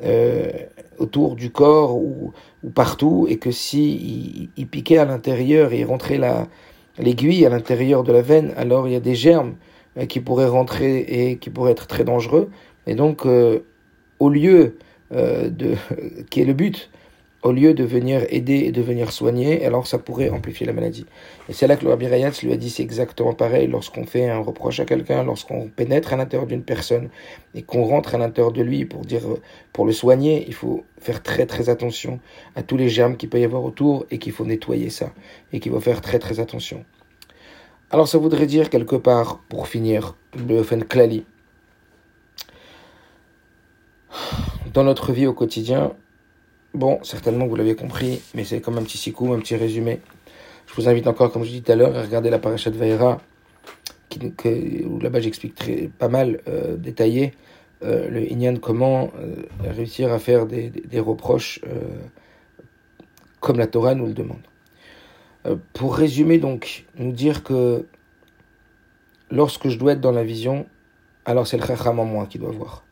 euh, 0.03 0.49
autour 0.97 1.35
du 1.35 1.51
corps 1.51 1.95
ou, 1.95 2.33
ou, 2.63 2.69
partout, 2.69 3.25
et 3.29 3.38
que 3.38 3.51
si 3.51 4.49
il, 4.55 4.67
piquait 4.67 4.97
à 4.97 5.05
l'intérieur 5.05 5.73
et 5.73 5.83
rentrait 5.83 6.17
la, 6.17 6.47
l'aiguille 6.97 7.45
à 7.45 7.49
l'intérieur 7.49 8.03
de 8.03 8.12
la 8.12 8.21
veine, 8.21 8.53
alors 8.57 8.88
il 8.88 8.93
y 8.93 8.95
a 8.95 9.01
des 9.01 9.15
germes 9.15 9.55
euh, 9.97 10.05
qui 10.05 10.19
pourraient 10.19 10.47
rentrer 10.47 10.99
et 10.99 11.38
qui 11.38 11.49
pourraient 11.49 11.71
être 11.71 11.88
très 11.88 12.03
dangereux. 12.03 12.49
Et 12.88 12.95
donc, 12.95 13.25
euh, 13.25 13.59
au 14.19 14.29
lieu 14.29 14.77
de, 15.12 15.75
qui 16.29 16.41
est 16.41 16.45
le 16.45 16.53
but, 16.53 16.89
au 17.41 17.52
lieu 17.52 17.73
de 17.73 17.84
venir 17.84 18.25
aider 18.30 18.56
et 18.65 18.71
de 18.71 18.82
venir 18.82 19.12
soigner, 19.12 19.65
alors 19.65 19.88
ça 19.88 19.97
pourrait 19.97 20.30
amplifier 20.30 20.65
la 20.65 20.73
maladie. 20.73 21.06
Et 21.47 21.54
c'est 21.54 21.67
là 21.67 21.78
que 21.78 21.86
le 21.86 21.91
Rabbi 21.91 22.08
Rayatz 22.08 22.43
lui 22.43 22.52
a 22.52 22.58
dit 22.58 22.69
c'est 22.69 22.84
exactement 22.84 23.34
pareil 23.34 23.67
lorsqu'on 23.67 24.06
fait 24.06 24.30
un 24.30 24.39
reproche 24.39 24.80
à 24.80 24.86
quelqu'un, 24.86 25.23
lorsqu'on 25.23 25.67
pénètre 25.67 26.13
à 26.13 26.17
l'intérieur 26.17 26.47
d'une 26.47 26.63
personne 26.63 27.10
et 27.56 27.62
qu'on 27.62 27.86
rentre 27.86 28.15
à 28.15 28.17
l'intérieur 28.17 28.52
de 28.52 28.62
lui 28.62 28.86
pour 28.86 29.06
dire 29.06 29.21
pour 29.71 29.86
le 29.86 29.93
soigner, 29.93 30.43
il 30.47 30.54
faut 30.54 30.84
faire 30.99 31.23
très 31.23 31.45
très 31.45 31.69
attention 31.69 32.19
à 32.56 32.63
tous 32.63 32.75
les 32.75 32.89
germes 32.89 33.15
qu'il 33.15 33.30
peut 33.30 33.39
y 33.39 33.45
avoir 33.45 33.63
autour 33.63 34.06
et 34.12 34.17
qu'il 34.17 34.34
faut 34.34 34.45
nettoyer 34.45 34.89
ça 34.89 35.13
et 35.54 35.60
qu'il 35.60 35.71
faut 35.71 35.80
faire 35.80 36.02
très 36.02 36.19
très 36.19 36.39
attention. 36.39 36.84
Alors 37.91 38.08
ça 38.08 38.19
voudrait 38.19 38.45
dire 38.45 38.69
quelque 38.69 38.95
part, 38.95 39.39
pour 39.49 39.67
finir, 39.67 40.15
le 40.47 40.62
Fen 40.62 40.84
Klali, 40.84 41.25
dans 44.73 44.84
notre 44.84 45.12
vie 45.12 45.25
au 45.25 45.34
quotidien, 45.34 45.93
Bon, 46.75 46.99
certainement 47.01 47.47
vous 47.47 47.55
l'avez 47.55 47.75
compris, 47.75 48.21
mais 48.36 48.43
c'est 48.43 48.62
comme 48.62 48.77
un 48.77 48.84
petit 48.84 48.99
sikou, 48.99 49.34
un 49.34 49.39
petit 49.39 49.55
résumé. 49.55 50.01
Je 50.67 50.75
vous 50.75 50.88
invite 50.88 51.08
encore, 51.08 51.32
comme 51.32 51.43
je 51.43 51.49
dis 51.49 51.63
tout 51.63 51.71
à 51.71 51.75
l'heure, 51.75 51.97
à 51.97 52.03
regarder 52.03 52.29
la 52.29 52.38
paracha 52.38 52.69
de 52.69 52.77
Vaera, 52.77 53.19
qui, 54.10 54.19
où 54.86 54.99
là-bas 54.99 55.19
j'explique 55.19 55.55
très, 55.55 55.89
pas 55.97 56.10
mal 56.10 56.41
euh, 56.47 56.77
détaillé 56.77 57.34
euh, 57.82 58.08
le 58.10 58.32
Inyan, 58.32 58.58
comment 58.58 59.12
euh, 59.19 59.36
réussir 59.63 60.13
à 60.13 60.19
faire 60.19 60.45
des, 60.45 60.69
des, 60.69 60.99
reproches 60.99 61.60
comme 63.39 63.58
la 63.58 63.67
Torah 63.67 63.95
nous 63.95 64.05
le 64.05 64.13
demande. 64.13 64.41
pour 65.73 65.95
résumer 65.95 66.38
donc, 66.38 66.86
nous 66.97 67.13
dire 67.13 67.43
que 67.43 67.88
lorsque 69.32 69.69
je 69.69 69.79
dois 69.79 69.93
être 69.93 70.01
dans 70.01 70.12
la 70.12 70.23
vision, 70.23 70.67
alors 71.25 71.47
c'est 71.47 71.58
le 71.58 71.65
Chacham 71.65 71.99
en 71.99 72.05
moi 72.05 72.27
qui 72.27 72.38
doit 72.38 72.51
voir. 72.51 72.84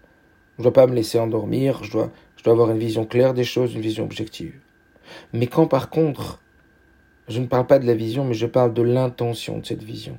Je 0.57 0.61
ne 0.61 0.63
dois 0.63 0.73
pas 0.73 0.87
me 0.87 0.95
laisser 0.95 1.19
endormir, 1.19 1.83
je 1.83 1.91
dois 1.91 2.11
dois 2.47 2.53
avoir 2.53 2.71
une 2.71 2.79
vision 2.79 3.05
claire 3.05 3.33
des 3.33 3.43
choses, 3.43 3.75
une 3.75 3.81
vision 3.81 4.03
objective. 4.03 4.53
Mais 5.33 5.47
quand 5.47 5.67
par 5.67 5.89
contre, 5.89 6.41
je 7.27 7.39
ne 7.39 7.45
parle 7.45 7.67
pas 7.67 7.79
de 7.79 7.85
la 7.85 7.93
vision, 7.93 8.23
mais 8.23 8.33
je 8.33 8.45
parle 8.45 8.73
de 8.73 8.81
l'intention 8.81 9.59
de 9.59 9.65
cette 9.65 9.83
vision. 9.83 10.17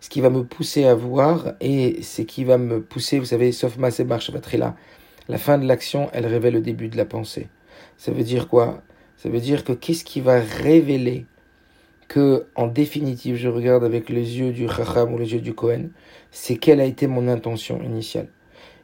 Ce 0.00 0.10
qui 0.10 0.20
va 0.20 0.28
me 0.28 0.44
pousser 0.44 0.84
à 0.84 0.94
voir 0.94 1.54
et 1.60 2.02
ce 2.02 2.20
qui 2.20 2.44
va 2.44 2.58
me 2.58 2.82
pousser, 2.82 3.18
vous 3.18 3.24
savez, 3.24 3.52
sauf 3.52 3.78
ma 3.78 3.88
là. 3.88 4.76
La 5.28 5.38
fin 5.38 5.56
de 5.56 5.66
l'action, 5.66 6.10
elle 6.12 6.26
révèle 6.26 6.52
le 6.52 6.60
début 6.60 6.88
de 6.88 6.98
la 6.98 7.06
pensée. 7.06 7.48
Ça 7.96 8.12
veut 8.12 8.24
dire 8.24 8.48
quoi? 8.48 8.82
Ça 9.16 9.30
veut 9.30 9.40
dire 9.40 9.64
que 9.64 9.72
qu'est-ce 9.72 10.04
qui 10.04 10.20
va 10.20 10.40
révéler 10.40 11.24
que, 12.08 12.46
en 12.54 12.66
définitive, 12.66 13.36
je 13.36 13.48
regarde 13.48 13.84
avec 13.84 14.10
les 14.10 14.38
yeux 14.38 14.52
du 14.52 14.68
Chacham 14.68 15.14
ou 15.14 15.18
les 15.18 15.32
yeux 15.32 15.40
du 15.40 15.54
Kohen, 15.54 15.90
c'est 16.30 16.56
quelle 16.56 16.80
a 16.80 16.84
été 16.84 17.06
mon 17.06 17.26
intention 17.26 17.82
initiale. 17.82 18.28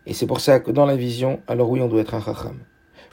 Et 0.07 0.15
c'est 0.15 0.27
pour 0.27 0.41
ça 0.41 0.61
que 0.61 0.71
dans 0.71 0.87
la 0.87 0.97
vision, 0.97 1.41
alors 1.47 1.69
oui, 1.69 1.83
on 1.83 1.89
doit 1.89 2.01
être 2.01 2.15
un 2.15 2.23
Chacham. 2.23 2.59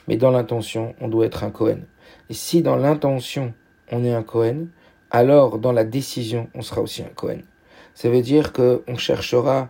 Mais 0.07 0.17
dans 0.17 0.31
l'intention, 0.31 0.95
on 1.01 1.07
doit 1.07 1.25
être 1.25 1.43
un 1.43 1.51
Kohen. 1.51 1.83
Et 2.29 2.33
si 2.33 2.61
dans 2.61 2.75
l'intention, 2.75 3.53
on 3.91 4.03
est 4.03 4.13
un 4.13 4.23
Kohen, 4.23 4.69
alors 5.11 5.59
dans 5.59 5.71
la 5.71 5.83
décision, 5.83 6.49
on 6.53 6.61
sera 6.61 6.81
aussi 6.81 7.01
un 7.01 7.13
Kohen. 7.15 7.43
Ça 7.93 8.09
veut 8.09 8.21
dire 8.21 8.53
qu'on 8.53 8.97
cherchera 8.97 9.69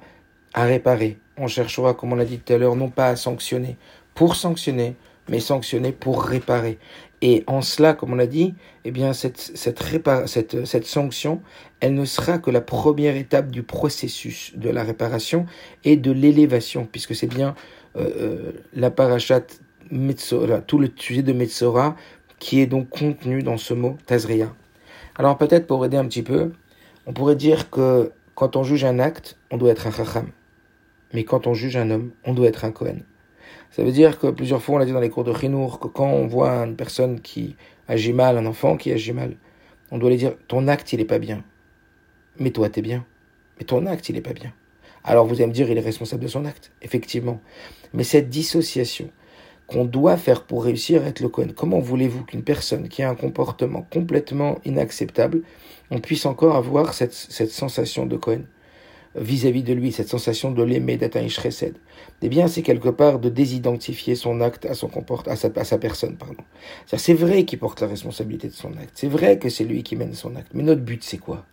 à 0.53 0.65
réparer. 0.65 1.17
On 1.37 1.47
cherchera, 1.47 1.93
comme 1.93 2.13
on 2.13 2.15
l'a 2.15 2.25
dit 2.25 2.39
tout 2.39 2.53
à 2.53 2.57
l'heure, 2.57 2.75
non 2.75 2.89
pas 2.89 3.07
à 3.07 3.15
sanctionner 3.15 3.77
pour 4.17 4.35
sanctionner, 4.35 4.95
mais 5.29 5.39
sanctionner 5.39 5.91
pour 5.91 6.23
réparer. 6.23 6.79
Et 7.21 7.43
en 7.45 7.61
cela, 7.61 7.93
comme 7.93 8.13
on 8.13 8.15
l'a 8.15 8.25
dit, 8.25 8.55
eh 8.83 8.89
bien, 8.89 9.13
cette, 9.13 9.37
cette, 9.37 9.79
cette, 10.25 10.65
cette 10.65 10.85
sanction, 10.87 11.41
elle 11.81 11.93
ne 11.93 12.03
sera 12.03 12.39
que 12.39 12.49
la 12.49 12.61
première 12.61 13.15
étape 13.15 13.51
du 13.51 13.61
processus 13.61 14.53
de 14.55 14.71
la 14.71 14.83
réparation 14.83 15.45
et 15.83 15.97
de 15.97 16.11
l'élévation, 16.11 16.87
puisque 16.91 17.13
c'est 17.13 17.27
bien 17.27 17.53
euh, 17.95 18.09
euh 18.19 18.51
la 18.73 18.89
parachat 18.89 19.41
Tout 19.89 20.79
le 20.79 20.91
sujet 20.95 21.23
de 21.23 21.33
Metzora, 21.33 21.95
qui 22.39 22.61
est 22.61 22.67
donc 22.67 22.89
contenu 22.89 23.43
dans 23.43 23.57
ce 23.57 23.73
mot 23.73 23.97
Tazria. 24.05 24.53
Alors 25.15 25.37
peut-être 25.37 25.67
pour 25.67 25.85
aider 25.85 25.97
un 25.97 26.05
petit 26.05 26.23
peu, 26.23 26.51
on 27.05 27.13
pourrait 27.13 27.35
dire 27.35 27.69
que 27.69 28.11
quand 28.35 28.55
on 28.55 28.63
juge 28.63 28.85
un 28.85 28.99
acte, 28.99 29.37
on 29.49 29.57
doit 29.57 29.71
être 29.71 29.87
un 29.87 29.91
chacham. 29.91 30.29
Mais 31.13 31.23
quand 31.23 31.47
on 31.47 31.53
juge 31.53 31.77
un 31.77 31.89
homme, 31.89 32.11
on 32.25 32.33
doit 32.33 32.47
être 32.47 32.65
un 32.65 32.71
Kohen. 32.71 33.03
Ça 33.71 33.83
veut 33.83 33.91
dire 33.91 34.19
que 34.19 34.27
plusieurs 34.27 34.61
fois, 34.61 34.75
on 34.75 34.77
l'a 34.77 34.85
dit 34.85 34.91
dans 34.91 34.99
les 34.99 35.09
cours 35.09 35.23
de 35.23 35.33
Chinour, 35.33 35.79
que 35.79 35.87
quand 35.87 36.07
on 36.07 36.27
voit 36.27 36.51
une 36.65 36.75
personne 36.75 37.21
qui 37.21 37.55
agit 37.87 38.13
mal, 38.13 38.37
un 38.37 38.45
enfant 38.45 38.77
qui 38.77 38.91
agit 38.91 39.13
mal, 39.13 39.37
on 39.91 39.97
doit 39.97 40.09
lui 40.09 40.17
dire 40.17 40.33
ton 40.47 40.67
acte 40.67 40.93
il 40.93 40.99
est 40.99 41.05
pas 41.05 41.19
bien. 41.19 41.43
Mais 42.39 42.51
toi 42.51 42.69
t'es 42.69 42.81
bien. 42.81 43.05
Mais 43.57 43.65
ton 43.65 43.85
acte 43.85 44.09
il 44.09 44.17
est 44.17 44.21
pas 44.21 44.33
bien. 44.33 44.53
Alors 45.03 45.25
vous 45.25 45.35
allez 45.35 45.47
me 45.47 45.53
dire 45.53 45.69
il 45.71 45.77
est 45.77 45.81
responsable 45.81 46.21
de 46.21 46.27
son 46.27 46.45
acte, 46.45 46.71
effectivement. 46.81 47.41
Mais 47.93 48.03
cette 48.03 48.29
dissociation 48.29 49.09
qu'on 49.67 49.85
doit 49.85 50.17
faire 50.17 50.43
pour 50.43 50.63
réussir 50.63 51.03
à 51.03 51.07
être 51.07 51.19
le 51.19 51.29
Cohen, 51.29 51.49
comment 51.55 51.79
voulez-vous 51.79 52.23
qu'une 52.23 52.43
personne 52.43 52.87
qui 52.87 53.03
a 53.03 53.09
un 53.09 53.15
comportement 53.15 53.85
complètement 53.91 54.59
inacceptable, 54.65 55.41
on 55.91 55.99
puisse 55.99 56.25
encore 56.25 56.55
avoir 56.55 56.93
cette, 56.93 57.13
cette 57.13 57.51
sensation 57.51 58.05
de 58.05 58.15
Cohen 58.17 58.41
vis-à-vis 59.15 59.63
de 59.63 59.73
lui, 59.73 59.91
cette 59.91 60.09
sensation 60.09 60.51
de 60.51 60.63
l'aimer, 60.63 60.97
d'être 60.97 61.17
un 61.17 61.27
Eh 62.21 62.29
bien, 62.29 62.47
c'est 62.47 62.61
quelque 62.61 62.89
part 62.89 63.19
de 63.19 63.29
désidentifier 63.29 64.15
son 64.15 64.41
acte 64.41 64.65
à 64.65 64.73
son 64.73 64.87
comportement, 64.87 65.33
à 65.33 65.35
sa, 65.35 65.49
à 65.55 65.63
sa 65.63 65.77
personne, 65.77 66.17
pardon. 66.17 66.43
C'est 66.85 67.13
vrai 67.13 67.45
qu'il 67.45 67.59
porte 67.59 67.81
la 67.81 67.87
responsabilité 67.87 68.47
de 68.47 68.53
son 68.53 68.73
acte. 68.73 68.91
C'est 68.93 69.07
vrai 69.07 69.39
que 69.39 69.49
c'est 69.49 69.63
lui 69.63 69.83
qui 69.83 69.95
mène 69.95 70.13
son 70.13 70.35
acte. 70.35 70.51
Mais 70.53 70.63
notre 70.63 70.81
but, 70.81 71.03
c'est 71.03 71.17
quoi? 71.17 71.45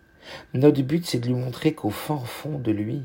Notre 0.53 0.81
but, 0.81 1.05
c'est 1.05 1.19
de 1.19 1.27
lui 1.27 1.35
montrer 1.35 1.73
qu'au 1.73 1.89
fond, 1.89 2.19
fond 2.19 2.59
de 2.59 2.71
lui, 2.71 3.03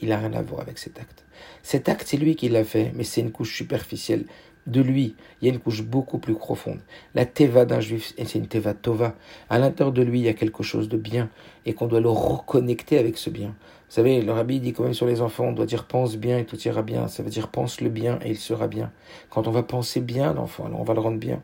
il 0.00 0.08
n'a 0.10 0.18
rien 0.18 0.32
à 0.32 0.42
voir 0.42 0.60
avec 0.60 0.78
cet 0.78 0.98
acte. 0.98 1.24
Cet 1.62 1.88
acte, 1.88 2.06
c'est 2.06 2.16
lui 2.16 2.36
qui 2.36 2.48
l'a 2.48 2.64
fait, 2.64 2.92
mais 2.94 3.04
c'est 3.04 3.20
une 3.20 3.32
couche 3.32 3.54
superficielle 3.56 4.24
de 4.66 4.80
lui. 4.80 5.14
Il 5.40 5.48
y 5.48 5.50
a 5.50 5.54
une 5.54 5.60
couche 5.60 5.82
beaucoup 5.82 6.18
plus 6.18 6.34
profonde. 6.34 6.80
La 7.14 7.24
teva 7.24 7.64
d'un 7.64 7.80
juif, 7.80 8.12
c'est 8.16 8.38
une 8.38 8.46
teva 8.46 8.74
tova. 8.74 9.14
À 9.48 9.58
l'intérieur 9.58 9.92
de 9.92 10.02
lui, 10.02 10.20
il 10.20 10.24
y 10.24 10.28
a 10.28 10.34
quelque 10.34 10.62
chose 10.62 10.88
de 10.88 10.96
bien 10.96 11.30
et 11.66 11.72
qu'on 11.72 11.86
doit 11.86 12.00
le 12.00 12.10
reconnecter 12.10 12.98
avec 12.98 13.18
ce 13.18 13.30
bien. 13.30 13.48
Vous 13.88 13.94
savez, 13.94 14.20
le 14.20 14.32
rabbi 14.32 14.60
dit 14.60 14.74
quand 14.74 14.84
même 14.84 14.94
sur 14.94 15.06
les 15.06 15.22
enfants, 15.22 15.46
on 15.46 15.52
doit 15.52 15.66
dire 15.66 15.86
pense 15.86 16.16
bien 16.16 16.38
et 16.38 16.44
tout 16.44 16.60
ira 16.60 16.82
bien. 16.82 17.08
Ça 17.08 17.22
veut 17.22 17.30
dire 17.30 17.48
pense 17.48 17.80
le 17.80 17.88
bien 17.88 18.18
et 18.22 18.30
il 18.30 18.36
sera 18.36 18.68
bien. 18.68 18.92
Quand 19.30 19.48
on 19.48 19.50
va 19.50 19.62
penser 19.62 20.00
bien 20.00 20.34
l'enfant, 20.34 20.66
alors 20.66 20.80
on 20.80 20.84
va 20.84 20.94
le 20.94 21.00
rendre 21.00 21.18
bien. 21.18 21.42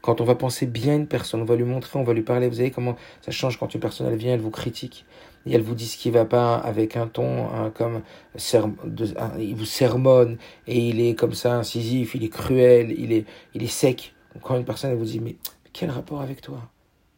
Quand 0.00 0.20
on 0.20 0.24
va 0.24 0.34
penser 0.34 0.66
bien 0.66 0.96
une 0.96 1.06
personne, 1.06 1.42
on 1.42 1.44
va 1.44 1.56
lui 1.56 1.64
montrer, 1.64 1.98
on 1.98 2.04
va 2.04 2.14
lui 2.14 2.22
parler. 2.22 2.48
Vous 2.48 2.56
savez 2.56 2.70
comment 2.70 2.96
ça 3.20 3.30
change 3.30 3.58
quand 3.58 3.74
une 3.74 3.80
personne 3.80 4.06
elle 4.06 4.16
vient, 4.16 4.32
elle 4.32 4.40
vous 4.40 4.50
critique 4.50 5.04
et 5.46 5.54
elle 5.54 5.62
vous 5.62 5.74
dit 5.74 5.86
ce 5.86 5.96
qui 5.96 6.10
va 6.10 6.24
pas 6.24 6.56
avec 6.56 6.96
un 6.96 7.06
ton 7.08 7.70
comme 7.74 8.02
il 9.38 9.54
vous 9.54 9.64
sermonne 9.64 10.38
et 10.66 10.78
il 10.78 11.00
est 11.00 11.14
comme 11.14 11.34
ça 11.34 11.54
incisif, 11.54 12.14
il 12.14 12.24
est 12.24 12.28
cruel, 12.28 12.94
il 12.96 13.12
est 13.12 13.24
il 13.54 13.62
est 13.62 13.66
sec. 13.66 14.14
Quand 14.42 14.56
une 14.56 14.64
personne 14.64 14.90
elle 14.92 14.98
vous 14.98 15.04
dit 15.04 15.20
mais 15.20 15.36
quel 15.72 15.90
rapport 15.90 16.20
avec 16.20 16.40
toi? 16.40 16.60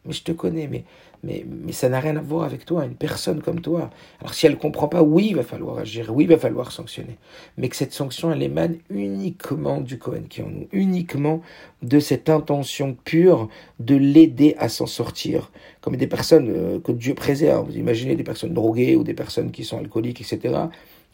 Mais 0.05 0.13
je 0.13 0.23
te 0.23 0.31
connais, 0.31 0.67
mais 0.67 0.83
mais, 1.25 1.43
ça 1.71 1.89
n'a 1.89 1.99
rien 1.99 2.15
à 2.15 2.21
voir 2.21 2.43
avec 2.43 2.65
toi, 2.65 2.85
une 2.85 2.95
personne 2.95 3.41
comme 3.41 3.61
toi. 3.61 3.89
Alors 4.21 4.33
si 4.33 4.45
elle 4.45 4.53
ne 4.53 4.57
comprend 4.57 4.87
pas, 4.87 5.01
oui, 5.01 5.27
il 5.29 5.35
va 5.35 5.43
falloir 5.43 5.79
agir, 5.79 6.13
oui, 6.13 6.25
il 6.25 6.29
va 6.29 6.37
falloir 6.37 6.71
sanctionner. 6.71 7.17
Mais 7.57 7.67
que 7.69 7.75
cette 7.75 7.93
sanction, 7.93 8.31
elle 8.31 8.43
émane 8.43 8.77
uniquement 8.89 9.81
du 9.81 9.97
Cohen 9.97 10.23
qui 10.29 10.41
en 10.41 10.49
nous, 10.49 10.67
uniquement 10.71 11.41
de 11.81 11.99
cette 11.99 12.29
intention 12.29 12.95
pure 13.03 13.49
de 13.79 13.95
l'aider 13.95 14.55
à 14.59 14.69
s'en 14.69 14.85
sortir. 14.85 15.51
Comme 15.81 15.97
des 15.97 16.07
personnes 16.07 16.49
euh, 16.49 16.79
que 16.79 16.91
Dieu 16.91 17.15
préserve. 17.15 17.67
Vous 17.67 17.77
imaginez 17.77 18.15
des 18.15 18.23
personnes 18.23 18.53
droguées 18.53 18.95
ou 18.95 19.03
des 19.03 19.13
personnes 19.13 19.51
qui 19.51 19.63
sont 19.63 19.79
alcooliques, 19.79 20.21
etc. 20.21 20.55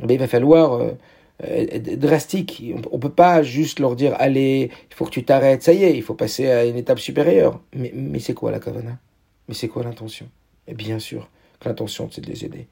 Mais 0.05 0.15
il 0.15 0.19
va 0.19 0.27
falloir... 0.27 0.73
Euh, 0.73 0.91
être 1.43 1.99
drastique. 1.99 2.63
On 2.91 2.97
ne 2.97 3.01
peut 3.01 3.09
pas 3.09 3.41
juste 3.41 3.79
leur 3.79 3.95
dire 3.95 4.15
allez, 4.19 4.69
il 4.91 4.95
faut 4.95 5.05
que 5.05 5.09
tu 5.09 5.23
t'arrêtes, 5.23 5.63
ça 5.63 5.73
y 5.73 5.83
est, 5.83 5.95
il 5.95 6.03
faut 6.03 6.13
passer 6.13 6.47
à 6.47 6.65
une 6.65 6.75
étape 6.75 6.99
supérieure. 6.99 7.59
Mais, 7.75 7.91
mais 7.95 8.19
c'est 8.19 8.35
quoi 8.35 8.51
la 8.51 8.59
kavana 8.59 8.99
mais 9.47 9.53
c'est 9.53 9.67
quoi 9.67 9.83
l'intention? 9.83 10.29
Et 10.67 10.73
bien 10.73 10.99
sûr 10.99 11.29
que 11.59 11.69
l'intention, 11.69 12.09
c'est 12.11 12.21
de 12.21 12.27
les 12.27 12.45
aider. 12.45 12.67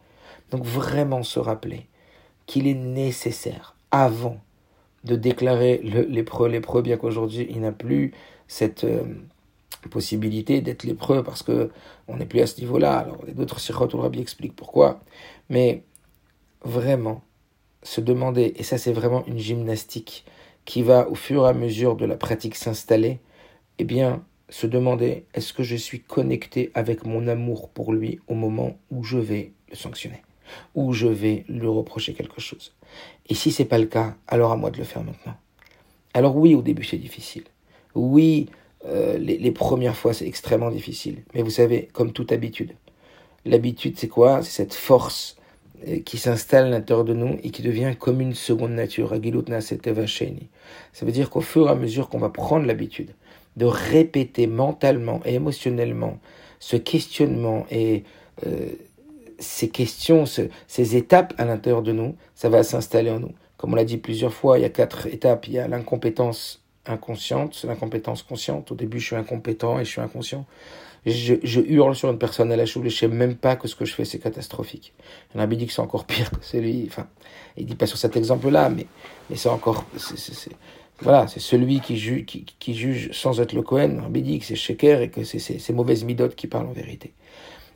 Donc 0.51 0.63
vraiment 0.63 1.23
se 1.23 1.39
rappeler 1.39 1.87
qu'il 2.45 2.67
est 2.67 2.73
nécessaire, 2.73 3.75
avant 3.91 4.39
de 5.03 5.15
déclarer 5.15 5.77
lépreux 5.83 6.49
lépreux, 6.49 6.81
bien 6.81 6.97
qu'aujourd'hui 6.97 7.47
il 7.49 7.61
n'a 7.61 7.71
plus 7.71 8.13
cette 8.47 8.83
euh, 8.83 9.03
possibilité 9.89 10.61
d'être 10.61 10.83
lépreux 10.83 11.23
parce 11.23 11.43
que 11.43 11.69
on 12.07 12.17
n'est 12.17 12.25
plus 12.25 12.41
à 12.41 12.47
ce 12.47 12.59
niveau-là. 12.59 12.97
Alors 12.97 13.23
d'autres 13.27 13.59
sirotes, 13.59 13.95
on 13.95 14.09
bien 14.09 14.21
explique 14.21 14.55
pourquoi. 14.55 14.99
Mais 15.49 15.83
vraiment 16.63 17.21
se 17.83 18.01
demander, 18.01 18.53
et 18.57 18.63
ça 18.63 18.77
c'est 18.77 18.91
vraiment 18.91 19.25
une 19.25 19.39
gymnastique 19.39 20.25
qui 20.65 20.81
va 20.81 21.07
au 21.09 21.15
fur 21.15 21.45
et 21.45 21.49
à 21.49 21.53
mesure 21.53 21.95
de 21.95 22.05
la 22.05 22.17
pratique 22.17 22.55
s'installer, 22.55 23.19
eh 23.77 23.85
bien 23.85 24.23
se 24.49 24.67
demander 24.67 25.25
est-ce 25.33 25.53
que 25.53 25.63
je 25.63 25.75
suis 25.75 25.99
connecté 25.99 26.71
avec 26.73 27.05
mon 27.05 27.27
amour 27.27 27.69
pour 27.69 27.93
lui 27.93 28.19
au 28.27 28.33
moment 28.33 28.77
où 28.91 29.03
je 29.03 29.17
vais 29.17 29.51
le 29.69 29.75
sanctionner, 29.75 30.21
où 30.75 30.93
je 30.93 31.07
vais 31.07 31.45
lui 31.47 31.67
reprocher 31.67 32.13
quelque 32.13 32.41
chose? 32.41 32.73
Et 33.27 33.35
si 33.35 33.51
c'est 33.51 33.65
pas 33.65 33.77
le 33.77 33.85
cas, 33.85 34.15
alors 34.27 34.51
à 34.51 34.57
moi 34.57 34.71
de 34.71 34.77
le 34.77 34.83
faire 34.83 35.03
maintenant. 35.03 35.35
Alors 36.13 36.35
oui, 36.35 36.55
au 36.55 36.61
début 36.61 36.83
c'est 36.83 36.97
difficile. 36.97 37.43
Oui, 37.95 38.49
euh, 38.85 39.17
les, 39.17 39.37
les, 39.37 39.51
premières 39.51 39.95
fois 39.95 40.13
c'est 40.13 40.27
extrêmement 40.27 40.71
difficile. 40.71 41.23
Mais 41.33 41.41
vous 41.41 41.49
savez, 41.49 41.89
comme 41.93 42.13
toute 42.13 42.31
habitude, 42.31 42.73
l'habitude 43.45 43.97
c'est 43.97 44.07
quoi? 44.07 44.41
C'est 44.41 44.51
cette 44.51 44.73
force 44.73 45.37
euh, 45.87 45.99
qui 45.99 46.17
s'installe 46.17 46.65
à 46.65 46.69
l'intérieur 46.69 47.05
de 47.05 47.13
nous 47.13 47.37
et 47.41 47.51
qui 47.51 47.61
devient 47.61 47.93
comme 47.97 48.19
une 48.19 48.33
seconde 48.33 48.71
nature. 48.71 49.09
Ça 49.11 51.05
veut 51.05 51.11
dire 51.11 51.29
qu'au 51.29 51.41
fur 51.41 51.67
et 51.67 51.71
à 51.71 51.75
mesure 51.75 52.09
qu'on 52.09 52.19
va 52.19 52.29
prendre 52.29 52.65
l'habitude 52.65 53.11
de 53.57 53.65
répéter 53.65 54.47
mentalement 54.47 55.21
et 55.25 55.35
émotionnellement 55.35 56.19
ce 56.59 56.75
questionnement 56.75 57.65
et 57.71 58.03
euh, 58.45 58.69
ces 59.39 59.69
questions, 59.69 60.25
ces 60.25 60.95
étapes 60.95 61.33
à 61.37 61.45
l'intérieur 61.45 61.81
de 61.81 61.93
nous, 61.93 62.15
ça 62.35 62.49
va 62.49 62.63
s'installer 62.63 63.09
en 63.09 63.19
nous. 63.19 63.33
Comme 63.57 63.73
on 63.73 63.75
l'a 63.75 63.85
dit 63.85 63.97
plusieurs 63.97 64.33
fois, 64.33 64.57
il 64.57 64.61
y 64.61 64.65
a 64.65 64.69
quatre 64.69 65.07
étapes. 65.07 65.47
Il 65.47 65.53
y 65.53 65.59
a 65.59 65.67
l'incompétence 65.67 66.61
inconsciente, 66.85 67.63
l'incompétence 67.67 68.23
consciente. 68.23 68.71
Au 68.71 68.75
début, 68.75 68.99
je 68.99 69.07
suis 69.07 69.15
incompétent 69.15 69.79
et 69.79 69.85
je 69.85 69.89
suis 69.89 70.01
inconscient. 70.01 70.45
Je, 71.05 71.59
hurle 71.61 71.95
sur 71.95 72.09
une 72.09 72.17
personne 72.17 72.51
à 72.51 72.55
la 72.55 72.65
choule 72.65 72.87
et 72.87 72.89
je 72.89 72.97
sais 72.97 73.07
même 73.07 73.35
pas 73.35 73.55
que 73.55 73.67
ce 73.67 73.75
que 73.75 73.85
je 73.85 73.93
fais, 73.93 74.05
c'est 74.05 74.19
catastrophique. 74.19 74.93
Il 75.33 75.41
a 75.41 75.47
dit 75.47 75.65
que 75.65 75.73
c'est 75.73 75.81
encore 75.81 76.05
pire 76.05 76.29
que 76.31 76.43
celui, 76.43 76.85
enfin, 76.87 77.07
il 77.57 77.65
dit 77.65 77.75
pas 77.75 77.85
sur 77.85 77.97
cet 77.97 78.17
exemple-là, 78.17 78.69
mais, 78.69 78.85
mais 79.29 79.35
c'est 79.35 79.49
encore, 79.49 79.85
c'est, 79.97 80.51
voilà, 81.01 81.27
c'est 81.27 81.39
celui 81.39 81.79
qui, 81.79 81.97
juge, 81.97 82.25
qui, 82.25 82.73
juge 82.75 83.11
sans 83.13 83.39
être 83.39 83.53
le 83.53 83.61
Cohen. 83.61 83.99
Rabbi 84.01 84.21
dit 84.21 84.39
que 84.39 84.45
c'est 84.45 84.55
Sheker 84.55 85.01
et 85.01 85.09
que 85.09 85.23
c'est 85.23 85.39
ces 85.39 85.73
mauvaises 85.73 86.03
midotes 86.03 86.35
qui 86.35 86.47
parlent 86.47 86.67
en 86.67 86.73
vérité. 86.73 87.13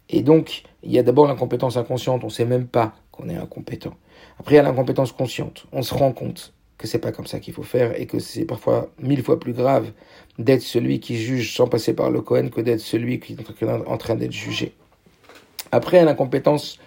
Et 0.09 0.21
donc, 0.21 0.63
il 0.84 0.91
y 0.91 0.99
a 0.99 1.03
d'abord 1.03 1.28
l'incompétence 1.28 1.78
inconsciente, 1.78 2.24
on 2.24 2.28
ne 2.28 2.32
sait 2.32 2.45
même 2.45 2.67
pas 2.67 2.93
qu'on 3.11 3.30
est 3.30 3.38
incompétent. 3.38 3.93
Après, 4.39 4.55
il 4.55 4.57
y 4.57 4.59
a 4.59 4.63
l'incompétence 4.63 5.11
consciente, 5.11 5.65
on 5.71 5.82
se 5.82 5.93
rend 5.93 6.11
compte 6.11 6.53
que 6.78 6.88
c'est 6.88 6.99
pas 6.99 7.13
comme 7.13 7.28
ça 7.28 7.39
qu'il 7.39 7.53
faut 7.53 7.63
faire 7.63 7.99
et 7.99 8.07
que 8.07 8.19
c'est 8.19 8.45
parfois 8.45 8.89
mille 8.99 9.24
fois 9.24 9.39
plus 9.39 9.53
grave 9.53 9.91
d'être 10.38 10.61
celui 10.61 10.99
qui 10.99 11.15
juge 11.15 11.55
sans 11.55 11.67
passer 11.67 11.93
par 11.93 12.11
le 12.11 12.21
Cohen 12.21 12.49
que 12.49 12.59
d'être 12.59 12.82
celui 12.82 13.19
qui 13.19 13.34
est 13.34 13.88
en 13.88 13.97
train 13.97 14.15
d'être 14.15 14.34
jugé. 14.34 14.74
Après, 15.71 15.97
il 15.97 15.99
y 16.01 16.03
a 16.03 16.05
l'incompétence 16.05 16.80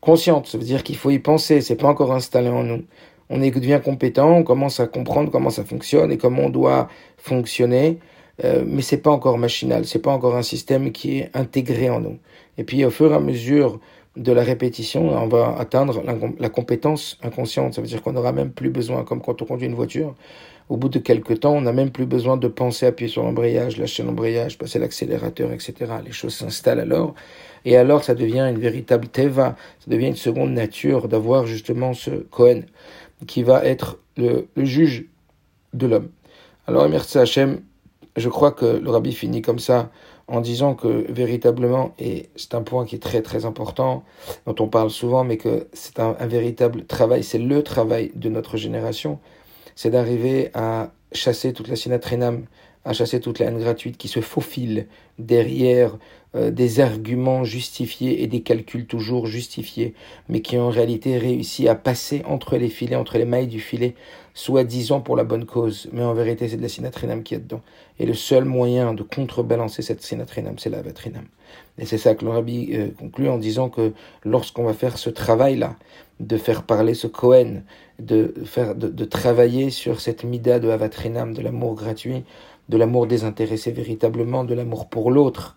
consciente, 0.00 0.46
ça 0.46 0.56
veut 0.56 0.64
dire 0.64 0.82
qu'il 0.82 0.96
faut 0.96 1.10
y 1.10 1.18
penser, 1.18 1.60
c'est 1.60 1.76
pas 1.76 1.88
encore 1.88 2.12
installé 2.12 2.48
en 2.48 2.62
nous 2.62 2.84
on 3.30 3.38
devient 3.38 3.80
compétent, 3.84 4.30
on 4.30 4.42
commence 4.42 4.80
à 4.80 4.86
comprendre 4.86 5.30
comment 5.30 5.50
ça 5.50 5.64
fonctionne 5.64 6.12
et 6.12 6.18
comment 6.18 6.44
on 6.44 6.50
doit 6.50 6.88
fonctionner, 7.16 7.98
euh, 8.44 8.64
mais 8.66 8.82
c'est 8.82 8.98
pas 8.98 9.10
encore 9.10 9.38
machinal, 9.38 9.84
c'est 9.86 9.98
pas 9.98 10.12
encore 10.12 10.36
un 10.36 10.42
système 10.42 10.92
qui 10.92 11.18
est 11.18 11.30
intégré 11.34 11.90
en 11.90 12.00
nous. 12.00 12.18
Et 12.58 12.64
puis 12.64 12.84
au 12.84 12.90
fur 12.90 13.12
et 13.12 13.14
à 13.14 13.20
mesure 13.20 13.80
de 14.16 14.32
la 14.32 14.42
répétition, 14.42 15.10
on 15.10 15.28
va 15.28 15.56
atteindre 15.58 16.02
la, 16.38 16.48
compétence 16.48 17.18
inconsciente. 17.22 17.74
Ça 17.74 17.82
veut 17.82 17.86
dire 17.86 18.02
qu'on 18.02 18.12
n'aura 18.12 18.32
même 18.32 18.50
plus 18.50 18.70
besoin, 18.70 19.04
comme 19.04 19.20
quand 19.20 19.42
on 19.42 19.44
conduit 19.44 19.66
une 19.66 19.74
voiture, 19.74 20.14
au 20.68 20.76
bout 20.76 20.88
de 20.88 20.98
quelques 20.98 21.40
temps, 21.40 21.52
on 21.52 21.60
n'a 21.60 21.72
même 21.72 21.90
plus 21.90 22.06
besoin 22.06 22.36
de 22.36 22.48
penser 22.48 22.86
à 22.86 22.88
appuyer 22.88 23.10
sur 23.10 23.22
l'embrayage, 23.22 23.76
lâcher 23.76 24.02
l'embrayage, 24.02 24.58
passer 24.58 24.78
l'accélérateur, 24.78 25.52
etc. 25.52 25.74
Les 26.04 26.12
choses 26.12 26.34
s'installent 26.34 26.80
alors. 26.80 27.14
Et 27.64 27.76
alors, 27.76 28.02
ça 28.02 28.14
devient 28.14 28.40
une 28.40 28.58
véritable 28.58 29.08
teva, 29.08 29.54
ça 29.80 29.90
devient 29.90 30.08
une 30.08 30.16
seconde 30.16 30.52
nature 30.52 31.08
d'avoir 31.08 31.46
justement 31.46 31.92
ce 31.92 32.10
Cohen 32.10 32.62
qui 33.26 33.42
va 33.42 33.64
être 33.64 33.98
le, 34.16 34.48
juge 34.56 35.06
de 35.72 35.86
l'homme. 35.86 36.08
Alors, 36.66 36.88
merci 36.88 37.18
Hachem, 37.18 37.62
je 38.16 38.28
crois 38.28 38.52
que 38.52 38.66
le 38.66 38.90
rabbi 38.90 39.12
finit 39.12 39.42
comme 39.42 39.58
ça 39.58 39.90
en 40.28 40.40
disant 40.40 40.74
que 40.74 41.10
véritablement, 41.10 41.94
et 41.98 42.28
c'est 42.34 42.54
un 42.54 42.62
point 42.62 42.84
qui 42.84 42.96
est 42.96 43.00
très 43.00 43.22
très 43.22 43.44
important, 43.44 44.02
dont 44.46 44.56
on 44.58 44.66
parle 44.66 44.90
souvent, 44.90 45.22
mais 45.22 45.36
que 45.36 45.68
c'est 45.72 46.00
un, 46.00 46.14
véritable 46.26 46.84
travail, 46.84 47.22
c'est 47.22 47.38
le 47.38 47.62
travail 47.62 48.10
de 48.16 48.28
notre 48.28 48.56
génération, 48.56 49.20
c'est 49.76 49.90
d'arriver 49.90 50.50
à 50.54 50.90
chasser 51.12 51.52
toute 51.52 51.68
la 51.68 51.76
sinatrénam, 51.76 52.44
à 52.86 52.92
chasser 52.92 53.20
toute 53.20 53.40
la 53.40 53.46
haine 53.46 53.58
gratuite 53.58 53.98
qui 53.98 54.08
se 54.08 54.20
faufile 54.20 54.86
derrière 55.18 55.98
euh, 56.36 56.50
des 56.50 56.80
arguments 56.80 57.42
justifiés 57.42 58.22
et 58.22 58.28
des 58.28 58.42
calculs 58.42 58.86
toujours 58.86 59.26
justifiés, 59.26 59.92
mais 60.28 60.40
qui 60.40 60.56
en 60.56 60.70
réalité 60.70 61.18
réussi 61.18 61.68
à 61.68 61.74
passer 61.74 62.22
entre 62.26 62.56
les 62.56 62.68
filets, 62.68 62.96
entre 62.96 63.18
les 63.18 63.24
mailles 63.24 63.48
du 63.48 63.60
filet, 63.60 63.94
soi-disant 64.34 65.00
pour 65.00 65.16
la 65.16 65.24
bonne 65.24 65.46
cause, 65.46 65.88
mais 65.92 66.04
en 66.04 66.14
vérité 66.14 66.48
c'est 66.48 66.58
de 66.58 66.62
la 66.62 66.68
sinatrinam 66.68 67.24
qui 67.24 67.34
est 67.34 67.38
dedans. 67.38 67.62
Et 67.98 68.06
le 68.06 68.14
seul 68.14 68.44
moyen 68.44 68.94
de 68.94 69.02
contrebalancer 69.02 69.82
cette 69.82 70.02
sinatrinam, 70.02 70.58
c'est 70.58 70.70
la 70.70 70.82
vatrinam. 70.82 71.24
Et 71.78 71.86
c'est 71.86 71.98
ça 71.98 72.14
que 72.14 72.24
le 72.24 72.30
euh, 72.30 72.88
conclut 72.98 73.28
en 73.28 73.38
disant 73.38 73.68
que 73.68 73.92
lorsqu'on 74.24 74.64
va 74.64 74.74
faire 74.74 74.96
ce 74.96 75.10
travail-là, 75.10 75.76
de 76.20 76.36
faire 76.36 76.62
parler 76.62 76.94
ce 76.94 77.06
Kohen, 77.06 77.64
de, 77.98 78.34
faire, 78.44 78.74
de, 78.74 78.88
de 78.88 79.04
travailler 79.04 79.70
sur 79.70 80.00
cette 80.00 80.24
mida 80.24 80.58
de 80.58 80.68
avatrinam, 80.68 81.34
de 81.34 81.42
l'amour 81.42 81.74
gratuit, 81.74 82.24
de 82.68 82.76
l'amour 82.76 83.06
désintéressé 83.06 83.70
véritablement, 83.70 84.44
de 84.44 84.54
l'amour 84.54 84.88
pour 84.88 85.10
l'autre, 85.10 85.56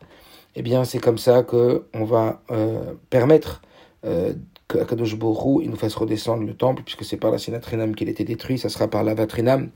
eh 0.56 0.62
bien 0.62 0.86
c'est 0.86 1.00
comme 1.00 1.18
ça 1.18 1.44
que 1.44 1.86
on 1.94 2.06
va 2.06 2.42
euh, 2.52 2.94
permettre 3.10 3.62
euh, 4.06 4.34
qu'Akadosh 4.68 5.16
Borou 5.16 5.62
il 5.62 5.70
nous 5.70 5.76
fasse 5.76 5.96
redescendre 5.96 6.44
le 6.44 6.54
temple, 6.54 6.84
puisque 6.84 7.04
c'est 7.04 7.18
par 7.18 7.32
la 7.32 7.38
Sinatrinam 7.38 7.96
qu'il 7.96 8.10
été 8.10 8.24
détruit, 8.24 8.58
ça 8.58 8.70
sera 8.70 8.88
par 8.88 9.04
la 9.04 9.14
Vatrinam 9.14 9.70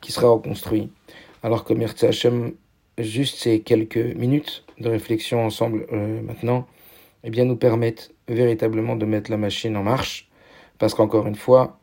qui 0.00 0.12
sera 0.12 0.28
reconstruit. 0.28 0.90
Alors 1.42 1.64
que 1.64 1.74
Mirza 1.74 2.08
Hashem, 2.08 2.52
juste 2.98 3.38
ces 3.38 3.60
quelques 3.60 3.96
minutes 3.96 4.64
de 4.78 4.88
réflexion 4.88 5.44
ensemble 5.44 5.86
euh, 5.92 6.22
maintenant, 6.22 6.66
eh 7.24 7.30
bien 7.30 7.44
nous 7.44 7.56
permettent 7.56 8.12
véritablement 8.28 8.96
de 8.96 9.04
mettre 9.04 9.30
la 9.30 9.36
machine 9.36 9.76
en 9.76 9.82
marche, 9.82 10.28
parce 10.78 10.94
qu'encore 10.94 11.26
une 11.26 11.34
fois, 11.34 11.78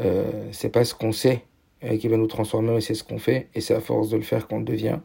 euh, 0.00 0.48
c'est 0.52 0.68
pas 0.68 0.84
ce 0.84 0.94
qu'on 0.94 1.12
sait 1.12 1.44
euh, 1.84 1.96
qui 1.96 2.08
va 2.08 2.16
nous 2.16 2.26
transformer, 2.26 2.72
mais 2.72 2.80
c'est 2.80 2.94
ce 2.94 3.04
qu'on 3.04 3.18
fait, 3.18 3.48
et 3.54 3.60
c'est 3.60 3.74
à 3.74 3.80
force 3.80 4.10
de 4.10 4.16
le 4.16 4.22
faire 4.22 4.46
qu'on 4.46 4.58
le 4.58 4.64
devient. 4.64 4.98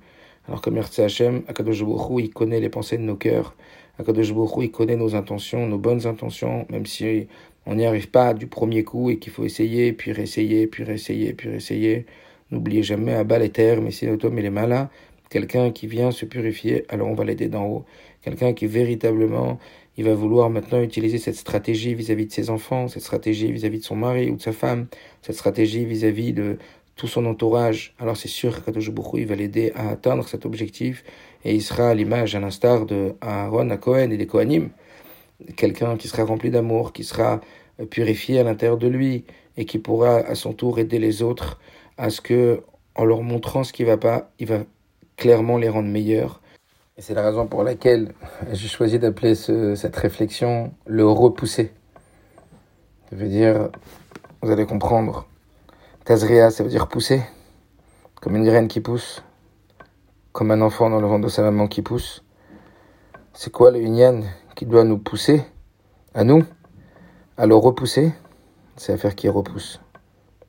Alors 0.47 0.61
que 0.61 0.69
Merci 0.69 1.01
Hachem, 1.01 1.43
Akadosh 1.47 1.83
il 2.17 2.29
connaît 2.31 2.59
les 2.59 2.69
pensées 2.69 2.97
de 2.97 3.03
nos 3.03 3.15
cœurs, 3.15 3.55
Akadosh 3.99 4.33
il 4.59 4.71
connaît 4.71 4.95
nos 4.95 5.15
intentions, 5.15 5.67
nos 5.67 5.77
bonnes 5.77 6.07
intentions, 6.07 6.65
même 6.69 6.85
si 6.85 7.27
on 7.65 7.75
n'y 7.75 7.85
arrive 7.85 8.09
pas 8.09 8.33
du 8.33 8.47
premier 8.47 8.83
coup 8.83 9.09
et 9.09 9.19
qu'il 9.19 9.31
faut 9.31 9.43
essayer, 9.43 9.93
puis 9.93 10.11
réessayer, 10.11 10.67
puis 10.67 10.83
réessayer, 10.83 11.33
puis 11.33 11.49
réessayer. 11.49 12.05
N'oubliez 12.49 12.83
jamais 12.83 13.13
à 13.13 13.23
bas 13.23 13.39
les 13.39 13.49
terres, 13.49 13.81
mais 13.81 13.91
si 13.91 14.05
l'automne 14.05 14.37
il 14.37 14.45
est 14.45 14.49
malin, 14.49 14.89
quelqu'un 15.29 15.71
qui 15.71 15.87
vient 15.87 16.11
se 16.11 16.25
purifier, 16.25 16.85
alors 16.89 17.07
on 17.07 17.13
va 17.13 17.23
l'aider 17.23 17.47
d'en 17.47 17.65
haut. 17.65 17.85
Quelqu'un 18.21 18.53
qui 18.53 18.67
véritablement 18.67 19.59
il 19.97 20.05
va 20.05 20.13
vouloir 20.13 20.49
maintenant 20.49 20.81
utiliser 20.81 21.17
cette 21.17 21.35
stratégie 21.35 21.93
vis-à-vis 21.93 22.25
de 22.25 22.31
ses 22.31 22.49
enfants, 22.49 22.87
cette 22.87 23.03
stratégie 23.03 23.51
vis-à-vis 23.51 23.79
de 23.79 23.83
son 23.83 23.95
mari 23.95 24.29
ou 24.29 24.35
de 24.35 24.41
sa 24.41 24.53
femme, 24.53 24.87
cette 25.21 25.35
stratégie 25.35 25.85
vis-à-vis 25.85 26.33
de 26.33 26.57
tout 26.95 27.07
son 27.07 27.25
entourage. 27.25 27.93
Alors 27.99 28.15
c'est 28.15 28.27
sûr 28.27 28.63
que 28.63 28.71
il 29.17 29.25
va 29.25 29.35
l'aider 29.35 29.71
à 29.75 29.89
atteindre 29.89 30.27
cet 30.27 30.45
objectif 30.45 31.03
et 31.43 31.53
il 31.53 31.61
sera 31.61 31.89
à 31.89 31.93
l'image, 31.93 32.35
à 32.35 32.39
l'instar 32.39 32.85
de 32.85 33.15
Aaron, 33.21 33.69
à 33.69 33.77
Cohen 33.77 34.11
et 34.11 34.17
des 34.17 34.27
Kohanim, 34.27 34.69
quelqu'un 35.55 35.97
qui 35.97 36.07
sera 36.07 36.23
rempli 36.23 36.51
d'amour, 36.51 36.93
qui 36.93 37.03
sera 37.03 37.41
purifié 37.89 38.39
à 38.39 38.43
l'intérieur 38.43 38.77
de 38.77 38.87
lui 38.87 39.25
et 39.57 39.65
qui 39.65 39.79
pourra 39.79 40.17
à 40.17 40.35
son 40.35 40.53
tour 40.53 40.79
aider 40.79 40.99
les 40.99 41.21
autres 41.21 41.59
à 41.97 42.09
ce 42.09 42.21
que, 42.21 42.61
en 42.95 43.05
leur 43.05 43.21
montrant 43.21 43.63
ce 43.63 43.73
qui 43.73 43.83
va 43.83 43.97
pas, 43.97 44.31
il 44.39 44.47
va 44.47 44.63
clairement 45.17 45.57
les 45.57 45.69
rendre 45.69 45.89
meilleurs 45.89 46.40
et 46.97 47.01
c'est 47.01 47.13
la 47.13 47.23
raison 47.23 47.47
pour 47.47 47.63
laquelle 47.63 48.13
j'ai 48.51 48.67
choisi 48.67 48.99
d'appeler 48.99 49.35
cette 49.35 49.95
réflexion 49.95 50.73
le 50.85 51.07
repousser. 51.07 51.71
Ça 53.09 53.15
veut 53.15 53.29
dire, 53.29 53.69
vous 54.41 54.51
allez 54.51 54.65
comprendre, 54.65 55.25
Tazria, 56.03 56.51
ça 56.51 56.63
veut 56.63 56.69
dire 56.69 56.87
pousser, 56.87 57.21
comme 58.21 58.35
une 58.35 58.45
graine 58.45 58.67
qui 58.67 58.81
pousse, 58.81 59.23
comme 60.31 60.51
un 60.51 60.61
enfant 60.61 60.89
dans 60.89 60.99
le 60.99 61.07
ventre 61.07 61.25
de 61.25 61.29
sa 61.29 61.43
maman 61.43 61.67
qui 61.67 61.81
pousse. 61.81 62.23
C'est 63.33 63.51
quoi 63.51 63.71
le 63.71 63.79
Yunyan 63.79 64.21
qui 64.55 64.65
doit 64.65 64.83
nous 64.83 64.97
pousser, 64.97 65.43
à 66.13 66.23
nous, 66.23 66.43
à 67.37 67.45
le 67.45 67.55
repousser? 67.55 68.11
C'est 68.75 68.93
à 68.93 68.97
faire 68.97 69.15
qu'il 69.15 69.29
repousse. 69.29 69.79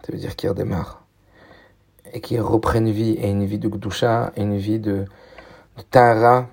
Ça 0.05 0.13
veut 0.13 0.19
dire 0.19 0.35
qu'il 0.37 0.49
redémarre. 0.49 1.05
Et 2.13 2.21
qu'il 2.21 2.41
reprenne 2.41 2.91
vie, 2.91 3.13
et 3.13 3.31
une 3.31 3.45
vie 3.45 3.59
de 3.59 3.69
Gdusha, 3.69 4.33
et 4.37 4.43
une 4.43 4.57
vie 4.57 4.79
de, 4.79 5.07
Tara, 5.91 6.49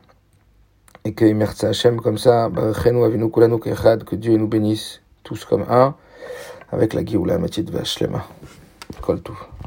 et 1.03 1.13
que 1.13 1.25
merci 1.33 1.65
Hachem 1.65 1.99
comme 1.99 2.17
ça, 2.17 2.49
que 2.49 4.15
Dieu 4.15 4.37
nous 4.37 4.47
bénisse 4.47 5.01
tous 5.23 5.45
comme 5.45 5.65
un, 5.69 5.95
avec 6.71 6.93
la 6.93 7.05
Géoula 7.05 7.37
Matit 7.37 7.63
Vashlema. 7.63 8.25
Kol 9.01 9.21
tout. 9.21 9.49